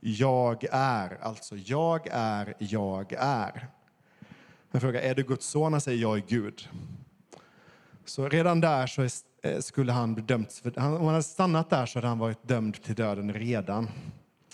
jag 0.00 0.64
är. 0.72 1.18
Alltså 1.22 1.56
jag 1.56 2.08
är, 2.10 2.54
jag 2.58 3.12
är. 3.18 3.68
Men 4.70 4.80
fråga, 4.80 5.02
är 5.02 5.14
du 5.14 5.22
Guds 5.22 5.46
son? 5.46 5.72
Han 5.72 5.80
säger 5.80 6.02
jag 6.02 6.16
är 6.18 6.22
Gud. 6.28 6.68
Så 8.04 8.28
redan 8.28 8.60
där 8.60 8.86
så 8.86 9.02
är, 9.02 9.10
Eh, 9.42 9.60
skulle 9.60 9.92
han 9.92 10.14
bli 10.14 10.22
dömd. 10.22 10.52
För, 10.52 10.78
om 10.78 10.84
han 10.84 11.06
hade 11.06 11.22
stannat 11.22 11.70
där 11.70 11.86
så 11.86 11.98
hade 11.98 12.08
han 12.08 12.18
varit 12.18 12.48
dömd 12.48 12.82
till 12.82 12.94
döden 12.94 13.32
redan 13.32 13.88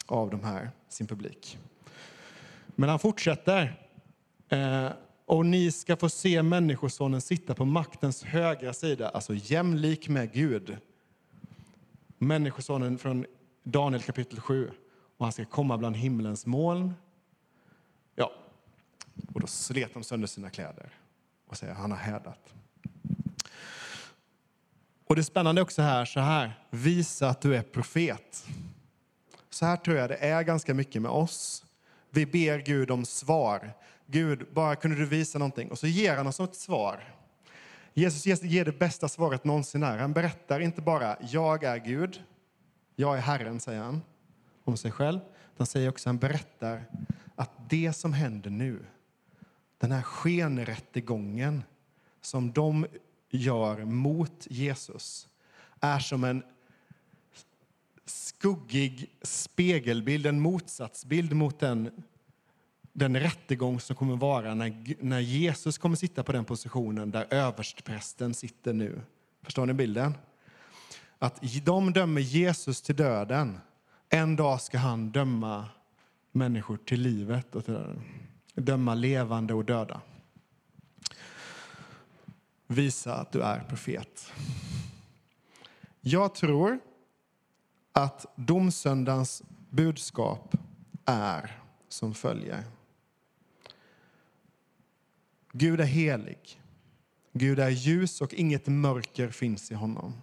av 0.06 0.30
de 0.30 0.44
här, 0.44 0.70
sin 0.88 1.06
publik. 1.06 1.58
Men 2.66 2.88
han 2.88 2.98
fortsätter. 2.98 3.86
Eh, 4.48 4.88
och 5.24 5.46
ni 5.46 5.72
ska 5.72 5.96
få 5.96 6.08
se 6.08 6.42
Människosonen 6.42 7.20
sitta 7.20 7.54
på 7.54 7.64
maktens 7.64 8.24
högra 8.24 8.72
sida, 8.72 9.08
alltså 9.08 9.34
jämlik 9.34 10.08
med 10.08 10.32
Gud. 10.32 10.76
Människosonen 12.18 12.98
från 12.98 13.26
Daniel 13.62 14.02
kapitel 14.02 14.40
7. 14.40 14.70
Och 15.16 15.26
han 15.26 15.32
ska 15.32 15.44
komma 15.44 15.78
bland 15.78 15.96
himlens 15.96 16.46
moln. 16.46 16.94
Ja, 18.14 18.32
och 19.34 19.40
då 19.40 19.46
slet 19.46 19.94
de 19.94 20.04
sönder 20.04 20.26
sina 20.26 20.50
kläder 20.50 20.90
och 21.46 21.56
säger 21.56 21.74
han 21.74 21.90
har 21.90 21.98
hädat. 21.98 22.54
Och 25.06 25.16
det 25.16 25.24
spännande 25.24 25.60
är 25.60 25.62
också 25.62 25.82
här, 25.82 26.04
så 26.04 26.20
här, 26.20 26.60
visa 26.70 27.28
att 27.28 27.40
du 27.40 27.56
är 27.56 27.62
profet. 27.62 28.46
Så 29.50 29.66
här 29.66 29.76
tror 29.76 29.96
jag 29.96 30.08
det 30.08 30.16
är 30.16 30.42
ganska 30.42 30.74
mycket 30.74 31.02
med 31.02 31.10
oss. 31.10 31.64
Vi 32.10 32.26
ber 32.26 32.58
Gud 32.58 32.90
om 32.90 33.04
svar. 33.04 33.72
Gud, 34.06 34.46
bara 34.52 34.76
kunde 34.76 34.96
du 34.96 35.06
visa 35.06 35.38
någonting? 35.38 35.70
Och 35.70 35.78
så 35.78 35.86
ger 35.86 36.16
han 36.16 36.26
oss 36.26 36.40
ett 36.40 36.54
svar. 36.54 37.04
Jesus 37.94 38.42
ger 38.42 38.64
det 38.64 38.78
bästa 38.78 39.08
svaret 39.08 39.44
någonsin 39.44 39.82
är. 39.82 39.98
Han 39.98 40.12
berättar 40.12 40.60
inte 40.60 40.80
bara 40.80 41.16
jag 41.20 41.64
är 41.64 41.76
Gud, 41.76 42.22
jag 42.96 43.16
är 43.16 43.20
Herren, 43.20 43.60
säger 43.60 43.80
han 43.80 44.02
om 44.64 44.76
sig 44.76 44.90
själv. 44.90 45.20
Han 45.56 45.66
säger 45.66 45.88
också, 45.88 46.08
han 46.08 46.18
berättar 46.18 46.84
att 47.34 47.50
det 47.68 47.92
som 47.92 48.12
händer 48.12 48.50
nu, 48.50 48.86
den 49.78 49.92
här 49.92 50.02
skenrättegången 50.02 51.62
som 52.20 52.52
de 52.52 52.86
gör 53.36 53.84
mot 53.84 54.46
Jesus, 54.50 55.28
är 55.80 55.98
som 55.98 56.24
en 56.24 56.42
skuggig 58.04 59.10
spegelbild, 59.22 60.26
en 60.26 60.40
motsatsbild 60.40 61.32
mot 61.32 61.58
den, 61.58 61.90
den 62.92 63.20
rättegång 63.20 63.80
som 63.80 63.96
kommer 63.96 64.16
vara 64.16 64.54
när, 64.54 64.96
när 65.04 65.20
Jesus 65.20 65.78
kommer 65.78 65.96
sitta 65.96 66.22
på 66.22 66.32
den 66.32 66.44
positionen 66.44 67.10
där 67.10 67.26
överstprästen 67.30 68.34
sitter 68.34 68.72
nu. 68.72 69.00
Förstår 69.42 69.66
ni 69.66 69.72
bilden? 69.72 70.14
Att 71.18 71.42
de 71.64 71.92
dömer 71.92 72.20
Jesus 72.20 72.82
till 72.82 72.96
döden. 72.96 73.58
En 74.08 74.36
dag 74.36 74.60
ska 74.60 74.78
han 74.78 75.10
döma 75.10 75.68
människor 76.32 76.76
till 76.76 77.00
livet 77.00 77.54
och 77.54 77.64
till 77.64 77.74
döden. 77.74 78.02
Döma 78.54 78.94
levande 78.94 79.54
och 79.54 79.64
döda. 79.64 80.00
Visa 82.66 83.14
att 83.14 83.32
du 83.32 83.42
är 83.42 83.60
profet. 83.60 84.32
Jag 86.00 86.34
tror 86.34 86.78
att 87.92 88.26
domsöndagens 88.36 89.42
budskap 89.70 90.56
är 91.04 91.60
som 91.88 92.14
följer. 92.14 92.64
Gud 95.52 95.80
är 95.80 95.84
helig. 95.84 96.62
Gud 97.32 97.58
är 97.58 97.70
ljus 97.70 98.20
och 98.20 98.34
inget 98.34 98.66
mörker 98.66 99.28
finns 99.28 99.70
i 99.70 99.74
honom. 99.74 100.22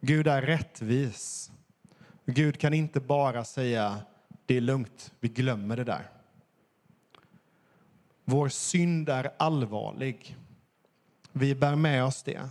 Gud 0.00 0.26
är 0.26 0.42
rättvis. 0.42 1.50
Gud 2.26 2.58
kan 2.58 2.74
inte 2.74 3.00
bara 3.00 3.44
säga 3.44 4.02
det 4.46 4.56
är 4.56 4.60
lugnt, 4.60 5.12
vi 5.20 5.28
glömmer 5.28 5.76
det 5.76 5.84
där. 5.84 6.10
Vår 8.24 8.48
synd 8.48 9.08
är 9.08 9.30
allvarlig. 9.36 10.36
Vi 11.40 11.54
bär 11.54 11.76
med 11.76 12.04
oss 12.04 12.22
det. 12.22 12.48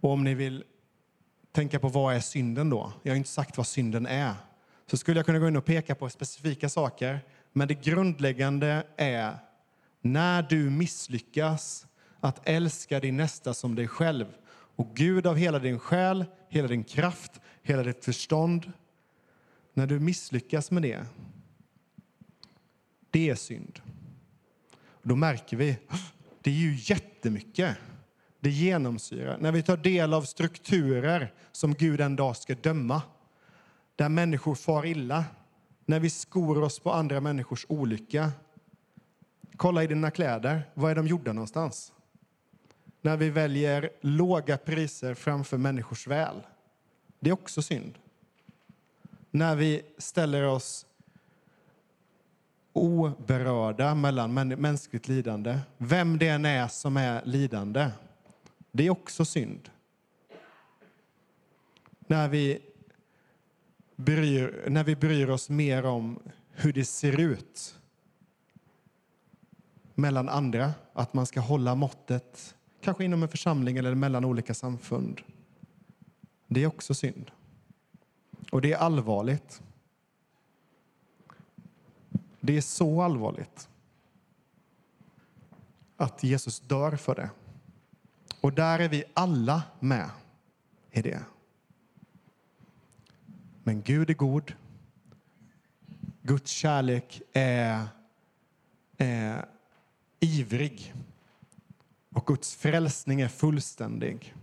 Och 0.00 0.10
om 0.10 0.24
ni 0.24 0.34
vill 0.34 0.64
tänka 1.52 1.78
på 1.78 1.88
vad 1.88 2.14
är 2.14 2.20
synden 2.20 2.70
då? 2.70 2.92
Jag 3.02 3.12
har 3.12 3.16
inte 3.16 3.28
sagt 3.28 3.56
vad 3.56 3.66
synden 3.66 4.06
är. 4.06 4.34
Så 4.86 4.96
skulle 4.96 5.18
jag 5.18 5.26
kunna 5.26 5.38
gå 5.38 5.48
in 5.48 5.56
och 5.56 5.64
peka 5.64 5.94
på 5.94 6.10
specifika 6.10 6.68
saker. 6.68 7.20
Men 7.52 7.68
det 7.68 7.74
grundläggande 7.74 8.86
är 8.96 9.38
när 10.00 10.42
du 10.42 10.70
misslyckas 10.70 11.86
att 12.20 12.48
älska 12.48 13.00
din 13.00 13.16
nästa 13.16 13.54
som 13.54 13.74
dig 13.74 13.88
själv 13.88 14.26
och 14.76 14.94
Gud 14.94 15.26
av 15.26 15.36
hela 15.36 15.58
din 15.58 15.78
själ, 15.78 16.24
hela 16.48 16.68
din 16.68 16.84
kraft, 16.84 17.40
hela 17.62 17.82
ditt 17.82 18.04
förstånd. 18.04 18.72
När 19.74 19.86
du 19.86 20.00
misslyckas 20.00 20.70
med 20.70 20.82
det, 20.82 21.06
Det 23.10 23.30
är 23.30 23.34
synd. 23.34 23.80
Då 25.02 25.16
märker 25.16 25.56
vi, 25.56 25.78
det 26.42 26.50
är 26.50 26.54
ju 26.54 26.74
jättemycket. 26.78 27.76
Det 28.40 28.50
genomsyrar. 28.50 29.38
När 29.38 29.52
vi 29.52 29.62
tar 29.62 29.76
del 29.76 30.14
av 30.14 30.22
strukturer 30.22 31.34
som 31.52 31.74
Gud 31.74 32.00
en 32.00 32.16
dag 32.16 32.36
ska 32.36 32.54
döma, 32.54 33.02
där 33.96 34.08
människor 34.08 34.54
far 34.54 34.86
illa, 34.86 35.24
när 35.86 36.00
vi 36.00 36.10
skor 36.10 36.62
oss 36.62 36.78
på 36.78 36.92
andra 36.92 37.20
människors 37.20 37.66
olycka. 37.68 38.32
Kolla 39.56 39.84
i 39.84 39.86
dina 39.86 40.10
kläder, 40.10 40.62
var 40.74 40.90
är 40.90 40.94
de 40.94 41.06
gjorda 41.06 41.32
någonstans? 41.32 41.92
När 43.00 43.16
vi 43.16 43.30
väljer 43.30 43.90
låga 44.00 44.58
priser 44.58 45.14
framför 45.14 45.58
människors 45.58 46.06
väl. 46.06 46.36
Det 47.20 47.30
är 47.30 47.34
också 47.34 47.62
synd. 47.62 47.98
När 49.30 49.56
vi 49.56 49.82
ställer 49.98 50.42
oss 50.42 50.86
oberörda 52.72 53.94
mellan 53.94 54.34
mänskligt 54.48 55.08
lidande, 55.08 55.58
vem 55.78 56.18
det 56.18 56.28
än 56.28 56.44
är 56.44 56.68
som 56.68 56.96
är 56.96 57.22
lidande, 57.24 57.90
det 58.72 58.86
är 58.86 58.90
också 58.90 59.24
synd. 59.24 59.68
När 62.06 62.28
vi, 62.28 62.58
bryr, 63.96 64.64
när 64.68 64.84
vi 64.84 64.96
bryr 64.96 65.30
oss 65.30 65.48
mer 65.48 65.84
om 65.84 66.18
hur 66.50 66.72
det 66.72 66.84
ser 66.84 67.20
ut 67.20 67.74
mellan 69.94 70.28
andra, 70.28 70.72
att 70.92 71.14
man 71.14 71.26
ska 71.26 71.40
hålla 71.40 71.74
måttet, 71.74 72.54
kanske 72.80 73.04
inom 73.04 73.22
en 73.22 73.28
församling 73.28 73.76
eller 73.76 73.94
mellan 73.94 74.24
olika 74.24 74.54
samfund. 74.54 75.20
Det 76.48 76.62
är 76.62 76.66
också 76.66 76.94
synd. 76.94 77.30
Och 78.50 78.60
det 78.60 78.72
är 78.72 78.76
allvarligt. 78.76 79.62
Det 82.44 82.56
är 82.56 82.60
så 82.60 83.02
allvarligt 83.02 83.68
att 85.96 86.22
Jesus 86.22 86.60
dör 86.60 86.96
för 86.96 87.14
det. 87.14 87.30
Och 88.40 88.52
där 88.52 88.78
är 88.78 88.88
vi 88.88 89.04
alla 89.14 89.62
med 89.80 90.10
i 90.90 91.02
det. 91.02 91.24
Men 93.62 93.82
Gud 93.82 94.10
är 94.10 94.14
god. 94.14 94.52
Guds 96.22 96.50
kärlek 96.50 97.22
är, 97.32 97.84
är 98.96 99.46
ivrig. 100.20 100.94
Och 102.14 102.26
Guds 102.26 102.54
frälsning 102.54 103.20
är 103.20 103.28
fullständig. 103.28 104.34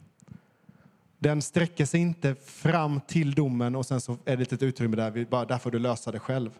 Den 1.17 1.41
sträcker 1.41 1.85
sig 1.85 2.01
inte 2.01 2.35
fram 2.35 3.01
till 3.07 3.33
domen 3.33 3.75
och 3.75 3.85
sen 3.85 4.01
så 4.01 4.11
är 4.11 4.17
det 4.25 4.33
ett 4.33 4.39
litet 4.39 4.63
utrymme 4.63 4.95
där, 4.95 5.11
vi 5.11 5.25
bara, 5.25 5.45
där 5.45 5.57
får 5.57 5.71
du 5.71 5.79
lösa 5.79 6.11
det 6.11 6.19
själv. 6.19 6.51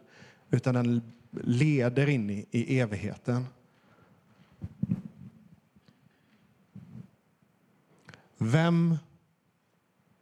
Utan 0.50 0.74
den 0.76 1.02
leder 1.32 2.10
in 2.10 2.30
i, 2.30 2.46
i 2.52 2.80
evigheten. 2.80 3.46
Vem 8.38 8.98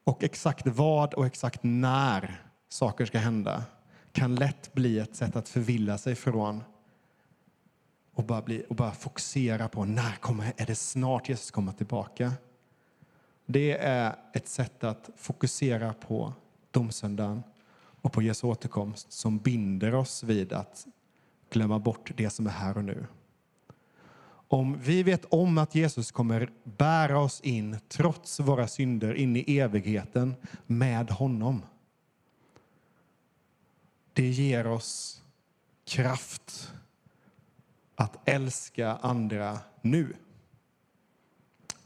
och 0.03 0.24
exakt 0.24 0.68
vad 0.68 1.14
och 1.14 1.26
exakt 1.26 1.60
när 1.64 2.41
saker 2.70 3.05
ska 3.05 3.18
hända 3.18 3.64
kan 4.12 4.36
lätt 4.36 4.74
bli 4.74 4.99
ett 4.99 5.16
sätt 5.16 5.36
att 5.36 5.49
förvilla 5.49 5.97
sig 5.97 6.16
från 6.16 6.64
och 8.14 8.24
bara, 8.24 8.41
bli, 8.41 8.66
och 8.70 8.76
bara 8.76 8.91
fokusera 8.91 9.70
på 9.70 9.86
när 9.86 10.16
kommer, 10.16 10.53
är 10.58 10.66
det 10.66 10.76
snart 10.76 11.30
Jesus 11.30 11.51
kommer 11.51 11.72
tillbaka. 11.72 12.34
Det 13.45 13.78
är 13.78 14.16
ett 14.34 14.47
sätt 14.47 14.84
att 14.84 15.10
fokusera 15.16 15.93
på 15.93 16.34
domsöndagen 16.72 17.43
och 18.01 18.14
på 18.14 18.22
Jesu 18.22 18.47
återkomst 18.47 19.12
som 19.12 19.38
binder 19.38 19.95
oss 19.95 20.24
vid 20.24 20.53
att 20.53 20.88
glömma 21.49 21.79
bort 21.79 22.11
det 22.15 22.29
som 22.29 22.47
är 22.47 22.51
här 22.51 22.77
och 22.77 22.85
nu. 22.85 23.05
Om 24.49 24.79
vi 24.79 25.03
vet 25.03 25.25
om 25.25 25.57
att 25.57 25.75
Jesus 25.75 26.11
kommer 26.11 26.49
bära 26.63 27.19
oss 27.19 27.41
in, 27.41 27.77
trots 27.87 28.39
våra 28.39 28.67
synder, 28.67 29.13
in 29.13 29.35
i 29.35 29.57
evigheten 29.57 30.35
med 30.65 31.09
honom. 31.09 31.61
Det 34.13 34.29
ger 34.29 34.67
oss 34.67 35.23
kraft 35.85 36.73
att 37.95 38.29
älska 38.29 38.95
andra 38.95 39.59
nu. 39.81 40.15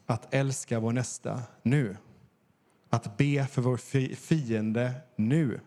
Att 0.06 0.34
älska 0.34 0.80
vår 0.80 0.92
nästa 0.92 1.42
nu. 1.62 1.98
Att 2.90 3.18
be 3.18 3.48
för 3.48 3.62
vår 3.62 3.78
fiende 4.16 4.94
nu. 5.16 5.60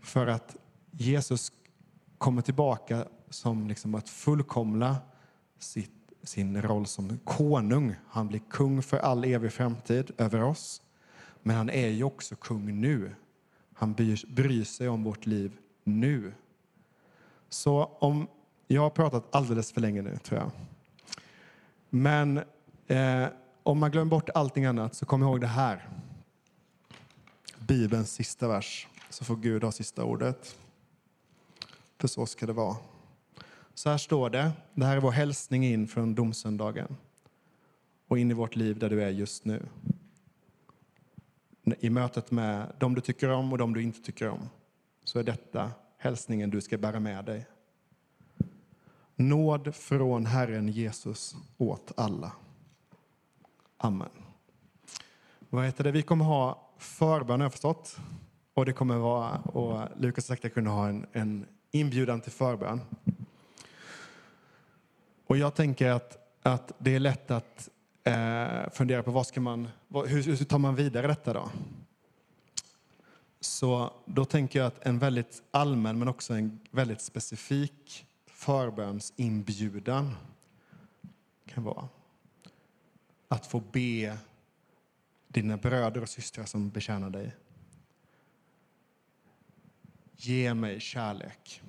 För 0.00 0.26
att 0.26 0.56
Jesus 0.96 1.52
kommer 2.18 2.42
tillbaka 2.42 3.04
som 3.30 3.68
liksom 3.68 3.94
att 3.94 4.08
fullkomla 4.08 4.96
sitt, 5.58 5.90
sin 6.22 6.62
roll 6.62 6.86
som 6.86 7.18
konung. 7.24 7.94
Han 8.08 8.28
blir 8.28 8.42
kung 8.50 8.82
för 8.82 8.96
all 8.96 9.24
evig 9.24 9.52
framtid 9.52 10.10
över 10.18 10.42
oss. 10.42 10.82
Men 11.42 11.56
han 11.56 11.70
är 11.70 11.88
ju 11.88 12.04
också 12.04 12.36
kung 12.36 12.80
nu. 12.80 13.14
Han 13.74 13.92
bryr, 13.92 14.24
bryr 14.28 14.64
sig 14.64 14.88
om 14.88 15.04
vårt 15.04 15.26
liv 15.26 15.56
nu. 15.84 16.32
Så 17.48 17.84
om, 17.84 18.28
jag 18.66 18.82
har 18.82 18.90
pratat 18.90 19.34
alldeles 19.34 19.72
för 19.72 19.80
länge 19.80 20.02
nu, 20.02 20.16
tror 20.16 20.40
jag. 20.40 20.50
Men 21.90 22.40
eh, 22.86 23.26
om 23.62 23.78
man 23.78 23.90
glömmer 23.90 24.10
bort 24.10 24.30
allting 24.34 24.64
annat 24.64 24.94
så 24.94 25.06
kom 25.06 25.22
ihåg 25.22 25.40
det 25.40 25.46
här. 25.46 25.88
Bibelns 27.58 28.12
sista 28.12 28.48
vers, 28.48 28.88
så 29.10 29.24
får 29.24 29.36
Gud 29.36 29.64
ha 29.64 29.72
sista 29.72 30.04
ordet. 30.04 30.56
För 31.98 32.08
så 32.08 32.26
ska 32.26 32.46
det 32.46 32.52
vara. 32.52 32.76
Så 33.74 33.90
här 33.90 33.98
står 33.98 34.30
det. 34.30 34.52
Det 34.74 34.84
här 34.84 34.96
är 34.96 35.00
vår 35.00 35.10
hälsning 35.10 35.64
in 35.64 35.88
från 35.88 36.14
domsöndagen 36.14 36.96
och 38.08 38.18
in 38.18 38.30
i 38.30 38.34
vårt 38.34 38.56
liv 38.56 38.78
där 38.78 38.90
du 38.90 39.02
är 39.02 39.10
just 39.10 39.44
nu. 39.44 39.66
I 41.78 41.90
mötet 41.90 42.30
med 42.30 42.72
dem 42.78 42.94
du 42.94 43.00
tycker 43.00 43.30
om 43.30 43.52
och 43.52 43.58
dem 43.58 43.74
du 43.74 43.82
inte 43.82 44.02
tycker 44.02 44.28
om 44.28 44.48
så 45.04 45.18
är 45.18 45.22
detta 45.22 45.70
hälsningen 45.98 46.50
du 46.50 46.60
ska 46.60 46.78
bära 46.78 47.00
med 47.00 47.24
dig. 47.24 47.46
Nåd 49.16 49.74
från 49.74 50.26
Herren 50.26 50.68
Jesus 50.68 51.36
åt 51.58 51.92
alla. 51.96 52.32
Amen. 53.76 54.08
Vad 55.50 55.64
heter 55.64 55.84
det? 55.84 55.90
Vi 55.90 56.02
kommer 56.02 56.24
ha 56.24 56.70
förbön 56.78 57.40
har 57.40 57.44
jag 57.44 57.52
förstått. 57.52 57.96
Och 58.54 58.66
det 58.66 58.72
kommer 58.72 58.96
vara, 58.96 59.38
och 59.38 59.88
Lukas 59.96 60.26
sagt 60.26 60.54
kunna 60.54 60.70
ha 60.70 60.88
en, 60.88 61.06
en 61.12 61.46
inbjudan 61.74 62.20
till 62.20 62.32
förbön. 62.32 62.80
Och 65.26 65.36
jag 65.36 65.54
tänker 65.54 65.90
att, 65.90 66.38
att 66.42 66.72
det 66.78 66.94
är 66.94 67.00
lätt 67.00 67.30
att 67.30 67.68
eh, 68.04 68.70
fundera 68.72 69.02
på 69.02 69.10
vad 69.10 69.26
ska 69.26 69.40
man, 69.40 69.68
vad, 69.88 70.08
hur, 70.08 70.22
hur 70.22 70.36
tar 70.36 70.58
man 70.58 70.74
vidare 70.74 71.06
detta 71.06 71.32
då? 71.32 71.50
Så 73.40 73.92
då 74.04 74.24
tänker 74.24 74.58
jag 74.58 74.66
att 74.66 74.86
en 74.86 74.98
väldigt 74.98 75.42
allmän 75.50 75.98
men 75.98 76.08
också 76.08 76.34
en 76.34 76.60
väldigt 76.70 77.00
specifik 77.00 78.06
förbönsinbjudan 78.26 80.16
kan 81.46 81.64
vara 81.64 81.88
att 83.28 83.46
få 83.46 83.60
be 83.60 84.18
dina 85.28 85.56
bröder 85.56 86.02
och 86.02 86.08
systrar 86.08 86.44
som 86.44 86.70
betjänar 86.70 87.10
dig. 87.10 87.34
Ge 90.16 90.54
mig 90.54 90.80
kärlek. 90.80 91.62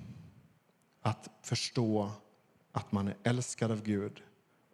Att 1.00 1.30
förstå 1.42 2.10
att 2.72 2.92
man 2.92 3.08
är 3.08 3.16
älskad 3.22 3.70
av 3.70 3.82
Gud 3.82 4.22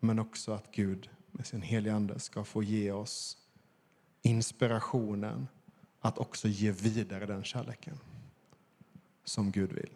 men 0.01 0.19
också 0.19 0.53
att 0.53 0.73
Gud 0.73 1.11
med 1.31 1.47
sin 1.47 1.63
heliga 1.63 1.95
Ande 1.95 2.21
ska 2.21 2.45
få 2.45 2.63
ge 2.63 2.93
oss 2.93 3.39
inspirationen 4.23 5.49
att 6.01 6.19
också 6.19 6.49
ge 6.49 6.71
vidare 6.71 7.27
den 7.27 7.45
kärleken 7.45 7.99
som 9.25 9.51
Gud 9.51 9.73
vill. 9.73 9.91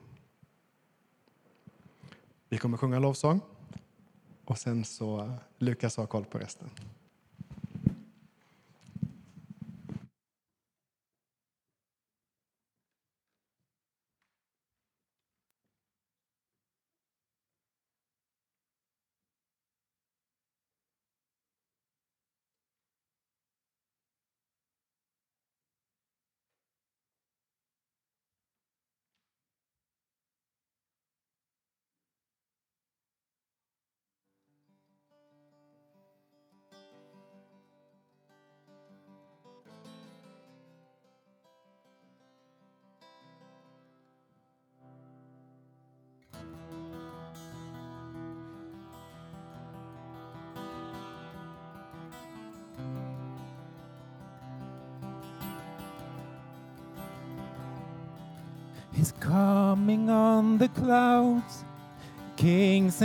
Vi 2.48 2.58
kommer 2.58 2.76
sjunga 2.76 2.98
lovsång 2.98 3.40
och 4.44 4.58
sen 4.58 4.84
så 4.84 5.32
Lukas 5.58 5.96
har 5.96 6.06
koll 6.06 6.24
på 6.24 6.38
resten. 6.38 6.70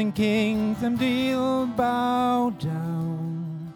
And 0.01 0.15
kings 0.15 0.81
and 0.81 0.99
will 0.99 1.67
bow 1.67 2.49
down. 2.57 3.71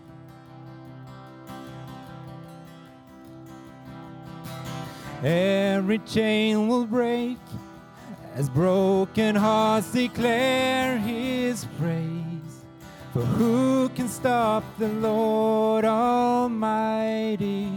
Every 5.23 5.99
chain 5.99 6.67
will 6.67 6.87
break 6.87 7.37
as 8.33 8.49
broken 8.49 9.35
hearts 9.35 9.91
declare 9.91 10.97
his 10.97 11.67
praise. 11.77 12.65
For 13.13 13.21
who 13.21 13.89
can 13.89 14.07
stop 14.07 14.63
the 14.79 14.87
Lord 14.87 15.85
Almighty? 15.85 17.69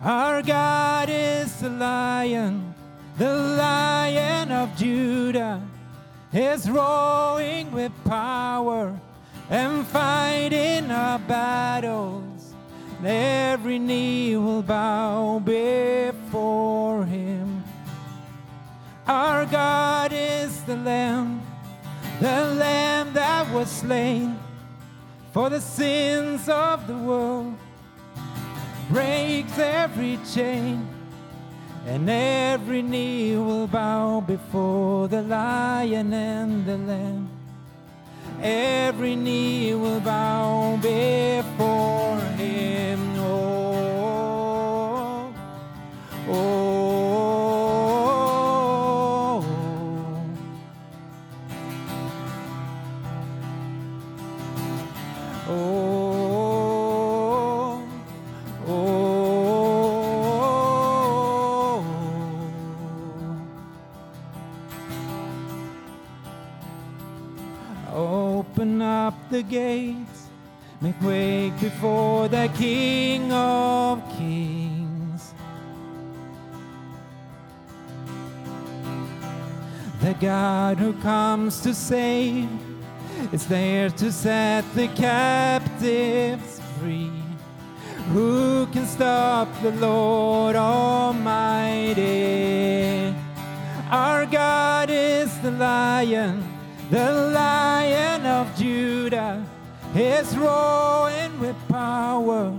Our 0.00 0.40
God 0.40 1.10
is 1.10 1.54
the 1.60 1.68
lion, 1.68 2.74
the 3.18 3.34
lion 3.36 4.50
of 4.50 4.74
Judah, 4.74 5.67
is 6.38 6.70
roaring 6.70 7.72
with 7.72 7.92
power 8.04 8.98
and 9.50 9.86
fighting 9.88 10.90
our 10.90 11.18
battles. 11.18 12.54
Every 13.04 13.78
knee 13.78 14.36
will 14.36 14.62
bow 14.62 15.40
before 15.40 17.04
him. 17.04 17.64
Our 19.06 19.46
God 19.46 20.12
is 20.12 20.62
the 20.62 20.76
Lamb, 20.76 21.42
the 22.20 22.54
Lamb 22.54 23.12
that 23.14 23.52
was 23.52 23.70
slain 23.70 24.38
for 25.32 25.50
the 25.50 25.60
sins 25.60 26.48
of 26.48 26.86
the 26.86 26.96
world 26.96 27.54
breaks 28.88 29.58
every 29.58 30.18
chain, 30.32 30.86
and 31.88 32.10
every 32.10 32.82
knee 32.82 33.34
will 33.36 33.66
bow 33.66 34.20
before 34.20 35.08
the 35.08 35.22
lion 35.22 36.12
and 36.12 36.66
the 36.66 36.76
lamb. 36.76 37.28
Every 38.42 39.16
knee 39.16 39.74
will 39.74 40.00
bow 40.00 40.78
before 40.82 42.20
him. 42.36 42.77
The 69.38 69.44
gates, 69.44 70.26
make 70.80 71.00
way 71.00 71.50
before 71.60 72.26
the 72.26 72.50
King 72.56 73.32
of 73.32 74.02
Kings. 74.16 75.32
The 80.00 80.14
God 80.14 80.78
who 80.78 80.92
comes 80.94 81.60
to 81.60 81.72
save 81.72 82.48
is 83.32 83.46
there 83.46 83.90
to 83.90 84.10
set 84.10 84.64
the 84.74 84.88
captives 84.88 86.60
free. 86.80 87.12
Who 88.12 88.66
can 88.72 88.86
stop 88.86 89.46
the 89.62 89.70
Lord 89.70 90.56
Almighty? 90.56 92.04
Our 93.88 94.26
God 94.26 94.90
is 94.90 95.38
the 95.42 95.52
lion, 95.52 96.42
the 96.90 97.12
lion 97.34 98.24
of 98.24 98.56
Judah, 98.56 99.44
is 99.94 100.36
roaring 100.36 101.38
with 101.40 101.56
power 101.68 102.58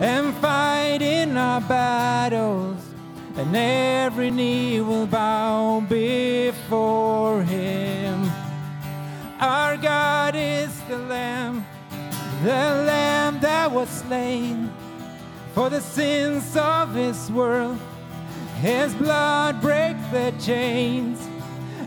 and 0.00 0.34
fighting 0.36 1.36
our 1.36 1.60
battles, 1.62 2.82
and 3.36 3.54
every 3.56 4.30
knee 4.30 4.80
will 4.80 5.06
bow 5.06 5.80
before 5.88 7.42
him. 7.42 8.30
Our 9.40 9.76
God 9.76 10.34
is 10.34 10.70
the 10.88 10.98
Lamb, 10.98 11.66
the 12.42 12.84
Lamb 12.86 13.40
that 13.40 13.70
was 13.70 13.88
slain 13.88 14.70
for 15.54 15.68
the 15.68 15.80
sins 15.80 16.56
of 16.56 16.94
this 16.94 17.30
world. 17.30 17.78
His 18.60 18.94
blood 18.94 19.60
breaks 19.60 20.00
the 20.10 20.32
chains, 20.40 21.26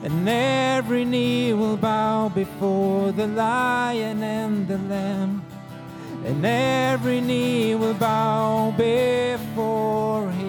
and 0.04 0.30
every 0.30 1.04
knee 1.04 1.54
will 1.54 1.78
bow 1.78 2.30
before 2.30 3.12
the 3.12 3.28
lion 3.28 4.24
and 4.24 4.68
the 4.68 4.78
lamb. 4.78 5.44
And 6.26 6.46
every 6.46 7.22
knee 7.22 7.76
will 7.76 7.94
bow 7.94 8.74
before 8.78 10.30
him. 10.32 10.49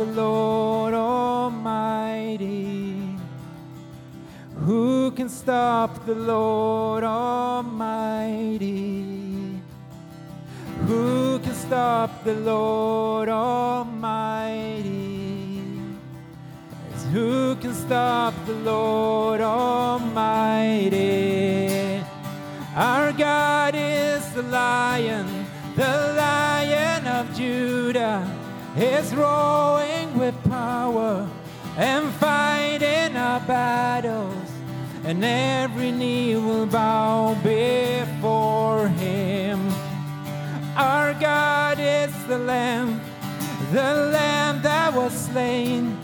The 0.00 0.06
Lord 0.06 0.94
Almighty? 0.94 2.96
Who 4.64 5.10
can 5.10 5.28
stop 5.28 6.06
the 6.06 6.14
Lord 6.14 7.04
Almighty? 7.04 9.04
Who 10.86 11.38
can 11.40 11.54
stop 11.54 12.24
the 12.24 12.32
Lord 12.32 13.28
Almighty? 13.28 14.80
Who 17.12 17.56
can 17.56 17.74
stop 17.74 18.32
the 18.46 18.54
Lord 18.54 19.42
Almighty? 19.42 20.96
Our 22.74 23.12
God 23.12 23.74
is 23.76 24.26
the 24.32 24.44
lion, 24.44 25.26
the 25.76 26.14
lion 26.16 27.06
of 27.06 27.36
Judah, 27.36 28.39
is 28.76 29.14
roaring 29.14 30.18
with 30.18 30.34
power 30.44 31.28
and 31.76 32.12
fighting 32.14 33.16
our 33.16 33.40
battles, 33.40 34.50
and 35.04 35.24
every 35.24 35.90
knee 35.90 36.36
will 36.36 36.66
bow 36.66 37.34
before 37.42 38.88
him. 38.88 39.68
Our 40.76 41.14
God 41.14 41.78
is 41.80 42.12
the 42.26 42.38
Lamb, 42.38 43.00
the 43.72 44.10
Lamb 44.12 44.62
that 44.62 44.94
was 44.94 45.12
slain 45.12 45.98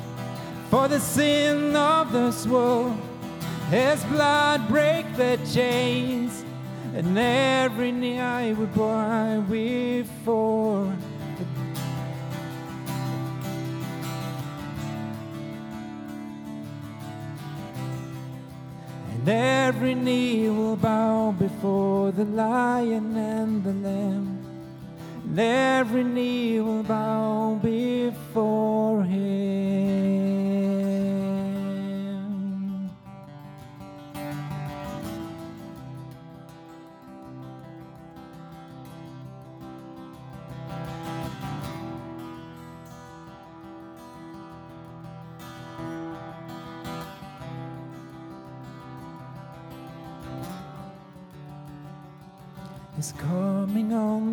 for 0.70 0.88
the 0.88 1.00
sin 1.00 1.76
of 1.76 2.12
this 2.12 2.46
world. 2.46 2.96
His 3.70 4.02
blood 4.04 4.68
break 4.68 5.16
the 5.16 5.38
chains, 5.52 6.44
and 6.94 7.18
every 7.18 7.92
knee 7.92 8.20
I 8.20 8.52
would 8.52 8.74
bow 8.74 9.40
before. 9.42 10.92
And 19.26 19.34
every 19.74 19.96
knee 19.96 20.48
will 20.48 20.76
bow 20.76 21.32
before 21.32 22.12
the 22.12 22.24
lion 22.24 23.16
and 23.16 23.64
the 23.64 23.72
lamb. 23.72 24.38
And 25.24 25.40
every 25.40 26.04
knee 26.04 26.60
will 26.60 26.84
bow 26.84 27.58
before 27.60 29.02
him. 29.02 30.55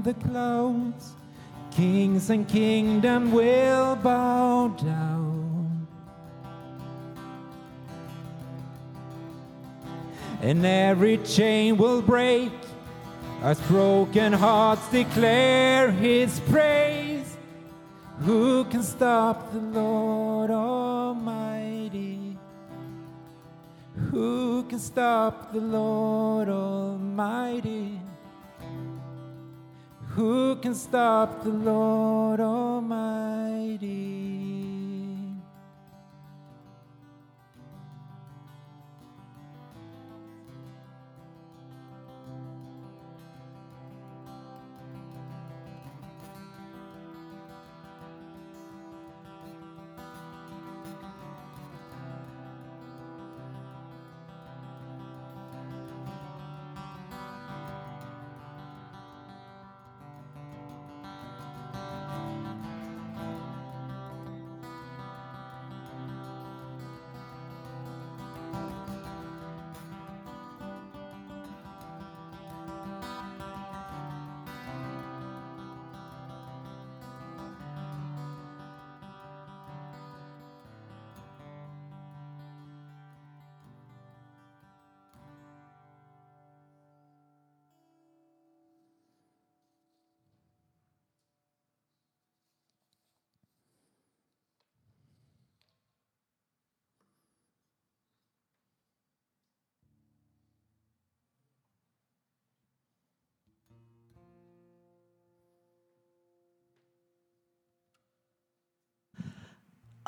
The 0.04 0.14
clouds. 0.16 1.14
Kings 1.72 2.30
and 2.30 2.48
kingdom 2.48 3.32
will 3.32 3.96
bow 3.96 4.68
down. 4.68 5.88
And 10.42 10.66
every 10.66 11.18
chain 11.20 11.78
will 11.78 12.02
break 12.02 12.52
As 13.44 13.60
broken 13.62 14.32
hearts 14.32 14.88
declare 14.90 15.92
his 15.92 16.40
praise, 16.50 17.36
who 18.20 18.64
can 18.64 18.82
stop 18.82 19.52
the 19.52 19.60
Lord 19.60 20.50
Almighty? 20.50 22.38
Who 24.12 24.64
can 24.64 24.80
stop 24.80 25.52
the 25.52 25.60
Lord 25.60 26.48
Almighty? 26.48 28.00
Who 30.16 30.56
can 30.58 30.76
stop 30.76 31.44
the 31.44 31.50
Lord 31.50 32.40
Almighty? 32.40 34.33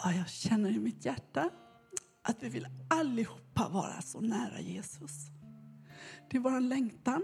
Ja, 0.06 0.14
jag 0.14 0.30
känner 0.30 0.70
i 0.70 0.80
mitt 0.80 1.06
hjärta 1.06 1.50
att 2.22 2.44
vi 2.44 2.50
vill 2.50 2.68
allihopa 2.90 3.70
vara 3.70 4.02
så 4.02 4.22
nära 4.22 4.60
Jesus. 4.60 5.12
Det 6.30 6.38
är 6.38 6.42
vår 6.42 6.60
längtan. 6.60 7.24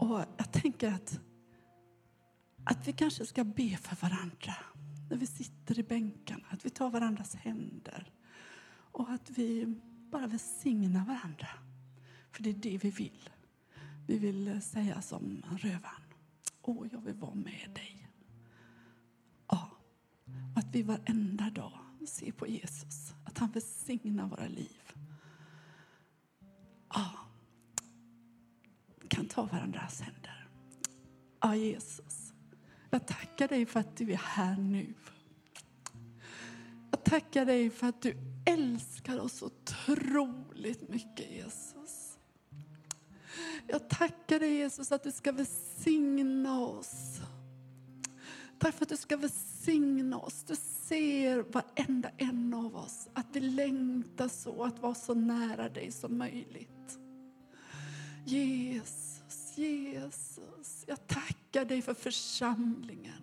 Och 0.00 0.24
jag 0.36 0.52
tänker 0.52 0.92
att, 0.92 1.20
att 2.64 2.88
vi 2.88 2.92
kanske 2.92 3.26
ska 3.26 3.44
be 3.44 3.76
för 3.76 3.96
varandra 3.96 4.54
när 5.10 5.16
vi 5.16 5.26
sitter 5.26 5.78
i 5.78 5.82
bänkarna. 5.82 6.44
Att 6.50 6.66
vi 6.66 6.70
tar 6.70 6.90
varandras 6.90 7.34
händer 7.34 8.12
och 8.92 9.10
att 9.10 9.30
vi 9.30 9.66
bara 10.10 10.26
välsignar 10.26 11.04
varandra. 11.04 11.48
För 12.32 12.42
det 12.42 12.50
är 12.50 12.54
det 12.54 12.78
vi 12.78 12.90
vill. 12.90 13.30
Vi 14.06 14.18
vill 14.18 14.62
säga 14.62 15.02
som 15.02 15.42
rövaren. 15.50 16.02
Åh, 16.62 16.86
jag 16.92 17.00
vill 17.00 17.14
vara 17.14 17.34
med 17.34 17.70
dig. 17.74 17.97
Att 20.68 20.74
vi 20.74 20.82
varenda 20.82 21.50
dag 21.50 21.78
ser 22.08 22.32
på 22.32 22.46
Jesus. 22.46 23.14
Att 23.24 23.38
han 23.38 23.50
välsignar 23.50 24.28
våra 24.28 24.46
liv. 24.46 24.92
Ja, 26.88 27.10
kan 29.08 29.26
ta 29.26 29.42
varandras 29.42 30.00
händer. 30.00 30.48
Ja, 31.40 31.54
Jesus. 31.54 32.32
Jag 32.90 33.06
tackar 33.06 33.48
dig 33.48 33.66
för 33.66 33.80
att 33.80 33.96
du 33.96 34.12
är 34.12 34.16
här 34.16 34.56
nu. 34.56 34.94
Jag 36.90 37.04
tackar 37.04 37.44
dig 37.44 37.70
för 37.70 37.86
att 37.86 38.02
du 38.02 38.16
älskar 38.46 39.18
oss 39.18 39.42
otroligt 39.42 40.88
mycket, 40.88 41.30
Jesus. 41.30 42.18
Jag 43.66 43.88
tackar 43.90 44.38
dig, 44.38 44.54
Jesus, 44.54 44.92
att 44.92 45.02
du 45.02 45.12
ska 45.12 45.32
välsigna 45.32 46.60
oss. 46.60 47.17
Tack 48.58 48.74
för 48.74 48.84
att 48.84 48.88
du 48.88 48.96
ska 48.96 49.16
välsigna 49.16 50.18
oss. 50.18 50.44
Du 50.44 50.56
ser 50.56 51.42
varenda 51.42 52.10
en 52.16 52.54
av 52.54 52.76
oss. 52.76 53.08
Att 53.12 53.26
vi 53.32 53.40
längtar 53.40 54.28
så 54.28 54.64
att 54.64 54.78
vara 54.78 54.94
så 54.94 55.14
nära 55.14 55.68
dig 55.68 55.92
som 55.92 56.18
möjligt. 56.18 56.98
Jesus, 58.24 59.58
Jesus. 59.58 60.84
Jag 60.86 61.06
tackar 61.06 61.64
dig 61.64 61.82
för 61.82 61.94
församlingen. 61.94 63.22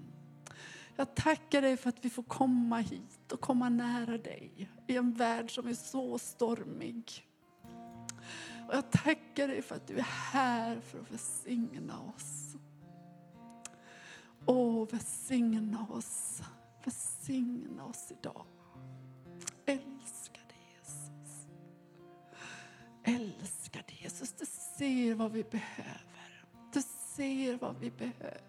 Jag 0.95 1.15
tackar 1.15 1.61
dig 1.61 1.77
för 1.77 1.89
att 1.89 2.05
vi 2.05 2.09
får 2.09 2.23
komma 2.23 2.77
hit 2.77 3.31
och 3.31 3.41
komma 3.41 3.69
nära 3.69 4.17
dig 4.17 4.69
i 4.87 4.97
en 4.97 5.13
värld 5.13 5.55
som 5.55 5.67
är 5.67 5.73
så 5.73 6.19
stormig. 6.19 7.27
Och 8.67 8.75
jag 8.75 8.91
tackar 8.91 9.47
dig 9.47 9.61
för 9.61 9.75
att 9.75 9.87
du 9.87 9.97
är 9.97 10.07
här 10.31 10.79
för 10.79 10.99
att 10.99 11.11
välsigna 11.11 11.99
oss. 11.99 12.44
Åh, 14.45 14.87
välsigna 14.91 15.87
oss. 15.89 16.41
Välsigna 16.83 17.85
oss 17.85 18.11
idag. 18.19 18.45
Älskar 19.65 20.43
dig 20.47 20.77
Jesus. 20.77 21.47
Älskar 23.03 23.83
dig 23.87 23.99
Jesus. 24.01 24.33
Du 24.33 24.45
ser 24.45 25.15
vad 25.15 25.31
vi 25.31 25.43
behöver. 25.43 26.45
Du 26.73 26.81
ser 27.15 27.57
vad 27.57 27.79
vi 27.79 27.91
behöver. 27.91 28.41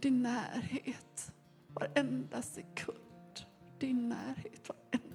Din 0.00 0.22
närhet 0.22 1.32
varenda 1.74 2.42
sekund. 2.42 3.40
Din 3.78 4.08
närhet 4.08 4.68
varenda 4.68 5.11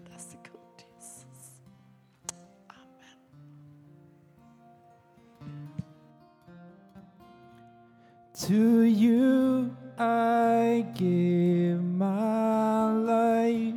To 8.46 8.82
you 8.84 9.76
I 9.98 10.86
give 10.94 11.84
my 11.84 12.92
life, 12.92 13.74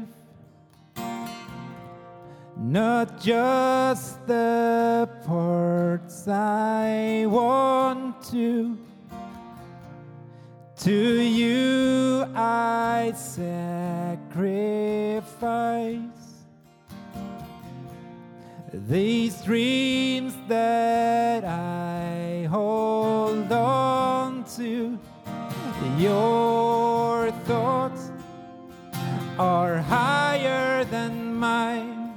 not 2.59 3.19
just 3.19 4.27
the 4.27 5.09
parts 5.27 6.28
I 6.28 7.24
want 7.27 8.23
to. 8.32 8.77
To 10.81 10.93
you 10.93 12.27
I 12.35 13.15
sacrifice 13.16 13.61
these 18.73 19.43
dreams 19.43 20.35
that 20.49 20.90
Your 26.01 27.31
thoughts 27.44 28.10
are 29.39 29.77
higher 29.77 30.82
than 30.85 31.35
mine. 31.35 32.16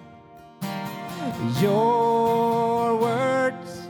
Your 1.59 2.95
words 2.95 3.89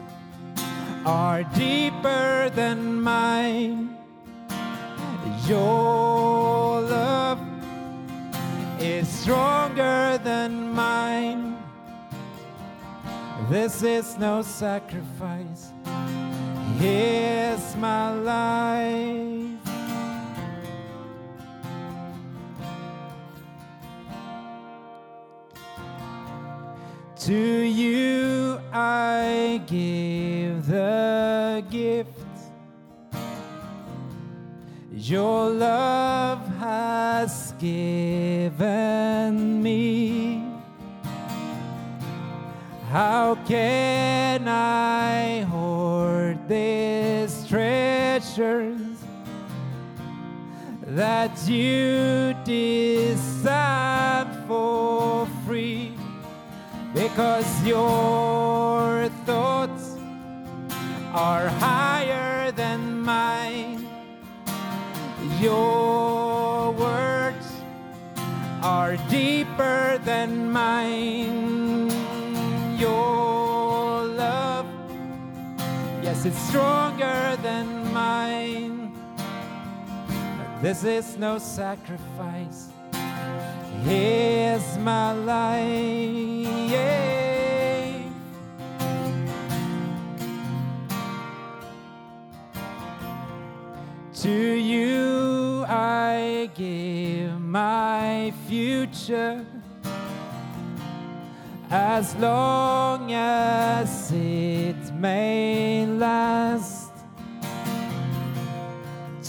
are 1.06 1.44
deeper 1.44 2.50
than 2.56 3.04
mine. 3.04 3.96
Your 5.46 6.82
love 6.82 7.40
is 8.80 9.08
stronger 9.08 10.20
than 10.24 10.74
mine. 10.74 11.56
This 13.48 13.84
is 13.84 14.18
no 14.18 14.42
sacrifice. 14.42 15.72
Here's 16.80 17.76
my 17.76 18.12
life. 18.14 19.43
To 27.28 27.62
you 27.62 28.60
I 28.74 29.62
give 29.66 30.68
the 30.68 31.64
gift. 31.70 32.10
Your 34.92 35.50
love 35.50 36.46
has 36.58 37.54
given 37.60 38.54
me 39.64 40.44
How 42.90 43.36
can 43.48 44.48
I 44.50 45.44
hoard 45.44 46.38
these 46.50 47.48
treasures 47.48 48.98
that 50.82 51.48
you 51.48 52.36
design 52.44 54.28
for? 54.46 54.93
Because 57.14 57.64
your 57.64 59.08
thoughts 59.24 59.98
are 61.14 61.48
higher 61.48 62.52
than 62.54 63.04
mine. 63.04 63.88
Your 65.40 66.72
words 66.72 67.46
are 68.64 68.98
deeper 69.12 70.00
than 70.04 70.52
mine. 70.52 71.92
Your 72.80 74.06
love, 74.06 74.66
yes, 76.02 76.26
it's 76.26 76.40
stronger 76.50 77.38
than 77.44 77.94
mine. 77.94 78.92
This 80.64 80.84
is 80.84 81.16
no 81.20 81.38
sacrifice. 81.38 82.73
Here's 83.84 84.78
my 84.78 85.12
life. 85.14 86.34
To 94.24 94.32
you 94.32 95.66
I 95.68 96.50
give 96.56 97.42
my 97.42 98.34
future 98.48 99.46
as 101.70 102.16
long 102.16 103.12
as 103.12 104.14
it 104.14 104.94
may 104.94 105.86
last. 105.86 106.94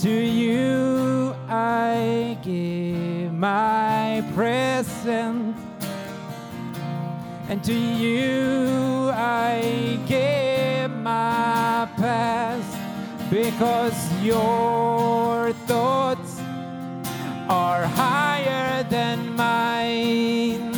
To 0.02 0.10
you 0.10 1.34
I 1.48 2.38
give 2.40 3.03
my 3.44 4.24
present, 4.34 5.54
and 7.50 7.62
to 7.62 7.74
you 7.74 9.10
I 9.12 10.00
give 10.06 10.90
my 10.90 11.86
past, 11.98 12.74
because 13.28 13.98
your 14.22 15.52
thoughts 15.66 16.40
are 17.50 17.84
higher 17.84 18.82
than 18.84 19.36
mine, 19.36 20.72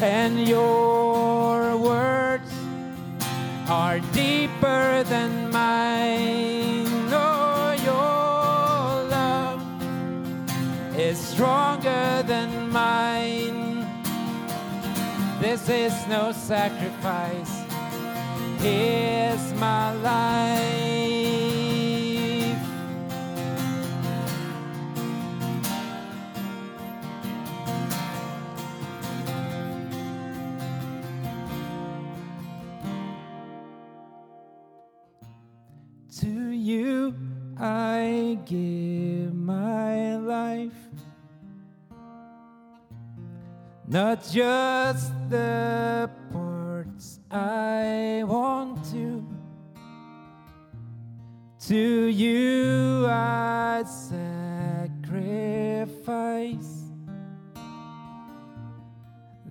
and 0.00 0.46
your 0.46 1.76
words 1.76 2.52
are 3.68 3.98
deeper 4.12 5.02
than 5.08 5.50
mine. 5.50 6.86
Oh, 7.10 7.74
your 7.90 9.10
love 9.10 9.60
is 10.96 11.18
stronger 11.18 11.71
This 15.52 15.68
is 15.68 16.06
no 16.08 16.32
sacrifice. 16.32 17.64
Here's 18.58 19.52
my 19.60 19.92
life. 19.92 20.58
To 36.20 36.48
you 36.48 37.14
I 37.58 38.38
give 38.46 38.81
Not 43.92 44.24
just 44.24 45.12
the 45.28 46.08
parts 46.32 47.20
I 47.30 48.24
want 48.26 48.82
to. 48.90 49.22
To 51.68 52.06
you 52.06 53.06
I 53.06 53.84
sacrifice 53.84 54.94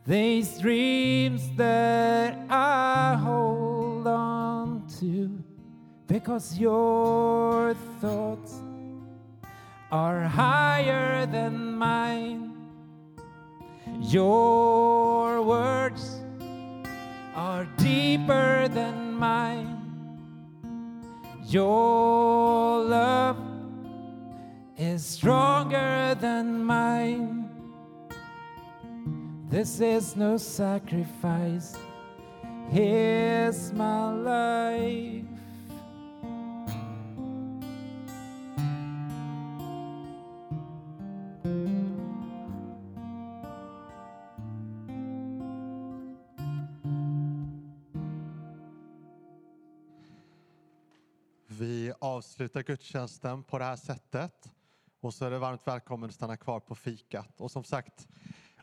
these 0.08 0.58
dreams 0.58 1.48
that 1.58 2.36
I 2.50 3.20
hold 3.22 4.08
on 4.08 4.88
to 5.02 5.44
because 6.08 6.58
your 6.58 7.76
thoughts 8.00 8.56
are 9.92 10.24
higher 10.24 11.28
than 11.28 11.76
mine. 11.76 12.51
Your 14.02 15.44
words 15.44 16.22
are 17.36 17.66
deeper 17.78 18.68
than 18.68 19.14
mine. 19.14 19.78
Your 21.46 22.84
love 22.84 23.38
is 24.76 25.06
stronger 25.06 26.18
than 26.20 26.64
mine. 26.64 27.50
This 29.50 29.80
is 29.80 30.16
no 30.16 30.38
sacrifice. 30.38 31.78
Here's 32.70 33.72
my 33.72 34.12
life. 34.14 35.31
Avsluta 52.22 52.62
gudstjänsten 52.62 53.44
på 53.44 53.58
det 53.58 53.66
här 53.66 53.76
sättet. 53.76 54.52
Och 55.00 55.14
så 55.14 55.26
är 55.26 55.32
det 55.32 55.40
varmt 55.40 55.68
välkommen 55.68 56.10
att 56.10 56.16
stanna 56.16 56.38
kvar 56.38 56.60
på 56.60 56.76
fikat. 56.76 57.42
Och 57.42 57.52
som 57.52 57.64
sagt, 57.64 58.08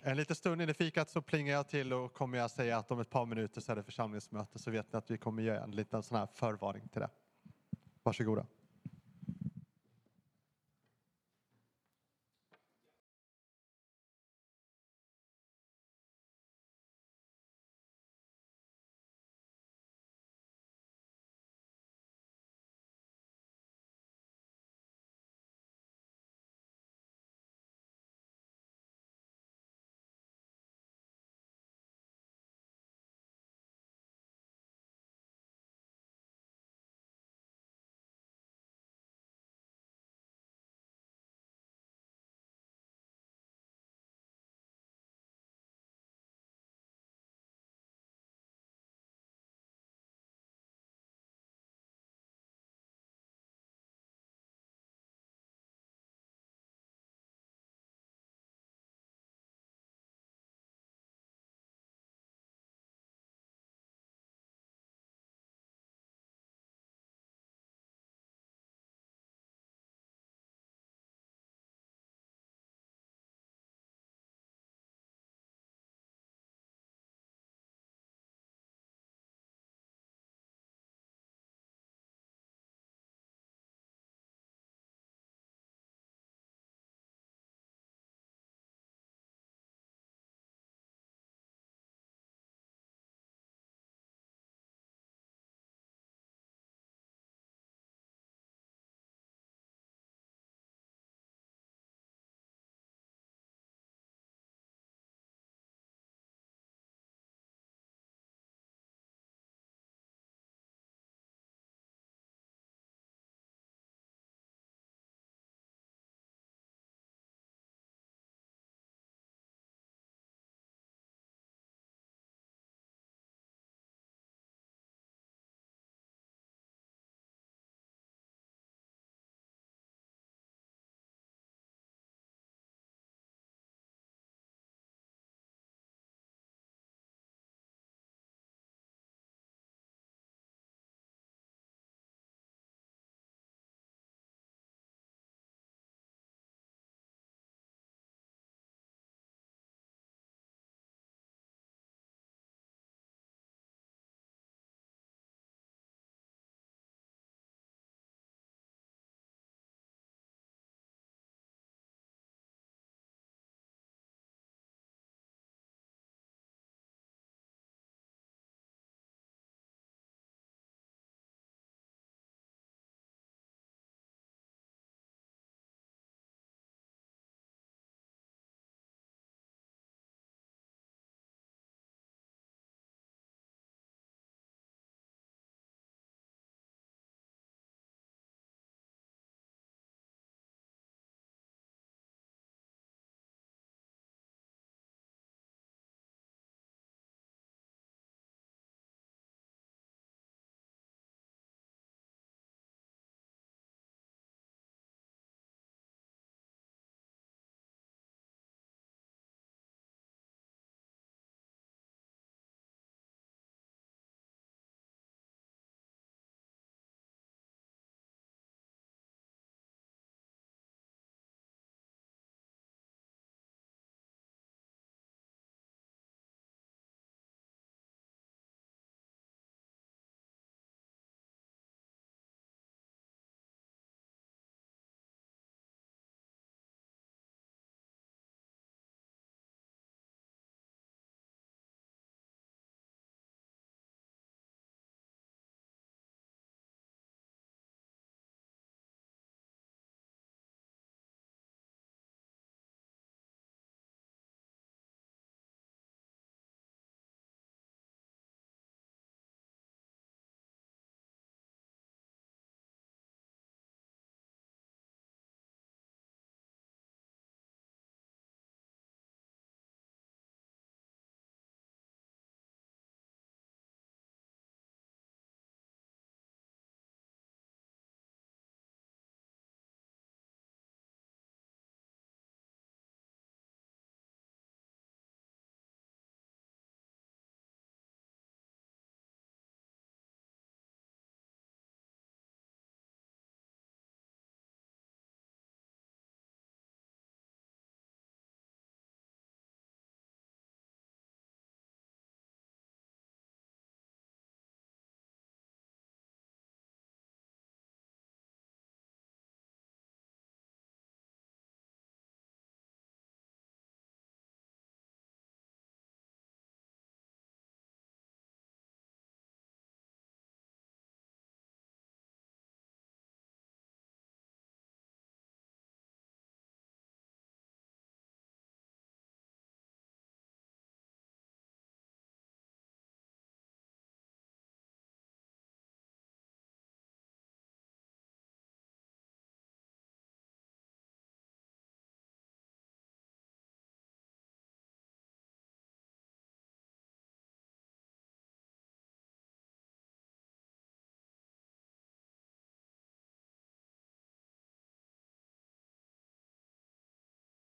en 0.03 0.17
liten 0.17 0.37
stund 0.37 0.63
in 0.63 0.69
i 0.69 0.75
fikat 0.75 1.11
så 1.11 1.23
plingar 1.23 1.53
jag 1.53 1.69
till 1.69 1.93
och 1.93 2.15
kommer 2.15 2.39
jag 2.39 2.51
säga 2.51 2.79
att 2.79 2.91
om 2.91 3.01
ett 3.01 3.11
par 3.11 3.27
minuter 3.27 3.61
så 3.61 3.73
är 3.73 3.77
det 3.77 3.83
församlingsmöte 3.83 4.59
så 4.59 4.71
vet 4.71 4.93
ni 4.93 4.97
att 4.99 5.11
vi 5.11 5.19
kommer 5.19 5.43
göra 5.43 5.63
en 5.65 5.71
liten 5.71 6.03
sån 6.03 6.19
här 6.19 6.27
förvarning 6.27 6.89
till 6.89 7.01
det. 7.01 7.11
Varsågoda. 8.03 8.47